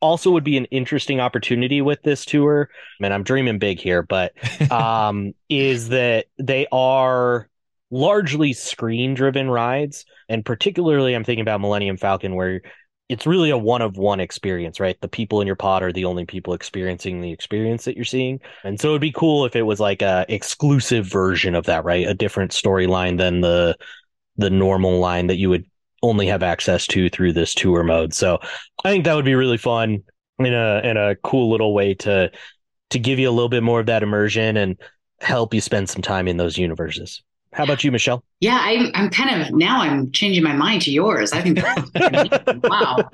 also 0.01 0.30
would 0.30 0.45
be 0.45 0.57
an 0.57 0.66
interesting 0.66 1.18
opportunity 1.18 1.80
with 1.80 2.01
this 2.03 2.24
tour, 2.24 2.68
and 3.03 3.12
I'm 3.12 3.24
dreaming 3.24 3.59
big 3.59 3.80
here, 3.80 4.03
but 4.03 4.35
um, 4.70 5.32
is 5.49 5.89
that 5.89 6.26
they 6.39 6.68
are 6.70 7.49
largely 7.91 8.53
screen 8.53 9.14
driven 9.14 9.51
rides, 9.51 10.05
and 10.28 10.45
particularly 10.45 11.14
I'm 11.14 11.24
thinking 11.24 11.43
about 11.43 11.61
Millennium 11.61 11.97
Falcon, 11.97 12.37
where 12.37 12.62
it's 13.09 13.26
really 13.26 13.50
a 13.50 13.59
one 13.59 13.82
of 13.82 13.96
one 13.96 14.20
experience, 14.20 14.80
right? 14.80 14.98
The 15.00 15.09
people 15.09 15.40
in 15.40 15.46
your 15.46 15.57
pod 15.57 15.82
are 15.82 15.92
the 15.92 16.07
only 16.07 16.24
people 16.24 16.55
experiencing 16.55 17.20
the 17.20 17.32
experience 17.32 17.84
that 17.84 17.96
you're 17.96 18.05
seeing. 18.05 18.40
And 18.64 18.80
so 18.80 18.88
it'd 18.88 19.00
be 19.00 19.12
cool 19.12 19.44
if 19.44 19.55
it 19.55 19.62
was 19.62 19.78
like 19.78 20.00
a 20.00 20.24
exclusive 20.28 21.07
version 21.07 21.55
of 21.55 21.66
that, 21.66 21.84
right? 21.84 22.07
A 22.07 22.14
different 22.14 22.52
storyline 22.52 23.18
than 23.18 23.40
the 23.40 23.76
the 24.36 24.50
normal 24.50 24.98
line 24.98 25.26
that 25.26 25.36
you 25.36 25.50
would 25.50 25.64
only 26.02 26.26
have 26.26 26.42
access 26.42 26.86
to 26.88 27.09
through 27.09 27.32
this 27.32 27.55
tour 27.55 27.82
mode. 27.84 28.14
So 28.14 28.38
I 28.84 28.90
think 28.90 29.05
that 29.05 29.14
would 29.14 29.24
be 29.24 29.34
really 29.34 29.59
fun 29.59 30.02
in 30.38 30.55
a 30.55 30.80
in 30.82 30.96
a 30.96 31.14
cool 31.16 31.50
little 31.50 31.74
way 31.74 31.94
to 31.94 32.30
to 32.90 32.98
give 32.98 33.18
you 33.18 33.28
a 33.28 33.32
little 33.32 33.48
bit 33.48 33.62
more 33.62 33.80
of 33.80 33.86
that 33.86 34.02
immersion 34.02 34.57
and 34.57 34.80
help 35.20 35.52
you 35.52 35.61
spend 35.61 35.88
some 35.88 36.02
time 36.02 36.26
in 36.26 36.36
those 36.36 36.57
universes. 36.57 37.22
How 37.55 37.62
about 37.62 37.84
you, 37.84 37.92
Michelle? 37.92 38.24
Yeah, 38.40 38.59
I, 38.61 38.90
I'm 38.94 39.11
kind 39.11 39.40
of 39.40 39.55
now 39.55 39.80
I'm 39.80 40.11
changing 40.11 40.42
my 40.42 40.55
mind 40.55 40.82
to 40.82 40.90
yours. 40.90 41.32
I 41.32 41.40
think 41.40 41.62
wow, 42.64 43.09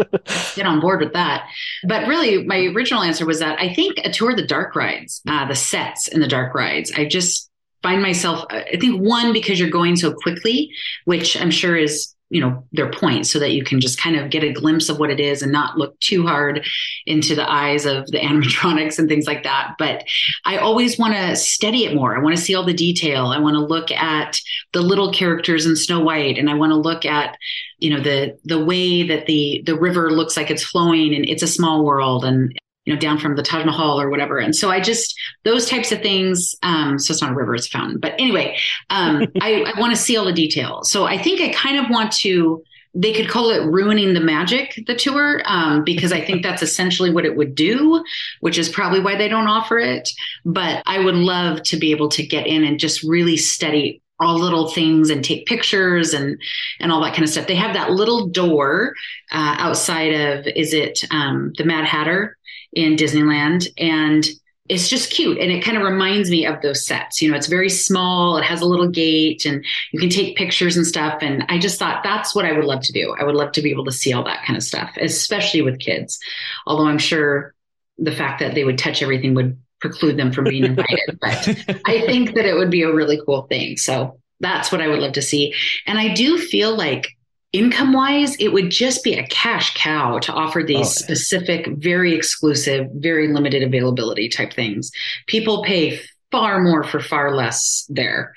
get 0.57 0.67
on 0.67 0.81
board 0.81 1.01
with 1.01 1.13
that. 1.13 1.47
But 1.85 2.09
really, 2.09 2.45
my 2.45 2.73
original 2.75 3.03
answer 3.03 3.27
was 3.27 3.39
that 3.41 3.61
I 3.61 3.75
think 3.75 3.99
a 4.03 4.11
tour 4.11 4.31
of 4.31 4.37
the 4.37 4.47
dark 4.47 4.75
rides, 4.75 5.21
uh, 5.29 5.47
the 5.47 5.55
sets 5.55 6.09
in 6.09 6.21
the 6.21 6.27
dark 6.27 6.55
rides. 6.55 6.91
I 6.97 7.05
just 7.05 7.51
find 7.83 8.01
myself. 8.01 8.47
I 8.49 8.79
think 8.81 9.03
one 9.03 9.35
because 9.35 9.61
you're 9.61 9.69
going 9.69 9.97
so 9.97 10.15
quickly, 10.15 10.73
which 11.05 11.39
I'm 11.39 11.51
sure 11.51 11.77
is 11.77 12.15
you 12.31 12.41
know 12.41 12.65
their 12.73 12.91
point 12.91 13.27
so 13.27 13.39
that 13.39 13.53
you 13.53 13.63
can 13.63 13.81
just 13.81 14.01
kind 14.01 14.17
of 14.17 14.31
get 14.31 14.45
a 14.45 14.53
glimpse 14.53 14.89
of 14.89 14.99
what 14.99 15.11
it 15.11 15.21
is 15.21 15.43
and 15.43 15.53
not 15.53 15.77
look 15.77 15.99
too 16.01 16.27
hard 16.27 16.65
into 17.05 17.35
the 17.35 17.51
eyes 17.51 17.85
of 17.85 18.07
the 18.07 18.19
animatronics 18.21 18.99
and 18.99 19.09
things 19.09 19.27
like 19.27 19.43
that. 19.43 19.75
But 19.79 20.05
i 20.45 20.57
always 20.57 20.99
want 20.99 21.15
to 21.15 21.37
study 21.37 21.85
it 21.85 21.95
more. 21.95 22.17
I 22.17 22.23
want 22.23 22.37
to 22.37 22.43
see 22.43 22.55
all 22.55 22.65
the 22.65 22.73
detail. 22.73 23.27
I 23.27 23.39
want 23.39 23.55
to 23.55 23.61
look 23.61 23.91
at 23.91 24.41
the 24.73 24.81
little 24.81 25.13
characters 25.13 25.67
in 25.67 25.77
snow 25.77 26.01
white 26.01 26.39
and 26.39 26.49
i 26.49 26.55
want 26.55 26.71
to 26.71 26.77
look 26.77 27.05
at 27.05 27.37
you 27.79 27.91
know 27.91 28.01
the 28.01 28.39
the 28.45 28.65
way 28.65 29.03
that 29.03 29.27
the 29.27 29.63
the 29.67 29.77
river 29.77 30.11
looks 30.11 30.37
like 30.37 30.51
it's 30.51 30.65
flowing 30.65 31.15
and 31.15 31.29
it's 31.29 31.43
a 31.43 31.49
small 31.49 31.85
world 31.85 32.25
and 32.25 32.57
you 32.85 32.95
know, 32.95 32.99
down 32.99 33.19
from 33.19 33.37
the 33.37 33.43
Taj 33.43 33.65
Mahal 33.65 34.01
or 34.01 34.11
whatever. 34.11 34.39
And 34.39 34.55
so 34.55 34.71
I 34.71 34.81
just 34.81 35.19
those 35.45 35.69
types 35.69 35.93
of 35.93 36.01
things. 36.01 36.55
Um, 36.63 36.99
so 36.99 37.13
it's 37.13 37.23
not 37.23 37.33
a 37.33 37.35
river; 37.35 37.55
it's 37.55 37.67
a 37.67 37.71
fountain. 37.71 37.99
But 37.99 38.15
anyway, 38.15 38.57
um, 38.89 39.27
I, 39.41 39.73
I 39.75 39.81
want 39.81 39.95
to 39.95 40.01
see 40.01 40.17
all 40.17 40.25
the 40.25 40.33
details. 40.33 40.91
So 40.91 41.05
I 41.05 41.19
think 41.19 41.41
I 41.41 41.53
kind 41.53 41.79
of 41.79 41.91
want 41.91 42.13
to. 42.19 42.63
They 42.93 43.13
could 43.13 43.29
call 43.29 43.51
it 43.51 43.65
ruining 43.71 44.15
the 44.15 44.21
magic, 44.21 44.83
the 44.89 44.97
tour, 44.97 45.43
um, 45.45 45.85
because 45.85 46.13
I 46.13 46.25
think 46.25 46.43
that's 46.43 46.61
essentially 46.61 47.13
what 47.13 47.25
it 47.25 47.37
would 47.37 47.55
do, 47.55 48.03
which 48.41 48.59
is 48.59 48.69
probably 48.69 48.99
why 48.99 49.15
they 49.15 49.29
don't 49.29 49.47
offer 49.47 49.79
it. 49.79 50.11
But 50.45 50.83
I 50.87 50.99
would 50.99 51.15
love 51.15 51.63
to 51.65 51.77
be 51.77 51.93
able 51.93 52.09
to 52.09 52.27
get 52.27 52.49
in 52.49 52.65
and 52.65 52.81
just 52.81 53.05
really 53.05 53.37
study 53.37 54.03
all 54.19 54.39
little 54.39 54.69
things 54.69 55.09
and 55.09 55.25
take 55.25 55.47
pictures 55.47 56.13
and 56.13 56.41
and 56.81 56.91
all 56.91 57.01
that 57.03 57.13
kind 57.13 57.23
of 57.23 57.31
stuff. 57.31 57.47
They 57.47 57.55
have 57.55 57.75
that 57.75 57.93
little 57.93 58.27
door 58.27 58.95
uh, 59.31 59.55
outside 59.59 60.13
of 60.13 60.47
is 60.49 60.75
it 60.75 61.05
um, 61.13 61.53
the 61.57 61.65
Mad 61.65 61.85
Hatter 61.85 62.37
in 62.73 62.97
Disneyland. 62.97 63.69
And 63.79 64.27
it's 64.69 64.89
just 64.89 65.11
cute. 65.11 65.39
And 65.39 65.51
it 65.51 65.65
kind 65.65 65.77
of 65.77 65.83
reminds 65.83 66.31
me 66.31 66.47
of 66.47 66.63
those 66.63 66.87
sets. 66.87 67.21
You 67.21 67.31
know, 67.31 67.37
it's 67.37 67.49
very 67.49 67.69
small, 67.69 68.39
it 68.39 68.45
has 68.45 68.61
a 68.61 68.67
little 68.67 68.89
gate, 68.89 69.45
and 69.45 69.65
you 69.93 69.99
can 69.99 70.09
take 70.09 70.37
pictures 70.37 70.77
and 70.77 70.87
stuff. 70.87 71.19
And 71.23 71.45
I 71.49 71.59
just 71.59 71.79
thought 71.79 72.05
that's 72.05 72.37
what 72.37 72.45
I 72.45 72.53
would 72.53 72.65
love 72.65 72.83
to 72.83 72.93
do. 72.93 73.15
I 73.19 73.25
would 73.25 73.35
love 73.35 73.51
to 73.53 73.63
be 73.63 73.71
able 73.73 73.85
to 73.87 73.93
see 73.93 74.13
all 74.13 74.23
that 74.25 74.45
kind 74.47 74.57
of 74.57 74.63
stuff, 74.63 74.93
especially 75.01 75.63
with 75.63 75.81
kids. 75.81 76.21
Although 76.67 76.87
I'm 76.87 76.99
sure 76.99 77.53
the 77.99 78.13
fact 78.13 78.39
that 78.41 78.55
they 78.55 78.63
would 78.63 78.79
touch 78.79 79.03
everything 79.03 79.35
would 79.35 79.59
preclude 79.81 80.17
them 80.17 80.31
from 80.31 80.45
being 80.45 80.65
invited. 80.65 81.19
but 81.21 81.49
I 81.87 82.03
think 82.03 82.35
that 82.35 82.47
it 82.47 82.55
would 82.55 82.71
be 82.71 82.83
a 82.83 82.93
really 82.93 83.21
cool 83.27 83.43
thing. 83.43 83.77
So 83.77 84.21
that's 84.39 84.71
what 84.71 84.81
I 84.81 84.87
would 84.87 85.01
love 85.01 85.15
to 85.15 85.23
see. 85.23 85.53
And 85.87 85.99
I 85.99 86.15
do 86.15 86.39
feel 86.39 86.77
like 86.77 87.17
income 87.53 87.93
wise, 87.93 88.37
it 88.37 88.49
would 88.49 88.71
just 88.71 89.03
be 89.03 89.15
a 89.15 89.27
cash 89.27 89.75
cow 89.75 90.19
to 90.21 90.33
offer 90.33 90.63
these 90.63 90.87
oh, 90.87 91.05
specific, 91.05 91.67
very 91.79 92.15
exclusive, 92.15 92.89
very 92.95 93.33
limited 93.33 93.63
availability 93.63 94.29
type 94.29 94.53
things. 94.53 94.91
People 95.27 95.63
pay 95.65 96.01
far 96.31 96.61
more 96.61 96.85
for 96.85 97.01
far 97.01 97.35
less 97.35 97.87
there. 97.89 98.35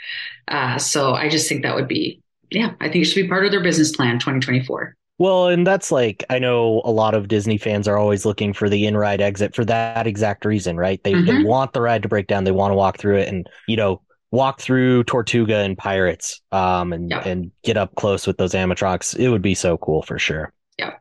Uh, 0.47 0.77
so 0.77 1.13
I 1.13 1.29
just 1.29 1.47
think 1.47 1.63
that 1.63 1.75
would 1.75 1.87
be, 1.87 2.21
yeah, 2.49 2.73
I 2.79 2.89
think 2.89 3.05
it 3.05 3.07
should 3.07 3.21
be 3.21 3.27
part 3.27 3.45
of 3.45 3.51
their 3.51 3.63
business 3.63 3.95
plan 3.95 4.19
2024. 4.19 4.95
Well, 5.19 5.47
and 5.47 5.65
that's 5.65 5.91
like 5.91 6.23
I 6.29 6.39
know 6.39 6.81
a 6.83 6.91
lot 6.91 7.13
of 7.13 7.27
Disney 7.27 7.57
fans 7.57 7.87
are 7.87 7.97
always 7.97 8.25
looking 8.25 8.51
for 8.51 8.67
the 8.67 8.87
in-ride 8.87 9.21
exit 9.21 9.55
for 9.55 9.63
that 9.65 10.07
exact 10.07 10.43
reason, 10.43 10.75
right? 10.75 11.01
They 11.03 11.13
mm-hmm. 11.13 11.25
they 11.25 11.43
want 11.43 11.73
the 11.73 11.81
ride 11.81 12.01
to 12.01 12.09
break 12.09 12.27
down, 12.27 12.45
they 12.45 12.51
want 12.51 12.71
to 12.71 12.75
walk 12.75 12.97
through 12.97 13.17
it, 13.17 13.29
and 13.29 13.47
you 13.67 13.77
know 13.77 14.01
walk 14.33 14.59
through 14.59 15.03
Tortuga 15.03 15.57
and 15.57 15.77
Pirates, 15.77 16.41
um, 16.51 16.91
and 16.91 17.11
yeah. 17.11 17.21
and 17.25 17.51
get 17.63 17.77
up 17.77 17.93
close 17.95 18.27
with 18.27 18.37
those 18.37 18.53
animatronics. 18.53 19.15
It 19.15 19.29
would 19.29 19.43
be 19.43 19.53
so 19.53 19.77
cool 19.77 20.01
for 20.01 20.19
sure. 20.19 20.51
Yeah, 20.77 20.95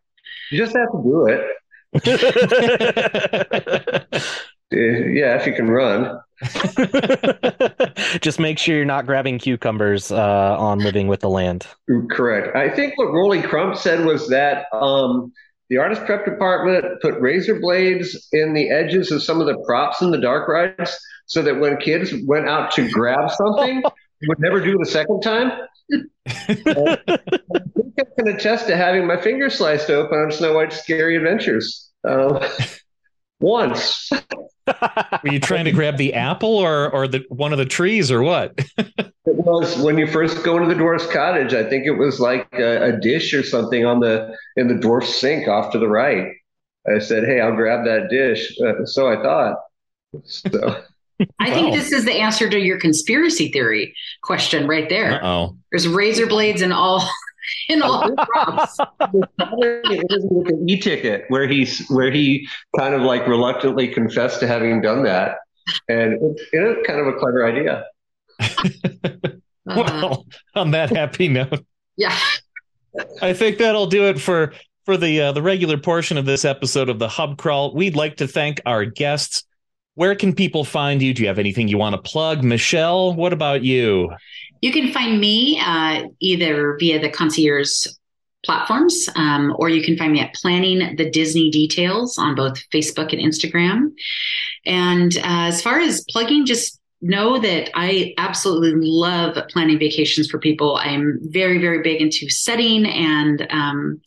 you 0.51 0.59
just 0.59 0.77
have 0.77 0.93
to 0.93 1.03
do 1.03 1.27
it. 1.27 1.41
yeah, 4.71 5.37
if 5.37 5.47
you 5.47 5.53
can 5.55 5.69
run. 5.69 6.19
Just 8.21 8.41
make 8.41 8.59
sure 8.59 8.75
you're 8.75 8.85
not 8.85 9.07
grabbing 9.07 9.39
cucumbers 9.39 10.11
uh, 10.11 10.57
on 10.59 10.81
living 10.81 11.07
with 11.07 11.21
the 11.21 11.29
land. 11.29 11.69
Correct. 12.11 12.57
I 12.57 12.69
think 12.69 12.95
what 12.97 13.13
Rolly 13.13 13.43
Crump 13.43 13.77
said 13.77 14.05
was 14.07 14.29
that 14.31 14.67
um, 14.73 15.33
the 15.73 15.79
artist 15.79 16.05
prep 16.05 16.27
department 16.27 17.01
put 17.01 17.19
razor 17.19 17.59
blades 17.59 18.29
in 18.33 18.53
the 18.53 18.69
edges 18.69 19.11
of 19.11 19.23
some 19.23 19.41
of 19.41 19.47
the 19.47 19.57
props 19.65 20.03
in 20.03 20.11
the 20.11 20.21
dark 20.21 20.47
rides 20.47 20.95
so 21.25 21.41
that 21.41 21.59
when 21.59 21.79
kids 21.79 22.13
went 22.27 22.47
out 22.47 22.71
to 22.73 22.91
grab 22.91 23.31
something, 23.31 23.81
they 24.21 24.27
would 24.29 24.39
never 24.39 24.61
do 24.63 24.79
it 24.79 24.87
a 24.87 24.91
second 24.91 25.23
time. 25.23 25.51
I 26.27 26.99
can 28.19 28.29
attest 28.29 28.67
to 28.67 28.77
having 28.77 29.07
my 29.07 29.19
finger 29.19 29.49
sliced 29.49 29.89
open 29.89 30.19
on 30.19 30.31
Snow 30.31 30.53
White's 30.53 30.83
Scary 30.83 31.17
Adventures. 31.17 31.91
Uh, 32.07 32.47
once. 33.43 34.11
Were 34.67 35.33
you 35.33 35.41
trying 35.41 35.65
to 35.65 35.73
grab 35.73 35.97
the 35.97 36.15
apple 36.15 36.57
or 36.57 36.91
or 36.91 37.09
the 37.09 37.25
one 37.29 37.53
of 37.53 37.59
the 37.59 37.65
trees 37.65 38.11
or 38.11 38.23
what? 38.23 38.59
it 38.79 39.13
was 39.27 39.77
when 39.79 39.99
you 39.99 40.07
first 40.07 40.45
go 40.45 40.57
into 40.57 40.73
the 40.73 40.81
dwarf's 40.81 41.07
cottage. 41.07 41.53
I 41.53 41.69
think 41.69 41.87
it 41.87 41.93
was 41.93 42.21
like 42.21 42.49
a, 42.53 42.95
a, 42.95 43.01
dish 43.01 43.35
or 43.35 43.43
something 43.43 43.85
on 43.85 44.01
the 44.01 44.35
in 44.57 44.69
the 44.69 44.75
dwarf's 44.75 45.21
sink 45.21 45.49
off 45.49 45.73
to 45.73 45.79
the 45.79 45.89
right. 45.89 46.33
I 46.93 47.01
said, 47.01 47.25
"Hey, 47.25 47.41
I'll 47.41 47.57
grab 47.57 47.85
that 47.85 48.09
dish." 48.09 48.57
Uh, 48.61 48.85
so 48.85 49.09
I 49.09 49.17
thought. 49.23 49.57
So. 50.25 50.83
I 51.39 51.51
wow. 51.51 51.55
think 51.55 51.75
this 51.75 51.93
is 51.93 52.05
the 52.05 52.15
answer 52.15 52.51
to 52.51 52.59
your 52.59 52.79
conspiracy 52.79 53.51
theory 53.53 53.95
question 54.23 54.67
right 54.67 54.89
there. 54.89 55.25
Oh, 55.25 55.57
there's 55.71 55.87
razor 55.87 56.27
blades 56.27 56.63
and 56.63 56.73
all 56.73 57.09
in 57.69 57.83
all 57.83 58.09
the 58.09 58.27
props. 58.27 58.79
an 60.49 60.69
e-ticket 60.69 61.25
where 61.29 61.47
he's 61.47 61.87
where 61.89 62.11
he 62.11 62.47
kind 62.79 62.95
of 62.95 63.03
like 63.03 63.27
reluctantly 63.27 63.89
confessed 63.89 64.41
to 64.41 64.47
having 64.47 64.81
done 64.81 65.03
that, 65.05 65.39
and 65.89 66.15
it's, 66.15 66.43
it's 66.53 66.87
kind 66.87 67.01
of 67.01 67.07
a 67.07 67.13
clever 67.15 67.47
idea. 67.47 67.85
well, 69.65 70.27
on 70.55 70.71
that 70.73 70.91
happy 70.91 71.29
note, 71.29 71.65
yeah, 71.97 72.19
I 73.21 73.33
think 73.33 73.59
that'll 73.59 73.87
do 73.87 74.09
it 74.09 74.21
for 74.21 74.53
for 74.85 74.97
the 74.97 75.21
uh, 75.21 75.33
the 75.33 75.43
regular 75.43 75.79
portion 75.79 76.19
of 76.19 76.27
this 76.27 76.45
episode 76.45 76.89
of 76.89 76.99
the 76.99 77.09
Hub 77.09 77.39
Crawl. 77.39 77.75
We'd 77.75 77.97
like 77.97 78.17
to 78.17 78.29
thank 78.29 78.61
our 78.67 78.85
guests. 78.85 79.45
Where 79.95 80.15
can 80.15 80.35
people 80.35 80.65
find 80.65 81.03
you? 81.03 81.13
Do 81.13 81.23
you 81.23 81.29
have 81.29 81.39
anything 81.39 81.69
you 81.69 81.77
want 81.77 81.95
to 81.95 82.11
plug? 82.11 82.43
Michelle, 82.43 83.15
what 83.15 83.33
about 83.33 83.63
you? 83.63 84.11
You 84.63 84.73
can 84.73 84.93
find 84.93 85.21
me 85.21 85.61
uh, 85.61 86.05
either 86.21 86.77
via 86.81 87.01
the 87.01 87.11
ConciEARS 87.11 87.89
platforms, 88.45 89.09
um, 89.15 89.55
or 89.59 89.69
you 89.69 89.83
can 89.83 89.97
find 89.97 90.13
me 90.13 90.21
at 90.21 90.35
Planning 90.35 90.97
the 90.97 91.11
Disney 91.11 91.51
Details 91.51 92.17
on 92.19 92.35
both 92.35 92.59
Facebook 92.71 93.13
and 93.13 93.21
Instagram. 93.21 93.93
And 94.65 95.17
uh, 95.19 95.51
as 95.51 95.63
far 95.63 95.81
as 95.81 96.05
plugging, 96.09 96.47
just 96.47 96.81
know 97.01 97.39
that 97.41 97.71
I 97.75 98.15
absolutely 98.17 98.89
love 98.89 99.37
planning 99.49 99.79
vacations 99.79 100.31
for 100.31 100.39
people. 100.39 100.77
I'm 100.77 101.19
very, 101.23 101.59
very 101.59 101.83
big 101.83 102.01
into 102.01 102.31
setting 102.31 102.87
and 102.87 103.47
um, 103.51 104.01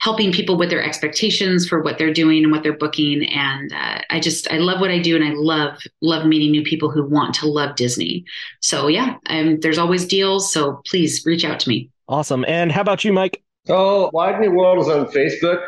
helping 0.00 0.30
people 0.30 0.56
with 0.56 0.70
their 0.70 0.82
expectations 0.82 1.66
for 1.66 1.82
what 1.82 1.98
they're 1.98 2.12
doing 2.12 2.42
and 2.42 2.52
what 2.52 2.62
they're 2.62 2.76
booking. 2.76 3.24
And 3.26 3.72
uh, 3.72 4.02
I 4.10 4.20
just 4.20 4.50
I 4.52 4.58
love 4.58 4.80
what 4.80 4.90
I 4.90 4.98
do, 4.98 5.16
and 5.16 5.24
I 5.24 5.32
love 5.34 5.78
love 6.02 6.26
meeting 6.26 6.50
new 6.50 6.62
people 6.62 6.90
who 6.90 7.04
want 7.06 7.34
to 7.36 7.46
love 7.46 7.76
Disney. 7.76 8.24
So 8.60 8.88
yeah, 8.88 9.16
um, 9.28 9.60
there's 9.60 9.78
always 9.78 10.06
deals. 10.06 10.52
So 10.52 10.82
please 10.86 11.24
reach 11.24 11.44
out 11.44 11.60
to 11.60 11.68
me. 11.68 11.90
Awesome. 12.08 12.44
And 12.46 12.70
how 12.70 12.82
about 12.82 13.04
you, 13.04 13.12
Mike? 13.12 13.42
Oh, 13.68 14.10
Widen 14.12 14.42
Your 14.42 14.54
World 14.54 14.78
is 14.78 14.88
on 14.88 15.06
Facebook. 15.06 15.64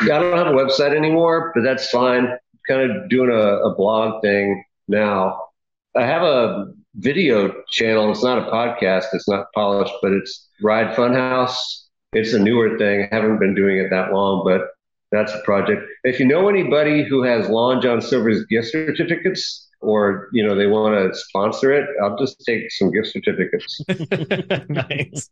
I 0.00 0.06
don't 0.06 0.36
have 0.36 0.48
a 0.48 0.50
website 0.50 0.94
anymore, 0.94 1.52
but 1.54 1.62
that's 1.62 1.88
fine. 1.88 2.28
Kind 2.68 2.90
of 2.90 3.08
doing 3.08 3.30
a, 3.30 3.34
a 3.34 3.74
blog 3.74 4.22
thing 4.22 4.64
now. 4.88 5.46
I 5.96 6.04
have 6.04 6.22
a 6.22 6.72
video 6.96 7.54
channel. 7.70 8.10
It's 8.10 8.22
not 8.22 8.38
a 8.38 8.50
podcast. 8.50 9.06
It's 9.12 9.28
not 9.28 9.46
polished, 9.54 9.92
but 10.02 10.12
it's 10.12 10.48
Ride 10.60 10.94
Funhouse 10.94 11.81
it's 12.12 12.32
a 12.32 12.38
newer 12.38 12.76
thing. 12.78 13.08
I 13.10 13.14
haven't 13.14 13.38
been 13.38 13.54
doing 13.54 13.78
it 13.78 13.90
that 13.90 14.12
long, 14.12 14.42
but 14.44 14.68
that's 15.10 15.32
a 15.32 15.40
project. 15.40 15.82
If 16.04 16.18
you 16.18 16.26
know 16.26 16.48
anybody 16.48 17.04
who 17.04 17.22
has 17.22 17.48
Long 17.48 17.80
John 17.80 18.00
Silver's 18.00 18.44
gift 18.46 18.68
certificates, 18.68 19.68
or 19.80 20.28
you 20.32 20.46
know 20.46 20.54
they 20.54 20.66
want 20.66 20.94
to 20.94 21.18
sponsor 21.18 21.72
it, 21.72 21.88
I'll 22.02 22.16
just 22.16 22.40
take 22.44 22.70
some 22.72 22.90
gift 22.90 23.08
certificates. 23.08 23.84
nice. 24.68 25.28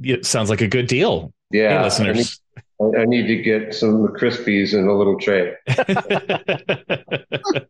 it 0.00 0.26
sounds 0.26 0.50
like 0.50 0.60
a 0.60 0.68
good 0.68 0.86
deal. 0.86 1.32
Yeah, 1.50 1.78
hey, 1.78 1.84
listeners. 1.84 2.40
I 2.56 2.84
need, 2.84 2.98
I 2.98 3.04
need 3.04 3.26
to 3.26 3.36
get 3.42 3.74
some 3.74 4.08
Krispies 4.08 4.74
in 4.74 4.86
a 4.86 4.94
little 4.94 5.18
tray. 5.18 5.54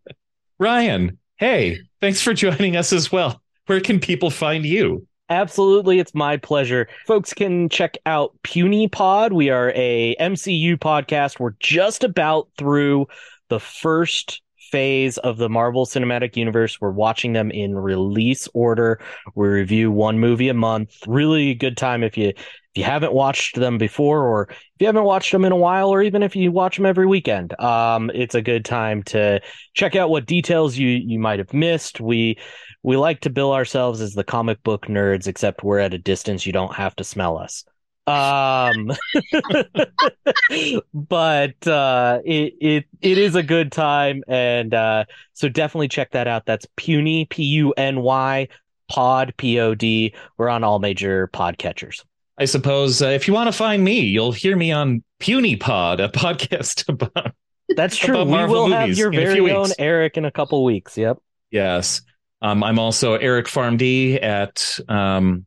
Ryan, 0.59 1.18
hey, 1.37 1.80
thanks 2.01 2.20
for 2.20 2.32
joining 2.32 2.76
us 2.76 2.93
as 2.93 3.12
well. 3.12 3.43
Where 3.66 3.80
can 3.80 4.01
people 4.01 4.30
find 4.30 4.64
you? 4.64 5.07
Absolutely, 5.28 5.98
it's 5.98 6.14
my 6.14 6.36
pleasure. 6.36 6.88
Folks 7.04 7.34
can 7.34 7.68
check 7.68 7.98
out 8.06 8.32
Puny 8.44 8.86
Pod. 8.86 9.32
We 9.32 9.50
are 9.50 9.72
a 9.74 10.14
MCU 10.20 10.76
podcast. 10.76 11.40
We're 11.40 11.56
just 11.58 12.04
about 12.04 12.48
through 12.56 13.08
the 13.48 13.58
first 13.58 14.40
phase 14.70 15.18
of 15.18 15.36
the 15.36 15.48
Marvel 15.48 15.86
Cinematic 15.86 16.36
Universe. 16.36 16.80
We're 16.80 16.90
watching 16.90 17.32
them 17.32 17.50
in 17.50 17.76
release 17.76 18.48
order. 18.54 19.00
We 19.34 19.48
review 19.48 19.90
one 19.90 20.18
movie 20.18 20.48
a 20.48 20.54
month. 20.54 20.96
Really 21.06 21.54
good 21.54 21.76
time 21.76 22.02
if 22.02 22.16
you 22.16 22.28
if 22.28 22.80
you 22.80 22.84
haven't 22.84 23.12
watched 23.12 23.56
them 23.56 23.78
before 23.78 24.22
or 24.24 24.48
if 24.50 24.58
you 24.80 24.86
haven't 24.86 25.04
watched 25.04 25.32
them 25.32 25.44
in 25.44 25.52
a 25.52 25.56
while 25.56 25.88
or 25.88 26.02
even 26.02 26.22
if 26.22 26.36
you 26.36 26.52
watch 26.52 26.76
them 26.76 26.86
every 26.86 27.06
weekend. 27.06 27.58
Um 27.60 28.10
it's 28.14 28.34
a 28.34 28.42
good 28.42 28.64
time 28.64 29.02
to 29.04 29.40
check 29.74 29.96
out 29.96 30.10
what 30.10 30.26
details 30.26 30.76
you 30.76 30.88
you 30.88 31.18
might 31.18 31.38
have 31.38 31.54
missed. 31.54 32.00
We 32.00 32.38
we 32.82 32.96
like 32.96 33.20
to 33.22 33.30
bill 33.30 33.52
ourselves 33.52 34.00
as 34.00 34.14
the 34.14 34.24
comic 34.24 34.62
book 34.62 34.86
nerds, 34.86 35.26
except 35.26 35.64
we're 35.64 35.80
at 35.80 35.94
a 35.94 35.98
distance. 35.98 36.46
You 36.46 36.52
don't 36.52 36.74
have 36.74 36.94
to 36.96 37.04
smell 37.04 37.38
us. 37.38 37.64
Um, 38.07 38.92
but 40.94 41.66
uh, 41.66 42.20
it 42.24 42.54
it 42.61 42.84
it 43.00 43.18
is 43.18 43.34
a 43.34 43.42
good 43.42 43.72
time, 43.72 44.22
and 44.28 44.72
uh, 44.72 45.04
so 45.32 45.48
definitely 45.48 45.88
check 45.88 46.12
that 46.12 46.28
out. 46.28 46.46
That's 46.46 46.66
Puny 46.76 47.24
P 47.24 47.42
U 47.42 47.72
N 47.76 48.00
Y 48.00 48.48
Pod 48.88 49.34
P 49.36 49.59
O 49.59 49.74
D. 49.74 50.14
We're 50.38 50.48
on 50.48 50.62
all 50.62 50.78
major 50.78 51.28
podcatchers. 51.32 52.04
I 52.38 52.44
suppose 52.44 53.00
uh, 53.02 53.09
if 53.09 53.26
you 53.26 53.34
want 53.34 53.48
to 53.48 53.52
find 53.52 53.82
me, 53.82 54.00
you'll 54.00 54.32
hear 54.32 54.57
me 54.57 54.70
on 54.70 55.02
Puny 55.18 55.57
Pod, 55.57 56.00
a 56.00 56.09
podcast 56.09 56.88
about. 56.88 57.34
That's 57.74 57.96
true. 57.96 58.20
About 58.20 58.48
we 58.48 58.54
will 58.54 58.70
have 58.70 58.90
your 58.90 59.11
very 59.11 59.50
own 59.50 59.70
Erik 59.78 60.16
in 60.16 60.24
a 60.24 60.30
couple 60.30 60.62
weeks. 60.64 60.96
Yep. 60.96 61.18
Yes. 61.50 62.02
Um, 62.42 62.62
I'm 62.62 62.78
also 62.78 63.14
Eric 63.14 63.46
FarmD 63.46 64.22
at 64.22 64.78
um, 64.88 65.45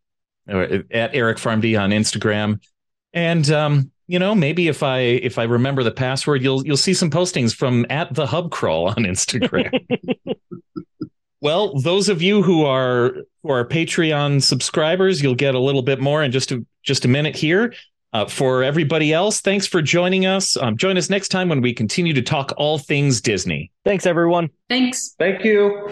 at 0.50 1.16
Eric 1.16 1.38
FarmD 1.38 1.80
on 1.80 1.92
Instagram, 1.92 2.60
and 3.14 3.50
um, 3.52 3.92
you 4.08 4.20
know 4.20 4.36
maybe 4.36 4.68
if 4.68 4.84
I 4.84 5.00
if 5.00 5.38
I 5.38 5.44
remember 5.44 5.84
the 5.84 5.92
password, 5.92 6.42
you'll 6.42 6.66
you'll 6.66 6.78
see 6.78 6.94
some 6.94 7.10
postings 7.10 7.56
from 7.56 7.86
at 7.90 8.14
the 8.14 8.26
Hub 8.26 8.52
Crawl 8.52 8.90
on 8.90 8.98
Instagram. 8.98 9.72
well, 11.42 11.80
those 11.80 12.10
of 12.10 12.22
you 12.22 12.42
who 12.42 12.66
are 12.66 13.16
who 13.44 13.52
are 13.52 13.66
Patreon 13.66 14.42
subscribers, 14.42 15.22
you'll 15.22 15.36
get 15.36 15.56
a 15.56 15.60
little 15.60 15.82
bit 15.82 16.00
more 16.00 16.24
in 16.24 16.32
just 16.32 16.52
a 16.52 16.66
just 16.84 17.06
a 17.06 17.08
minute 17.08 17.36
here. 17.36 17.74
Uh, 18.12 18.26
for 18.26 18.64
everybody 18.64 19.14
else, 19.14 19.40
thanks 19.40 19.68
for 19.68 19.84
joining 19.84 20.26
us. 20.26 20.58
Um, 20.58 20.76
join 20.78 20.98
us 20.98 21.12
next 21.12 21.30
time 21.30 21.48
when 21.48 21.62
we 21.62 21.74
continue 21.74 22.14
to 22.14 22.24
talk 22.24 22.52
all 22.58 22.80
things 22.80 23.22
Disney. 23.22 23.72
Thanks, 23.86 24.08
everyone. 24.08 24.50
Thanks. 24.68 25.16
Thank 25.20 25.46
you. 25.46 25.92